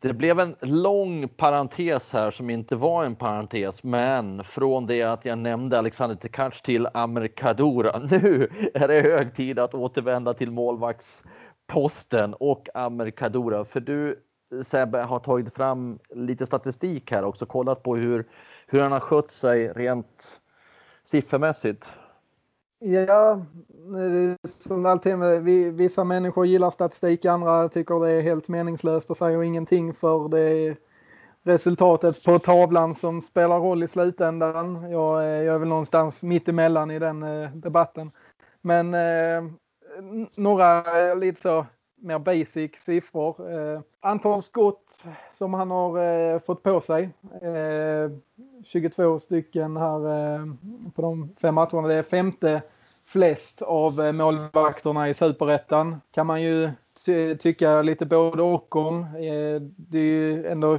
Det 0.00 0.12
blev 0.12 0.40
en 0.40 0.56
lång 0.60 1.28
parentes 1.28 2.12
här 2.12 2.30
som 2.30 2.50
inte 2.50 2.76
var 2.76 3.04
en 3.04 3.14
parentes, 3.14 3.82
men 3.84 4.44
från 4.44 4.86
det 4.86 5.02
att 5.02 5.24
jag 5.24 5.38
nämnde 5.38 5.78
Alexander 5.78 6.16
Tekac 6.16 6.62
till 6.62 6.88
Amerikadora. 6.94 7.98
Nu 8.10 8.48
är 8.74 8.88
det 8.88 9.00
hög 9.00 9.34
tid 9.34 9.58
att 9.58 9.74
återvända 9.74 10.34
till 10.34 10.50
målvaktsposten 10.50 12.34
och 12.34 12.68
Amerikadora, 12.74 13.64
För 13.64 13.80
du 13.80 14.22
Sebbe 14.64 14.98
har 14.98 15.18
tagit 15.18 15.54
fram 15.54 15.98
lite 16.14 16.46
statistik 16.46 17.10
här 17.10 17.24
också, 17.24 17.46
kollat 17.46 17.82
på 17.82 17.96
hur, 17.96 18.28
hur 18.66 18.80
han 18.80 18.92
har 18.92 19.00
skött 19.00 19.30
sig 19.30 19.72
rent 19.72 20.40
siffermässigt. 21.04 21.88
Ja, 22.82 23.46
som 24.44 24.86
alltid 24.86 25.18
med, 25.18 25.42
vissa 25.74 26.04
människor 26.04 26.46
gillar 26.46 26.70
statistik, 26.70 27.24
andra 27.24 27.68
tycker 27.68 28.00
det 28.00 28.10
är 28.10 28.20
helt 28.20 28.48
meningslöst 28.48 29.10
och 29.10 29.16
säger 29.16 29.42
ingenting 29.42 29.94
för 29.94 30.28
det 30.28 30.40
är 30.40 30.76
resultatet 31.42 32.24
på 32.24 32.38
tavlan 32.38 32.94
som 32.94 33.20
spelar 33.22 33.58
roll 33.58 33.82
i 33.82 33.88
slutändan. 33.88 34.90
Jag, 34.90 35.24
eh, 35.24 35.42
jag 35.42 35.54
är 35.54 35.58
väl 35.58 35.68
någonstans 35.68 36.22
mitt 36.22 36.48
emellan 36.48 36.90
i 36.90 36.98
den 36.98 37.22
eh, 37.22 37.50
debatten. 37.50 38.10
Men 38.62 38.94
eh, 38.94 39.52
några 40.36 40.82
lite 41.14 41.40
så 41.40 41.66
mer 42.00 42.18
basic 42.18 42.70
siffror. 42.84 43.52
Eh, 43.52 43.80
antal 44.00 44.42
skott 44.42 45.04
som 45.38 45.54
han 45.54 45.70
har 45.70 45.98
eh, 46.04 46.40
fått 46.40 46.62
på 46.62 46.80
sig. 46.80 47.10
Eh, 47.42 48.10
22 48.64 49.18
stycken 49.18 49.76
här 49.76 50.34
eh, 50.34 50.46
på 50.94 51.02
de 51.02 51.34
fem 51.42 51.54
matcherna. 51.54 51.88
Det 51.88 51.94
är 51.94 52.02
femte 52.02 52.62
flest 53.04 53.62
av 53.62 54.00
eh, 54.00 54.12
målvakterna 54.12 55.08
i 55.08 55.14
superettan. 55.14 56.00
Kan 56.10 56.26
man 56.26 56.42
ju 56.42 56.70
ty 57.04 57.36
tycka 57.36 57.82
lite 57.82 58.06
både 58.06 58.42
och 58.42 58.76
om. 58.76 59.02
Eh, 59.02 59.62
det 59.76 59.98
är 59.98 60.02
ju 60.02 60.46
ändå 60.46 60.78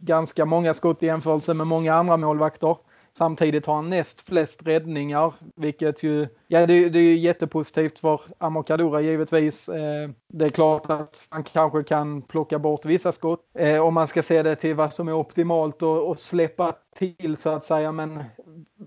ganska 0.00 0.44
många 0.44 0.74
skott 0.74 1.02
i 1.02 1.06
jämförelse 1.06 1.54
med 1.54 1.66
många 1.66 1.94
andra 1.94 2.16
målvakter. 2.16 2.76
Samtidigt 3.12 3.66
har 3.66 3.74
han 3.74 3.90
näst 3.90 4.20
flest 4.20 4.66
räddningar, 4.66 5.34
vilket 5.56 6.02
ju, 6.02 6.28
ja 6.46 6.66
det, 6.66 6.88
det 6.88 6.98
är 6.98 7.02
ju 7.02 7.18
jättepositivt 7.18 7.98
för 7.98 8.20
Amokadura 8.38 9.00
givetvis. 9.00 9.68
Eh, 9.68 10.10
det 10.28 10.44
är 10.44 10.48
klart 10.48 10.90
att 10.90 11.28
han 11.30 11.44
kanske 11.44 11.82
kan 11.82 12.22
plocka 12.22 12.58
bort 12.58 12.84
vissa 12.84 13.12
skott 13.12 13.40
eh, 13.54 13.80
om 13.80 13.94
man 13.94 14.06
ska 14.06 14.22
se 14.22 14.42
det 14.42 14.56
till 14.56 14.74
vad 14.74 14.92
som 14.92 15.08
är 15.08 15.12
optimalt 15.12 15.82
och, 15.82 16.08
och 16.08 16.18
släppa 16.18 16.74
till 16.94 17.36
så 17.36 17.50
att 17.50 17.64
säga. 17.64 17.92
Men 17.92 18.24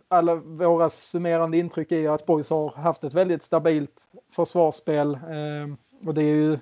alla 0.08 0.36
våra 0.36 0.90
summerande 0.90 1.58
intryck 1.58 1.92
är 1.92 2.00
ju 2.00 2.08
att 2.08 2.26
Boys 2.26 2.50
har 2.50 2.70
haft 2.70 3.04
ett 3.04 3.14
väldigt 3.14 3.44
stabilt 3.44 4.10
försvarsspel 4.36 5.14
eh, 5.14 6.08
och 6.08 6.14
det 6.14 6.22
är 6.22 6.36
ju 6.36 6.60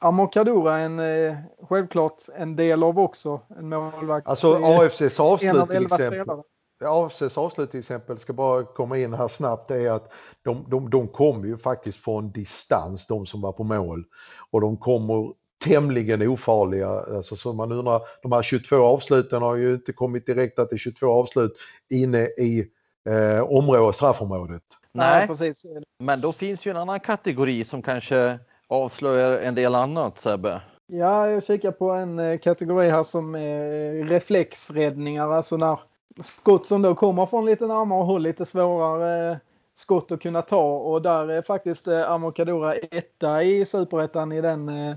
Amokadura 0.00 0.78
en 0.78 0.98
eh, 0.98 1.36
självklart 1.68 2.22
en 2.34 2.56
del 2.56 2.82
av 2.82 2.98
också 2.98 3.40
en 3.58 3.68
målvakt. 3.68 4.28
Alltså 4.28 4.54
AFCs 4.54 5.20
avslut 5.20 5.70
till 5.70 5.84
exempel. 5.84 6.22
Spelare. 6.22 6.42
AFCs 6.84 7.38
avslut 7.38 7.70
till 7.70 7.80
exempel, 7.80 8.18
ska 8.18 8.32
bara 8.32 8.64
komma 8.64 8.98
in 8.98 9.14
här 9.14 9.28
snabbt, 9.28 9.70
är 9.70 9.90
att 9.90 10.12
de, 10.42 10.64
de, 10.68 10.90
de 10.90 11.08
kommer 11.08 11.46
ju 11.46 11.58
faktiskt 11.58 12.04
från 12.04 12.32
distans, 12.32 13.06
de 13.06 13.26
som 13.26 13.40
var 13.40 13.52
på 13.52 13.64
mål. 13.64 14.04
Och 14.50 14.60
de 14.60 14.76
kommer 14.76 15.32
tämligen 15.64 16.28
ofarliga. 16.28 16.88
Alltså, 16.88 17.36
så 17.36 17.52
man 17.52 17.72
undrar, 17.72 18.02
de 18.22 18.32
här 18.32 18.42
22 18.42 18.76
avsluten 18.76 19.42
har 19.42 19.56
ju 19.56 19.74
inte 19.74 19.92
kommit 19.92 20.26
direkt 20.26 20.58
att 20.58 20.70
det 20.70 20.76
är 20.76 20.78
22 20.78 21.06
avslut 21.06 21.52
inne 21.90 22.22
i 22.22 22.70
eh, 23.08 23.40
området, 23.40 23.96
straffområdet. 23.96 24.62
Nej, 24.92 25.26
precis. 25.26 25.66
Men 25.98 26.20
då 26.20 26.32
finns 26.32 26.66
ju 26.66 26.70
en 26.70 26.76
annan 26.76 27.00
kategori 27.00 27.64
som 27.64 27.82
kanske 27.82 28.38
avslöjar 28.68 29.38
en 29.38 29.54
del 29.54 29.74
annat, 29.74 30.18
Sebbe. 30.18 30.60
Ja, 30.86 31.30
jag 31.30 31.44
kikar 31.44 31.72
på 31.72 31.90
en 31.90 32.18
eh, 32.18 32.38
kategori 32.38 32.88
här 32.88 33.02
som 33.02 33.34
är 33.34 34.04
reflexräddningar, 34.04 35.32
alltså 35.32 35.56
när 35.56 35.78
skott 36.22 36.66
som 36.66 36.82
då 36.82 36.94
kommer 36.94 37.26
från 37.26 37.46
lite 37.46 37.66
närmare 37.66 38.04
håll, 38.04 38.22
lite 38.22 38.46
svårare 38.46 39.40
skott 39.78 40.12
att 40.12 40.22
kunna 40.22 40.42
ta 40.42 40.76
och 40.78 41.02
där 41.02 41.28
är 41.28 41.42
faktiskt 41.42 41.88
eh, 41.88 42.10
Amokadora 42.10 42.74
etta 42.74 43.42
i 43.42 43.66
superettan 43.66 44.32
i 44.32 44.40
den 44.40 44.68
eh, 44.68 44.96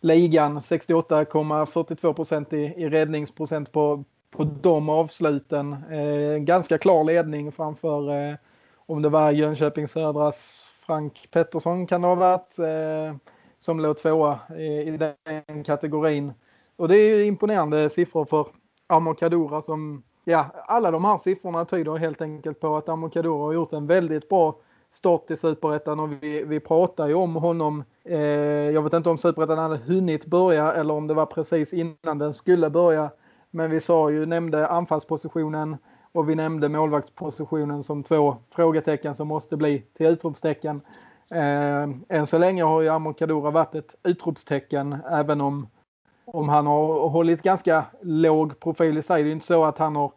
ligan. 0.00 0.58
68,42 0.58 2.12
procent 2.12 2.52
i, 2.52 2.56
i 2.56 2.88
räddningsprocent 2.88 3.72
på, 3.72 4.04
på 4.30 4.44
de 4.44 4.88
avsluten. 4.88 5.72
Eh, 5.90 6.38
ganska 6.38 6.78
klar 6.78 7.04
ledning 7.04 7.52
framför 7.52 8.28
eh, 8.30 8.36
om 8.86 9.02
det 9.02 9.08
var 9.08 9.30
Jönköping 9.30 9.88
Södras 9.88 10.70
Frank 10.86 11.28
Pettersson 11.30 11.86
kan 11.86 12.02
det 12.02 12.08
ha 12.08 12.14
varit 12.14 12.58
eh, 12.58 13.16
som 13.58 13.80
låg 13.80 13.98
tvåa 13.98 14.38
i, 14.58 14.64
i 14.64 14.96
den 14.96 15.64
kategorin. 15.64 16.32
Och 16.76 16.88
det 16.88 16.96
är 16.96 17.16
ju 17.16 17.24
imponerande 17.24 17.90
siffror 17.90 18.24
för 18.24 18.46
Amokadora 18.86 19.62
som 19.62 20.02
ja, 20.28 20.46
alla 20.66 20.90
de 20.90 21.04
här 21.04 21.18
siffrorna 21.18 21.64
tyder 21.64 21.96
helt 21.96 22.22
enkelt 22.22 22.60
på 22.60 22.76
att 22.76 22.88
Amokador 22.88 23.38
har 23.38 23.52
gjort 23.52 23.72
en 23.72 23.86
väldigt 23.86 24.28
bra 24.28 24.56
start 24.92 25.30
i 25.30 25.36
Superettan 25.36 26.00
och 26.00 26.22
vi, 26.22 26.44
vi 26.44 26.60
pratar 26.60 27.08
ju 27.08 27.14
om 27.14 27.34
honom. 27.34 27.84
Eh, 28.04 28.18
jag 28.70 28.82
vet 28.82 28.92
inte 28.92 29.10
om 29.10 29.18
Superettan 29.18 29.58
hade 29.58 29.76
hunnit 29.76 30.26
börja 30.26 30.72
eller 30.72 30.94
om 30.94 31.06
det 31.06 31.14
var 31.14 31.26
precis 31.26 31.72
innan 31.72 32.18
den 32.18 32.34
skulle 32.34 32.70
börja. 32.70 33.10
Men 33.50 33.70
vi 33.70 33.80
sa 33.80 34.10
ju, 34.10 34.26
nämnde 34.26 34.68
anfallspositionen 34.68 35.76
och 36.12 36.28
vi 36.28 36.34
nämnde 36.34 36.68
målvaktspositionen 36.68 37.82
som 37.82 38.02
två 38.02 38.36
frågetecken 38.50 39.14
som 39.14 39.28
måste 39.28 39.56
bli 39.56 39.82
till 39.92 40.06
utropstecken. 40.06 40.80
Eh, 41.32 41.88
än 42.08 42.26
så 42.26 42.38
länge 42.38 42.62
har 42.62 42.80
ju 42.80 42.88
Amokadora 42.88 43.50
varit 43.50 43.74
ett 43.74 43.94
utropstecken 44.02 44.96
även 45.10 45.40
om 45.40 45.68
om 46.26 46.48
han 46.48 46.66
har 46.66 47.08
hållit 47.08 47.42
ganska 47.42 47.84
låg 48.02 48.60
profil 48.60 48.98
i 48.98 49.02
sig. 49.02 49.22
Det 49.22 49.30
är 49.30 49.32
inte 49.32 49.46
så 49.46 49.64
att 49.64 49.78
han 49.78 49.96
har 49.96 50.12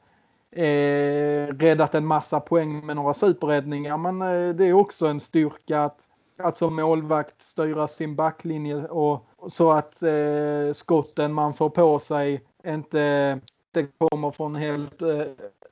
eh, 0.52 1.48
räddat 1.48 1.96
en 1.96 2.06
massa 2.06 2.40
poäng 2.40 2.86
med 2.86 2.96
några 2.96 3.14
superräddningar. 3.14 3.98
Men 3.98 4.22
eh, 4.22 4.56
det 4.56 4.66
är 4.66 4.74
också 4.74 5.08
en 5.08 5.20
styrka 5.20 5.84
att, 5.84 6.00
att 6.38 6.58
som 6.58 6.76
målvakt 6.76 7.42
styra 7.42 7.88
sin 7.88 8.16
backlinje 8.16 8.76
och 8.76 9.26
så 9.48 9.72
att 9.72 10.04
eh, 10.04 10.74
skotten 10.74 11.34
man 11.34 11.54
får 11.54 11.70
på 11.70 12.00
sig 12.00 12.42
inte 12.66 13.40
inte 13.76 13.92
kommer 13.98 14.32
från 14.32 14.56
helt 14.56 15.02
eh, 15.02 15.26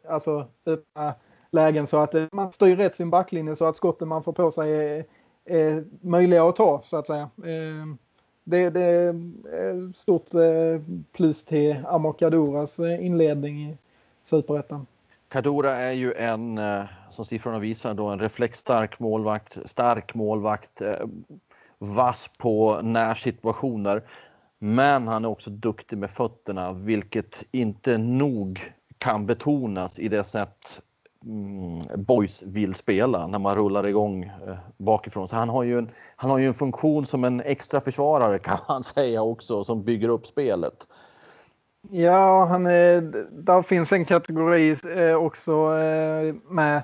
alltså, 0.09 0.47
öppna 0.65 1.13
lägen 1.51 1.87
så 1.87 1.97
att 1.97 2.13
eh, 2.13 2.25
man 2.31 2.51
styr 2.51 2.75
rätt 2.75 2.95
sin 2.95 3.09
backlinje 3.09 3.55
så 3.55 3.65
att 3.65 3.77
skotten 3.77 4.07
man 4.07 4.23
får 4.23 4.33
på 4.33 4.51
sig 4.51 4.71
är, 4.73 5.05
är 5.45 5.85
möjliga 6.01 6.43
att 6.43 6.55
ta 6.55 6.81
så 6.85 6.97
att 6.97 7.07
säga. 7.07 7.29
Eh, 7.37 7.85
det, 8.47 8.69
det 8.69 8.81
är 8.81 9.93
stort 9.93 10.33
eh, 10.33 10.81
plus 11.11 11.43
till 11.43 11.77
Amor 11.85 12.13
Kaduras 12.13 12.79
eh, 12.79 13.05
inledning 13.05 13.69
i 13.69 13.77
Superettan. 14.23 14.85
Kadura 15.29 15.71
är 15.71 15.91
ju 15.91 16.13
en, 16.13 16.57
eh, 16.57 16.83
som 17.11 17.25
siffrorna 17.25 17.59
visar, 17.59 17.93
då 17.93 18.07
en 18.07 18.19
reflexstark 18.19 18.99
målvakt, 18.99 19.57
stark 19.65 20.15
målvakt, 20.15 20.81
vass 21.77 22.29
på 22.37 22.81
närsituationer. 22.81 24.03
Men 24.59 25.07
han 25.07 25.25
är 25.25 25.29
också 25.29 25.49
duktig 25.49 25.97
med 25.97 26.11
fötterna, 26.11 26.73
vilket 26.73 27.43
inte 27.51 27.97
nog 27.97 28.73
kan 28.97 29.25
betonas 29.25 29.99
i 29.99 30.07
det 30.07 30.23
sätt 30.23 30.81
Mm, 31.25 31.79
boys 31.95 32.43
vill 32.43 32.75
spela 32.75 33.27
när 33.27 33.39
man 33.39 33.55
rullar 33.55 33.87
igång 33.87 34.23
eh, 34.23 34.57
bakifrån. 34.77 35.27
Så 35.27 35.35
han 35.35 35.49
har, 35.49 35.63
ju 35.63 35.77
en, 35.77 35.89
han 36.15 36.29
har 36.29 36.37
ju 36.37 36.47
en 36.47 36.53
funktion 36.53 37.05
som 37.05 37.23
en 37.23 37.41
extra 37.41 37.81
försvarare 37.81 38.39
kan 38.43 38.57
man 38.67 38.83
säga 38.83 39.21
också 39.21 39.63
som 39.63 39.83
bygger 39.83 40.09
upp 40.09 40.25
spelet. 40.25 40.87
Ja, 41.89 42.45
han 42.45 42.65
är, 42.65 43.01
där 43.31 43.61
finns 43.61 43.91
en 43.91 44.05
kategori 44.05 44.77
eh, 44.95 45.15
också 45.15 45.51
eh, 45.51 46.35
med 46.49 46.83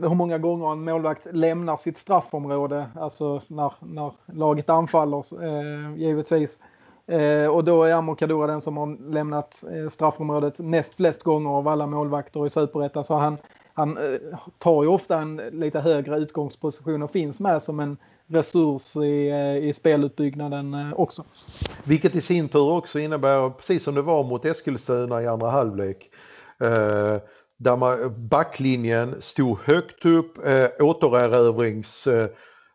hur 0.00 0.14
många 0.14 0.38
gånger 0.38 0.72
en 0.72 0.84
målvakt 0.84 1.26
lämnar 1.32 1.76
sitt 1.76 1.96
straffområde, 1.96 2.86
alltså 2.94 3.42
när, 3.46 3.72
när 3.80 4.12
laget 4.26 4.70
anfaller 4.70 5.24
givetvis. 5.96 6.58
Eh, 7.08 7.46
och 7.46 7.64
då 7.64 7.82
är 7.84 7.92
Amor 7.92 8.46
den 8.46 8.60
som 8.60 8.76
har 8.76 9.12
lämnat 9.12 9.64
eh, 9.72 9.88
straffområdet 9.88 10.58
näst 10.58 10.94
flest 10.94 11.22
gånger 11.22 11.50
av 11.50 11.68
alla 11.68 11.86
målvakter 11.86 12.46
i 12.46 12.50
Superettan. 12.50 13.04
Så 13.04 13.14
han, 13.14 13.36
han 13.72 13.96
eh, 13.96 14.18
tar 14.58 14.82
ju 14.82 14.88
ofta 14.88 15.20
en 15.20 15.36
lite 15.36 15.80
högre 15.80 16.18
utgångsposition 16.18 17.02
och 17.02 17.10
finns 17.10 17.40
med 17.40 17.62
som 17.62 17.80
en 17.80 17.96
resurs 18.26 18.96
i, 18.96 19.28
eh, 19.28 19.68
i 19.68 19.72
spelutbyggnaden 19.72 20.74
eh, 20.74 20.92
också. 20.92 21.24
Vilket 21.84 22.14
i 22.14 22.20
sin 22.20 22.48
tur 22.48 22.70
också 22.70 22.98
innebär, 22.98 23.50
precis 23.50 23.84
som 23.84 23.94
det 23.94 24.02
var 24.02 24.24
mot 24.24 24.44
Eskilstuna 24.44 25.22
i 25.22 25.26
andra 25.26 25.50
halvlek, 25.50 26.10
eh, 26.60 27.16
där 27.56 27.76
man, 27.76 28.14
backlinjen 28.28 29.22
stod 29.22 29.58
högt 29.58 30.04
upp, 30.06 30.46
eh, 30.46 30.68
återerövrings 30.78 32.06
eh, 32.06 32.28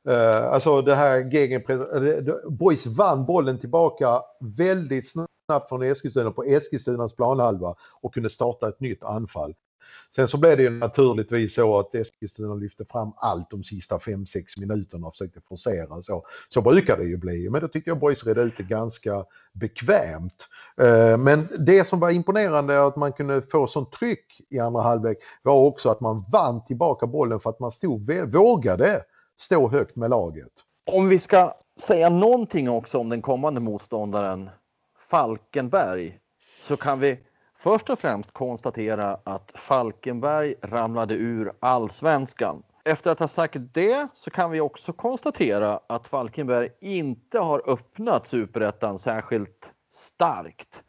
Uh, 0.07 0.43
alltså 0.43 0.81
det 0.81 0.95
här 0.95 1.19
gegenpress, 1.19 1.81
eh, 1.81 2.49
Boys 2.49 2.85
vann 2.85 3.25
bollen 3.25 3.59
tillbaka 3.59 4.21
väldigt 4.39 5.11
snabbt 5.11 5.69
från 5.69 5.83
Eskilstuna 5.83 6.31
på 6.31 6.43
Eskilstunas 6.43 7.15
planhalva 7.15 7.75
och 8.01 8.13
kunde 8.13 8.29
starta 8.29 8.69
ett 8.69 8.79
nytt 8.79 9.03
anfall. 9.03 9.55
Sen 10.15 10.27
så 10.27 10.37
blev 10.37 10.57
det 10.57 10.63
ju 10.63 10.69
naturligtvis 10.69 11.55
så 11.55 11.79
att 11.79 11.95
Eskilstuna 11.95 12.55
lyfte 12.55 12.85
fram 12.85 13.11
allt 13.17 13.49
de 13.49 13.63
sista 13.63 13.97
5-6 13.97 14.59
minuterna 14.59 15.07
och 15.07 15.13
försökte 15.13 15.41
forcera. 15.41 16.01
Så, 16.01 16.25
så 16.49 16.61
brukar 16.61 16.97
det 16.97 17.03
ju 17.03 17.17
bli, 17.17 17.49
men 17.49 17.61
då 17.61 17.67
tyckte 17.67 17.89
jag 17.89 17.99
Boys 17.99 18.25
redde 18.25 18.41
ut 18.41 18.57
det 18.57 18.63
ganska 18.63 19.25
bekvämt. 19.53 20.47
Uh, 20.81 21.17
men 21.17 21.47
det 21.59 21.87
som 21.87 21.99
var 21.99 22.09
imponerande 22.09 22.85
att 22.85 22.95
man 22.95 23.13
kunde 23.13 23.41
få 23.41 23.67
sånt 23.67 23.91
tryck 23.91 24.41
i 24.49 24.59
andra 24.59 24.81
halvlek 24.81 25.17
var 25.41 25.55
också 25.55 25.89
att 25.89 25.99
man 25.99 26.25
vann 26.31 26.65
tillbaka 26.65 27.07
bollen 27.07 27.39
för 27.39 27.49
att 27.49 27.59
man 27.59 27.71
stod, 27.71 28.11
vågade 28.33 29.03
stå 29.39 29.69
högt 29.69 29.95
med 29.95 30.09
laget. 30.09 30.51
Om 30.85 31.09
vi 31.09 31.19
ska 31.19 31.53
säga 31.79 32.09
någonting 32.09 32.69
också 32.69 32.99
om 32.99 33.09
den 33.09 33.21
kommande 33.21 33.59
motståndaren 33.59 34.49
Falkenberg 35.09 36.19
så 36.61 36.77
kan 36.77 36.99
vi 36.99 37.19
först 37.55 37.89
och 37.89 37.99
främst 37.99 38.31
konstatera 38.31 39.19
att 39.23 39.51
Falkenberg 39.55 40.55
ramlade 40.61 41.13
ur 41.13 41.51
allsvenskan. 41.59 42.63
Efter 42.85 43.11
att 43.11 43.19
ha 43.19 43.27
sagt 43.27 43.57
det 43.73 44.07
så 44.15 44.31
kan 44.31 44.51
vi 44.51 44.61
också 44.61 44.93
konstatera 44.93 45.79
att 45.87 46.07
Falkenberg 46.07 46.69
inte 46.81 47.39
har 47.39 47.69
öppnat 47.69 48.27
superettan 48.27 48.99
särskilt 48.99 49.73
starkt. 49.91 50.83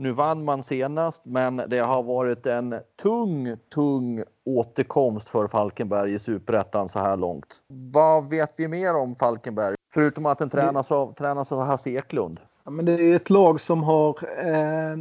Nu 0.00 0.12
vann 0.12 0.44
man 0.44 0.62
senast, 0.62 1.24
men 1.24 1.56
det 1.56 1.78
har 1.78 2.02
varit 2.02 2.46
en 2.46 2.74
tung, 3.02 3.56
tung 3.74 4.22
återkomst 4.44 5.28
för 5.28 5.46
Falkenberg 5.46 6.14
i 6.14 6.18
superettan 6.18 6.88
så 6.88 6.98
här 6.98 7.16
långt. 7.16 7.62
Vad 7.68 8.30
vet 8.30 8.52
vi 8.56 8.68
mer 8.68 8.94
om 8.94 9.16
Falkenberg? 9.16 9.74
Förutom 9.94 10.26
att 10.26 10.38
den 10.38 10.50
tränas 10.50 10.92
av, 10.92 11.14
tränas 11.14 11.52
av 11.52 11.64
Hasse 11.64 11.90
Eklund. 11.90 12.40
Ja, 12.64 12.70
men 12.70 12.84
det 12.84 12.92
är 12.92 13.16
ett 13.16 13.30
lag 13.30 13.60
som 13.60 13.82
har 13.82 14.08
eh, 14.46 14.96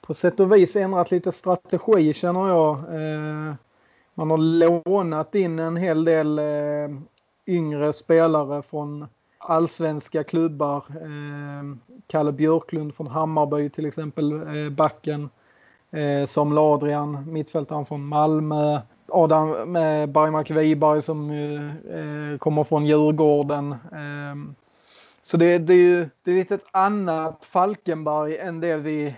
på 0.00 0.14
sätt 0.14 0.40
och 0.40 0.52
vis 0.52 0.76
ändrat 0.76 1.10
lite 1.10 1.32
strategi 1.32 2.12
känner 2.12 2.48
jag. 2.48 2.76
Eh, 2.78 3.54
man 4.14 4.30
har 4.30 4.38
lånat 4.38 5.34
in 5.34 5.58
en 5.58 5.76
hel 5.76 6.04
del 6.04 6.38
eh, 6.38 6.98
yngre 7.46 7.92
spelare 7.92 8.62
från 8.62 9.06
allsvenska 9.38 10.24
klubbar. 10.24 10.84
Eh, 10.88 11.76
Kalle 12.06 12.32
Björklund 12.32 12.94
från 12.94 13.06
Hammarby 13.06 13.70
till 13.70 13.86
exempel, 13.86 14.32
eh, 14.32 14.70
backen. 14.70 15.30
Eh, 15.90 16.26
som 16.26 16.58
Adrian, 16.58 17.32
mittfältaren 17.32 17.86
från 17.86 18.06
Malmö. 18.06 18.80
Adam 19.08 19.76
eh, 19.76 20.06
Bergmark 20.06 20.50
Wiberg 20.50 21.02
som 21.02 21.30
eh, 21.30 21.98
eh, 22.00 22.38
kommer 22.38 22.64
från 22.64 22.86
Djurgården. 22.86 23.72
Eh, 23.72 24.54
så 25.22 25.36
det, 25.36 25.58
det, 25.58 25.72
är 25.74 25.78
ju 25.78 26.08
det 26.22 26.30
är 26.30 26.34
lite 26.34 26.54
ett 26.54 26.66
annat 26.70 27.44
Falkenberg 27.44 28.38
än 28.38 28.60
det 28.60 28.76
vi 28.76 29.14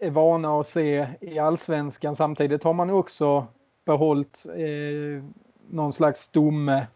är 0.00 0.10
vana 0.10 0.60
att 0.60 0.66
se 0.66 1.06
i 1.20 1.38
allsvenskan. 1.38 2.16
Samtidigt 2.16 2.64
har 2.64 2.72
man 2.72 2.90
också 2.90 3.46
behållit 3.86 4.46
eh, 4.46 5.24
någon 5.70 5.92
slags 5.92 6.20
stomme 6.20 6.86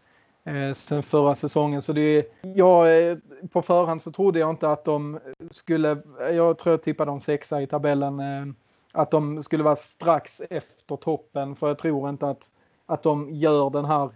eh, 0.47 0.71
sen 0.73 1.03
förra 1.03 1.35
säsongen. 1.35 1.81
Så 1.81 1.93
det 1.93 2.01
är, 2.01 2.25
jag, 2.41 3.09
eh, 3.09 3.17
på 3.51 3.61
förhand 3.61 4.01
så 4.01 4.11
trodde 4.11 4.39
jag 4.39 4.49
inte 4.49 4.69
att 4.69 4.85
de 4.85 5.19
skulle, 5.51 5.97
jag 6.19 6.57
tror 6.57 6.73
jag 6.73 6.83
tippade 6.83 7.11
de 7.11 7.19
sexa 7.19 7.61
i 7.61 7.67
tabellen, 7.67 8.19
eh, 8.19 8.45
att 8.93 9.11
de 9.11 9.43
skulle 9.43 9.63
vara 9.63 9.75
strax 9.75 10.41
efter 10.49 10.95
toppen. 10.95 11.55
För 11.55 11.67
jag 11.67 11.79
tror 11.79 12.09
inte 12.09 12.29
att, 12.29 12.49
att 12.85 13.03
de 13.03 13.29
gör 13.31 13.69
den 13.69 13.85
här, 13.85 14.09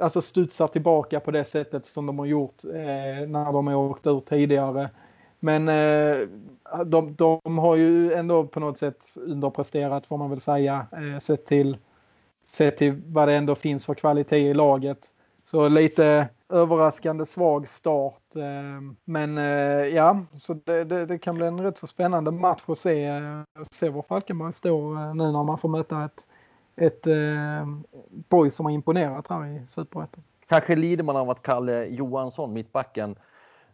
alltså 0.00 0.22
studsar 0.22 0.68
tillbaka 0.68 1.20
på 1.20 1.30
det 1.30 1.44
sättet 1.44 1.86
som 1.86 2.06
de 2.06 2.18
har 2.18 2.26
gjort 2.26 2.64
eh, 2.64 3.28
när 3.28 3.52
de 3.52 3.66
har 3.66 3.74
åkt 3.74 4.06
ur 4.06 4.20
tidigare. 4.20 4.90
Men 5.40 5.68
eh, 5.68 6.28
de, 6.86 7.14
de, 7.14 7.58
har 7.58 7.76
ju 7.76 8.12
ändå 8.12 8.44
på 8.46 8.60
något 8.60 8.78
sätt 8.78 9.04
underpresterat 9.16 10.06
får 10.06 10.16
man 10.16 10.30
väl 10.30 10.40
säga. 10.40 10.86
Eh, 10.92 11.18
sett, 11.18 11.46
till, 11.46 11.76
sett 12.46 12.76
till 12.76 13.02
vad 13.06 13.28
det 13.28 13.34
ändå 13.34 13.54
finns 13.54 13.86
för 13.86 13.94
kvalitet 13.94 14.50
i 14.50 14.54
laget. 14.54 15.14
Så 15.54 15.68
lite 15.68 16.28
överraskande 16.48 17.26
svag 17.26 17.68
start. 17.68 18.36
Eh, 18.36 18.42
men 19.04 19.38
eh, 19.38 19.86
ja, 19.86 20.20
så 20.34 20.54
det, 20.54 20.84
det, 20.84 21.06
det, 21.06 21.18
kan 21.18 21.34
bli 21.34 21.46
en 21.46 21.60
rätt 21.60 21.78
så 21.78 21.86
spännande 21.86 22.30
match 22.30 22.62
att 22.66 22.78
se, 22.78 23.04
eh, 23.04 23.42
se 23.70 23.88
var 23.88 24.02
Falkenberg 24.02 24.52
står 24.52 25.14
nu 25.14 25.32
när 25.32 25.42
man 25.42 25.58
får 25.58 25.68
möta 25.68 26.04
ett, 26.04 26.28
ett 26.76 27.06
eh, 27.06 27.66
boy 28.28 28.50
som 28.50 28.66
har 28.66 28.72
imponerat 28.72 29.26
här 29.28 29.46
i 29.46 29.66
Superettan. 29.68 30.22
Kanske 30.48 30.76
lider 30.76 31.04
man 31.04 31.16
av 31.16 31.30
att 31.30 31.42
Kalle 31.42 31.84
Johansson, 31.84 32.52
mittbacken, 32.52 33.16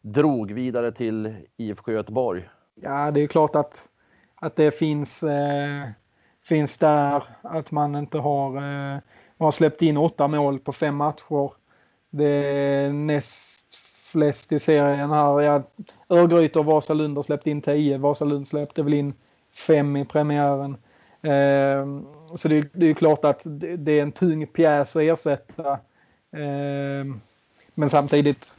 drog 0.00 0.52
vidare 0.52 0.92
till 0.92 1.34
IFK 1.56 1.92
Göteborg. 1.92 2.48
Ja, 2.74 3.10
det 3.10 3.20
är 3.20 3.26
klart 3.26 3.56
att, 3.56 3.88
att 4.34 4.56
det 4.56 4.70
finns, 4.70 5.22
eh, 5.22 5.88
finns 6.42 6.78
där 6.78 7.22
att 7.42 7.70
man 7.70 7.96
inte 7.96 8.18
har, 8.18 8.56
eh, 8.56 9.00
man 9.36 9.46
har 9.46 9.52
släppt 9.52 9.82
in 9.82 9.96
åtta 9.96 10.28
mål 10.28 10.58
på 10.58 10.72
fem 10.72 10.96
matcher. 10.96 11.59
Det 12.10 12.26
är 12.26 12.92
näst 12.92 13.76
flest 14.10 14.52
i 14.52 14.58
serien 14.58 15.10
här. 15.10 15.40
Ja, 15.40 15.62
Örgryte 16.08 16.58
och 16.58 16.64
Vasalund 16.64 17.16
har 17.16 17.22
släppt 17.22 17.46
in 17.46 17.62
tio. 17.62 17.98
Vasalund 17.98 18.48
släppte 18.48 18.82
väl 18.82 18.94
in 18.94 19.14
fem 19.54 19.96
i 19.96 20.04
premiären. 20.04 20.76
Eh, 21.22 21.86
så 22.36 22.48
det, 22.48 22.68
det 22.72 22.86
är 22.86 22.94
klart 22.94 23.24
att 23.24 23.42
det, 23.44 23.76
det, 23.76 23.98
är 23.98 24.02
en 24.02 24.12
tung 24.12 24.46
pjäs 24.46 24.96
att 24.96 25.02
ersätta. 25.02 25.72
Eh, 26.32 27.04
men 27.74 27.90
samtidigt 27.90 28.52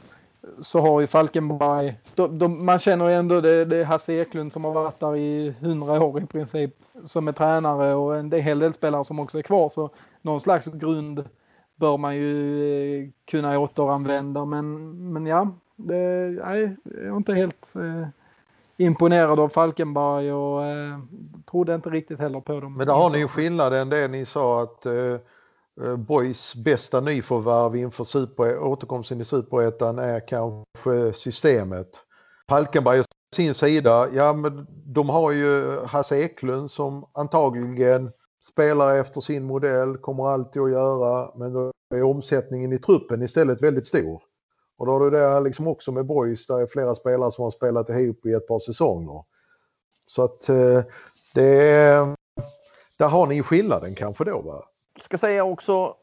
så 0.62 0.80
har 0.80 1.00
ju 1.00 1.06
Falkenberg, 1.06 1.94
de, 2.14 2.38
de, 2.38 2.64
man 2.64 2.78
känner 2.78 3.08
ju 3.08 3.14
ändå 3.14 3.40
det, 3.40 3.64
det 3.64 3.76
är 3.76 3.84
Hasse 3.84 4.12
Eklund 4.12 4.52
som 4.52 4.64
har 4.64 4.72
varit 4.72 5.00
där 5.00 5.16
i 5.16 5.54
hundra 5.60 6.04
år 6.04 6.22
i 6.22 6.26
princip 6.26 6.74
som 7.04 7.28
är 7.28 7.32
tränare 7.32 7.94
och 7.94 8.16
en 8.16 8.32
hel 8.32 8.58
del 8.58 8.72
spelare 8.72 9.04
som 9.04 9.20
också 9.20 9.38
är 9.38 9.42
kvar 9.42 9.68
så 9.68 9.90
någon 10.22 10.40
slags 10.40 10.66
grund 10.66 11.24
bör 11.76 11.96
man 11.96 12.16
ju 12.16 13.02
eh, 13.02 13.08
kunna 13.30 13.58
återanvända 13.58 14.44
men, 14.44 14.92
men 15.12 15.26
ja, 15.26 15.50
det, 15.76 15.94
nej, 16.44 16.76
jag 16.84 17.04
är 17.04 17.16
inte 17.16 17.34
helt 17.34 17.74
eh, 17.76 18.08
imponerad 18.76 19.40
av 19.40 19.48
Falkenberg 19.48 20.32
och 20.32 20.64
eh, 20.64 20.98
trodde 21.50 21.74
inte 21.74 21.90
riktigt 21.90 22.18
heller 22.18 22.40
på 22.40 22.60
dem. 22.60 22.76
Men 22.76 22.86
där 22.86 22.94
har 22.94 23.10
ni 23.10 23.18
ju 23.18 23.28
skillnaden 23.28 23.88
det 23.88 24.08
ni 24.08 24.26
sa 24.26 24.62
att 24.62 24.86
eh, 24.86 25.16
eh, 25.82 25.96
Boys 25.96 26.54
bästa 26.54 27.00
nyförvärv 27.00 27.76
inför 27.76 28.04
super, 28.04 28.58
återkomsten 28.58 29.20
i 29.20 29.24
superettan 29.24 29.98
är 29.98 30.28
kanske 30.28 31.12
systemet. 31.12 31.88
Falkenberg 32.48 33.00
å 33.00 33.04
sin 33.34 33.54
sida, 33.54 34.08
ja 34.12 34.32
men 34.32 34.66
de 34.86 35.08
har 35.08 35.32
ju 35.32 35.80
Hasse 35.86 36.16
Eklund 36.16 36.70
som 36.70 37.06
antagligen 37.12 38.12
spelar 38.42 38.98
efter 38.98 39.20
sin 39.20 39.44
modell, 39.44 39.96
kommer 39.96 40.28
alltid 40.28 40.62
att 40.62 40.70
göra, 40.70 41.30
men 41.36 41.52
då 41.52 41.72
är 41.94 42.02
omsättningen 42.02 42.72
i 42.72 42.78
truppen 42.78 43.22
istället 43.22 43.62
väldigt 43.62 43.86
stor. 43.86 44.22
Och 44.78 44.86
då 44.86 44.92
har 44.92 45.00
du 45.00 45.10
det 45.10 45.40
liksom 45.40 45.68
också 45.68 45.92
med 45.92 46.06
Boys, 46.06 46.46
där 46.46 46.60
är 46.60 46.66
flera 46.66 46.94
spelare 46.94 47.30
som 47.30 47.44
har 47.44 47.50
spelat 47.50 47.88
ihop 47.88 48.26
i 48.26 48.32
ett 48.32 48.48
par 48.48 48.58
säsonger. 48.58 49.24
Så 50.06 50.24
att 50.24 50.48
eh, 50.48 50.82
det 51.34 51.70
är, 51.70 52.16
där 52.96 53.08
har 53.08 53.26
ni 53.26 53.42
skillnaden 53.42 53.94
kanske 53.94 54.24
då 54.24 54.40
va? 54.40 54.64
ska 55.00 55.18
säga 55.18 55.44
också 55.44 55.94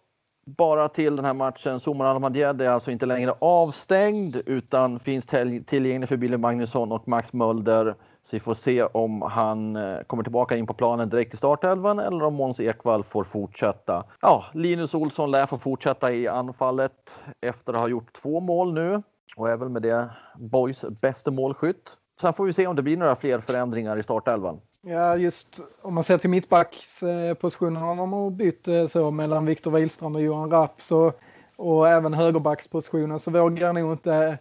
bara 0.45 0.87
till 0.87 1.15
den 1.15 1.25
här 1.25 1.33
matchen. 1.33 1.79
Somar 1.79 2.05
Almadjed 2.05 2.61
är 2.61 2.69
alltså 2.69 2.91
inte 2.91 3.05
längre 3.05 3.33
avstängd 3.39 4.35
utan 4.45 4.99
finns 4.99 5.25
tillgänglig 5.65 6.09
för 6.09 6.17
Billy 6.17 6.37
Magnusson 6.37 6.91
och 6.91 7.07
Max 7.07 7.33
Mölder. 7.33 7.95
Så 8.29 8.35
vi 8.35 8.39
får 8.39 8.53
se 8.53 8.83
om 8.83 9.21
han 9.21 9.75
eh, 9.75 10.01
kommer 10.07 10.23
tillbaka 10.23 10.55
in 10.55 10.67
på 10.67 10.73
planen 10.73 11.09
direkt 11.09 11.33
i 11.33 11.37
startelvan 11.37 11.99
eller 11.99 12.23
om 12.23 12.33
Måns 12.33 12.59
Ekvall 12.59 13.03
får 13.03 13.23
fortsätta. 13.23 14.03
Ja, 14.21 14.45
Linus 14.53 14.93
Olsson 14.93 15.31
lär 15.31 15.45
få 15.45 15.57
fortsätta 15.57 16.11
i 16.11 16.27
anfallet 16.27 17.23
efter 17.41 17.73
att 17.73 17.79
ha 17.79 17.87
gjort 17.87 18.13
två 18.13 18.39
mål 18.39 18.73
nu 18.73 19.01
och 19.35 19.49
är 19.49 19.57
väl 19.57 19.69
med 19.69 19.81
det 19.81 20.09
Boys 20.37 20.85
bästa 21.01 21.31
målskytt. 21.31 21.93
Sen 22.21 22.33
får 22.33 22.45
vi 22.45 22.53
se 22.53 22.67
om 22.67 22.75
det 22.75 22.81
blir 22.81 22.97
några 22.97 23.15
fler 23.15 23.39
förändringar 23.39 23.97
i 23.97 24.03
startelvan. 24.03 24.61
Ja, 24.81 25.15
just 25.15 25.59
om 25.81 25.93
man 25.93 26.03
ser 26.03 26.17
till 26.17 26.29
mittbackspositionen 26.29 27.81
har 27.81 27.95
de 27.95 28.37
bytt 28.37 28.67
eh, 28.67 28.87
så 28.87 29.11
mellan 29.11 29.45
Viktor 29.45 29.71
Wihlstrand 29.71 30.15
och 30.15 30.21
Johan 30.21 30.51
Rapp 30.51 30.81
så, 30.81 31.13
och 31.55 31.89
även 31.89 32.13
högerbackspositionen 32.13 33.19
så 33.19 33.31
vågar 33.31 33.65
jag 33.65 33.75
nog 33.75 33.91
inte 33.91 34.37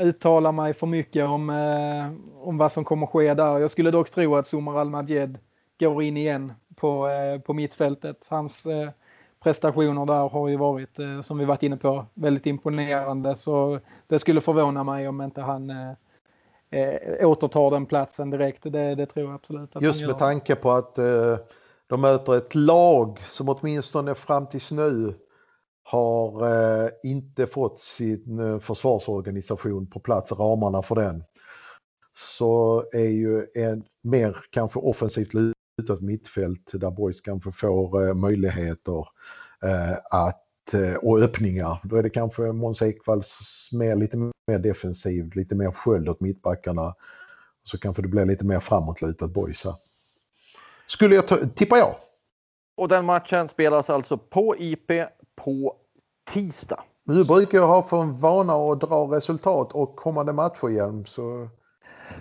uttala 0.00 0.52
mig 0.52 0.74
för 0.74 0.86
mycket 0.86 1.24
om, 1.24 1.50
eh, 1.50 2.46
om 2.48 2.58
vad 2.58 2.72
som 2.72 2.84
kommer 2.84 3.06
ske 3.06 3.34
där. 3.34 3.58
Jag 3.58 3.70
skulle 3.70 3.90
dock 3.90 4.10
tro 4.10 4.36
att 4.36 4.46
Somar 4.46 4.78
Al-Madjed 4.78 5.38
går 5.80 6.02
in 6.02 6.16
igen 6.16 6.52
på, 6.76 7.08
eh, 7.08 7.40
på 7.40 7.54
mittfältet. 7.54 8.26
Hans 8.30 8.66
eh, 8.66 8.90
prestationer 9.42 10.06
där 10.06 10.28
har 10.28 10.48
ju 10.48 10.56
varit, 10.56 10.98
som 11.22 11.38
vi 11.38 11.44
varit 11.44 11.62
inne 11.62 11.76
på, 11.76 12.06
väldigt 12.14 12.46
imponerande 12.46 13.36
så 13.36 13.80
det 14.06 14.18
skulle 14.18 14.40
förvåna 14.40 14.84
mig 14.84 15.08
om 15.08 15.20
inte 15.22 15.40
han 15.40 15.70
eh, 15.70 15.92
eh, 16.70 17.28
återtar 17.28 17.70
den 17.70 17.86
platsen 17.86 18.30
direkt. 18.30 18.62
Det, 18.62 18.94
det 18.94 19.06
tror 19.06 19.26
jag 19.26 19.34
absolut. 19.34 19.76
Att 19.76 19.82
Just 19.82 20.06
med 20.06 20.18
tanke 20.18 20.54
på 20.54 20.70
att 20.72 20.98
eh, 20.98 21.36
de 21.86 22.00
möter 22.00 22.36
ett 22.36 22.54
lag 22.54 23.20
som 23.26 23.48
åtminstone 23.48 24.14
fram 24.14 24.46
tills 24.46 24.70
nu 24.70 25.14
har 25.88 26.52
eh, 26.84 26.90
inte 27.02 27.46
fått 27.46 27.80
sin 27.80 28.38
eh, 28.38 28.58
försvarsorganisation 28.58 29.86
på 29.86 30.00
plats, 30.00 30.32
ramarna 30.32 30.82
för 30.82 30.94
den. 30.94 31.24
Så 32.14 32.84
är 32.92 33.08
ju 33.08 33.46
en 33.54 33.84
mer 34.02 34.36
kanske 34.50 34.78
offensivt 34.78 35.34
lutat 35.34 36.00
mittfält 36.00 36.70
där 36.72 36.90
Boys 36.90 37.20
kanske 37.20 37.52
får 37.52 38.08
eh, 38.08 38.14
möjligheter 38.14 39.06
att 40.10 40.42
och 41.02 41.18
öppningar. 41.20 41.80
Då 41.84 41.96
är 41.96 42.02
det 42.02 42.10
kanske 42.10 42.42
Måns 42.42 42.82
Ekvalls 42.82 43.38
mer, 43.72 43.96
lite 43.96 44.16
mer 44.16 44.58
defensiv, 44.58 45.30
lite 45.34 45.54
mer 45.54 45.70
sköld 45.70 46.08
åt 46.08 46.20
mittbackarna. 46.20 46.94
Så 47.62 47.78
kanske 47.78 48.02
det 48.02 48.08
blir 48.08 48.24
lite 48.24 48.44
mer 48.44 48.60
framåtlutat 48.60 49.30
boys 49.30 49.64
här. 49.64 49.74
Skulle 50.86 51.14
jag 51.14 51.28
ta, 51.28 51.38
ja. 51.70 51.98
Och 52.76 52.88
den 52.88 53.04
matchen 53.04 53.48
spelas 53.48 53.90
alltså 53.90 54.18
på 54.18 54.56
IP 54.58 54.90
på 55.36 55.76
tisdag. 56.24 56.82
Nu 57.04 57.24
brukar 57.24 57.58
jag 57.58 57.66
ha 57.66 57.82
för 57.82 58.02
en 58.02 58.16
vana 58.16 58.54
att 58.54 58.80
dra 58.80 59.16
resultat 59.16 59.72
och 59.72 59.96
kommande 59.96 60.32
matcher 60.32 60.68
igen 60.68 61.04
så 61.06 61.48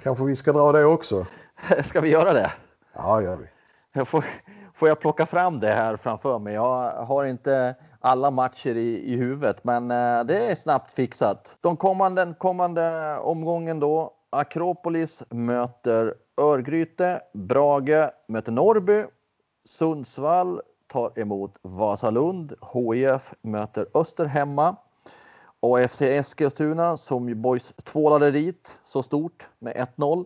kanske 0.03 0.24
vi 0.24 0.36
ska 0.36 0.53
dra 0.53 0.72
det 0.72 0.86
också. 0.86 1.26
Ska 1.84 2.01
vi 2.01 2.09
göra 2.09 2.34
det? 2.34 2.51
Ja, 2.93 3.22
gör 3.22 3.36
vi. 3.36 3.45
Jag 3.93 4.07
får, 4.07 4.26
får 4.74 4.88
jag 4.88 4.99
plocka 4.99 5.26
fram 5.26 5.59
det 5.59 5.72
här 5.72 5.97
framför 5.97 6.39
mig? 6.39 6.53
Jag 6.53 6.91
har 6.91 7.26
inte 7.26 7.76
alla 7.99 8.32
matcher 8.32 8.76
i, 8.76 9.13
i 9.13 9.16
huvudet, 9.16 9.63
men 9.63 9.91
eh, 9.91 10.24
det 10.24 10.51
är 10.51 10.55
snabbt 10.55 10.91
fixat. 10.91 11.57
De 11.61 11.78
kommande, 11.78 12.34
kommande 12.38 13.18
omgången 13.18 13.80
då. 13.80 14.13
Akropolis 14.30 15.24
möter 15.30 16.13
Örgryte. 16.38 17.22
Brage 17.34 18.09
möter 18.28 18.51
Norrby. 18.51 19.03
Sundsvall 19.66 20.61
tar 20.88 21.20
emot 21.20 21.60
Vasalund. 21.62 22.54
HIF 22.74 23.34
möter 23.42 23.86
Öster 23.94 24.26
hemma. 24.26 24.76
AFC 25.60 26.02
Eskilstuna 26.02 26.98
som 26.98 27.30
ju 27.30 27.36
boys 27.36 27.74
tvålade 27.74 28.32
dit 28.32 28.80
så 28.84 29.04
stort 29.04 29.50
med 29.60 29.88
1-0 29.98 30.26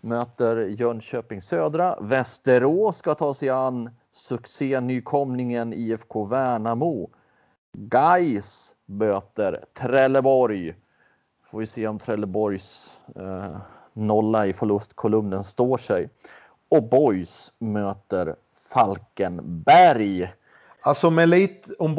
möter 0.00 0.56
Jönköping 0.56 1.42
Södra. 1.42 1.96
Västerås 2.00 2.96
ska 2.96 3.14
ta 3.14 3.34
sig 3.34 3.48
an 3.48 3.90
succé-nykomlingen 4.12 5.72
IFK 5.72 6.24
Värnamo. 6.24 7.10
Gais 7.72 8.74
möter 8.86 9.64
Trelleborg. 9.74 10.74
Får 11.44 11.58
vi 11.58 11.66
se 11.66 11.86
om 11.86 11.98
Trelleborgs 11.98 12.98
eh, 13.16 13.56
nolla 13.92 14.46
i 14.46 14.52
förlustkolumnen 14.52 15.44
står 15.44 15.76
sig. 15.76 16.08
Och 16.68 16.82
Boys 16.82 17.54
möter 17.58 18.36
Falkenberg. 18.72 20.32
Alltså 20.80 21.10
med 21.10 21.28
lite, 21.28 21.74
om, 21.78 21.94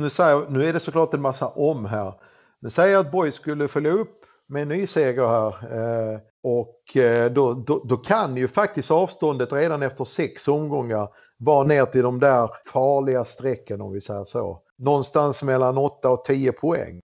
nu, 0.00 0.10
säger, 0.10 0.50
nu 0.50 0.64
är 0.64 0.72
det 0.72 0.80
såklart 0.80 1.14
en 1.14 1.20
massa 1.20 1.48
om 1.48 1.84
här. 1.84 2.14
Men 2.60 2.70
säg 2.70 2.94
att 2.94 3.12
Borg 3.12 3.32
skulle 3.32 3.68
följa 3.68 3.90
upp 3.90 4.24
med 4.46 4.62
en 4.62 4.68
ny 4.68 4.86
seger 4.86 5.26
här. 5.26 5.78
Eh, 6.12 6.18
och 6.42 6.96
eh, 6.96 7.32
då, 7.32 7.54
då, 7.54 7.82
då, 7.84 7.96
kan 7.96 8.36
ju 8.36 8.48
faktiskt 8.48 8.90
avståndet 8.90 9.52
redan 9.52 9.82
efter 9.82 10.04
sex 10.04 10.48
omgångar 10.48 11.08
vara 11.36 11.64
ner 11.64 11.86
till 11.86 12.02
de 12.02 12.20
där 12.20 12.50
farliga 12.72 13.24
strecken 13.24 13.80
om 13.80 13.92
vi 13.92 14.00
säger 14.00 14.24
så. 14.24 14.62
Någonstans 14.78 15.42
mellan 15.42 15.78
8 15.78 16.10
och 16.10 16.24
10 16.24 16.52
poäng. 16.52 17.00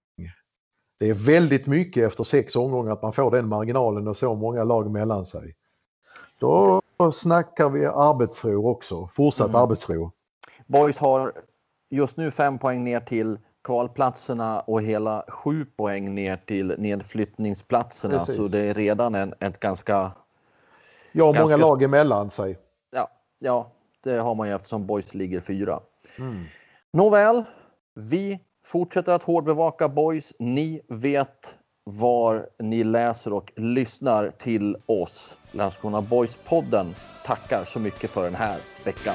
Det 0.98 1.08
är 1.08 1.14
väldigt 1.14 1.66
mycket 1.66 2.06
efter 2.06 2.24
sex 2.24 2.56
omgångar 2.56 2.92
att 2.92 3.02
man 3.02 3.12
får 3.12 3.30
den 3.30 3.48
marginalen 3.48 4.08
och 4.08 4.16
så 4.16 4.34
många 4.34 4.64
lag 4.64 4.90
mellan 4.90 5.26
sig. 5.26 5.54
Då 6.38 6.82
snackar 7.12 7.68
vi 7.68 7.86
arbetsro 7.86 8.68
också, 8.68 9.08
fortsatt 9.14 9.48
mm. 9.48 9.62
arbetsro. 9.62 10.12
Boys 10.66 10.98
har 10.98 11.32
just 11.90 12.16
nu 12.16 12.30
fem 12.30 12.58
poäng 12.58 12.84
ner 12.84 13.00
till 13.00 13.38
kvalplatserna 13.64 14.60
och 14.60 14.82
hela 14.82 15.24
sju 15.28 15.64
poäng 15.76 16.14
ner 16.14 16.36
till 16.36 16.74
nedflyttningsplatserna. 16.78 18.18
Precis. 18.18 18.36
Så 18.36 18.48
det 18.48 18.58
är 18.58 18.74
redan 18.74 19.14
en, 19.14 19.34
ett 19.40 19.60
ganska... 19.60 20.12
Ja, 21.12 21.32
ganska, 21.32 21.56
många 21.56 21.66
lag 21.66 21.82
emellan 21.82 22.30
sig. 22.30 22.58
Ja, 22.90 23.10
ja, 23.38 23.70
det 24.04 24.18
har 24.18 24.34
man 24.34 24.48
ju 24.48 24.54
eftersom 24.54 24.86
Boys 24.86 25.14
ligger 25.14 25.40
fyra. 25.40 25.80
Mm. 26.18 26.44
Nåväl, 26.92 27.44
vi 27.94 28.40
fortsätter 28.64 29.12
att 29.12 29.22
hårdbevaka 29.22 29.88
Boys. 29.88 30.32
Ni 30.38 30.80
vet 30.88 31.58
var 31.90 32.46
ni 32.58 32.84
läser 32.84 33.32
och 33.32 33.52
lyssnar 33.56 34.30
till 34.30 34.76
oss. 34.86 35.38
Landskrona 35.52 36.00
Boys-podden 36.00 36.94
tackar 37.24 37.64
så 37.64 37.78
mycket 37.78 38.10
för 38.10 38.24
den 38.24 38.34
här 38.34 38.58
veckan. 38.84 39.14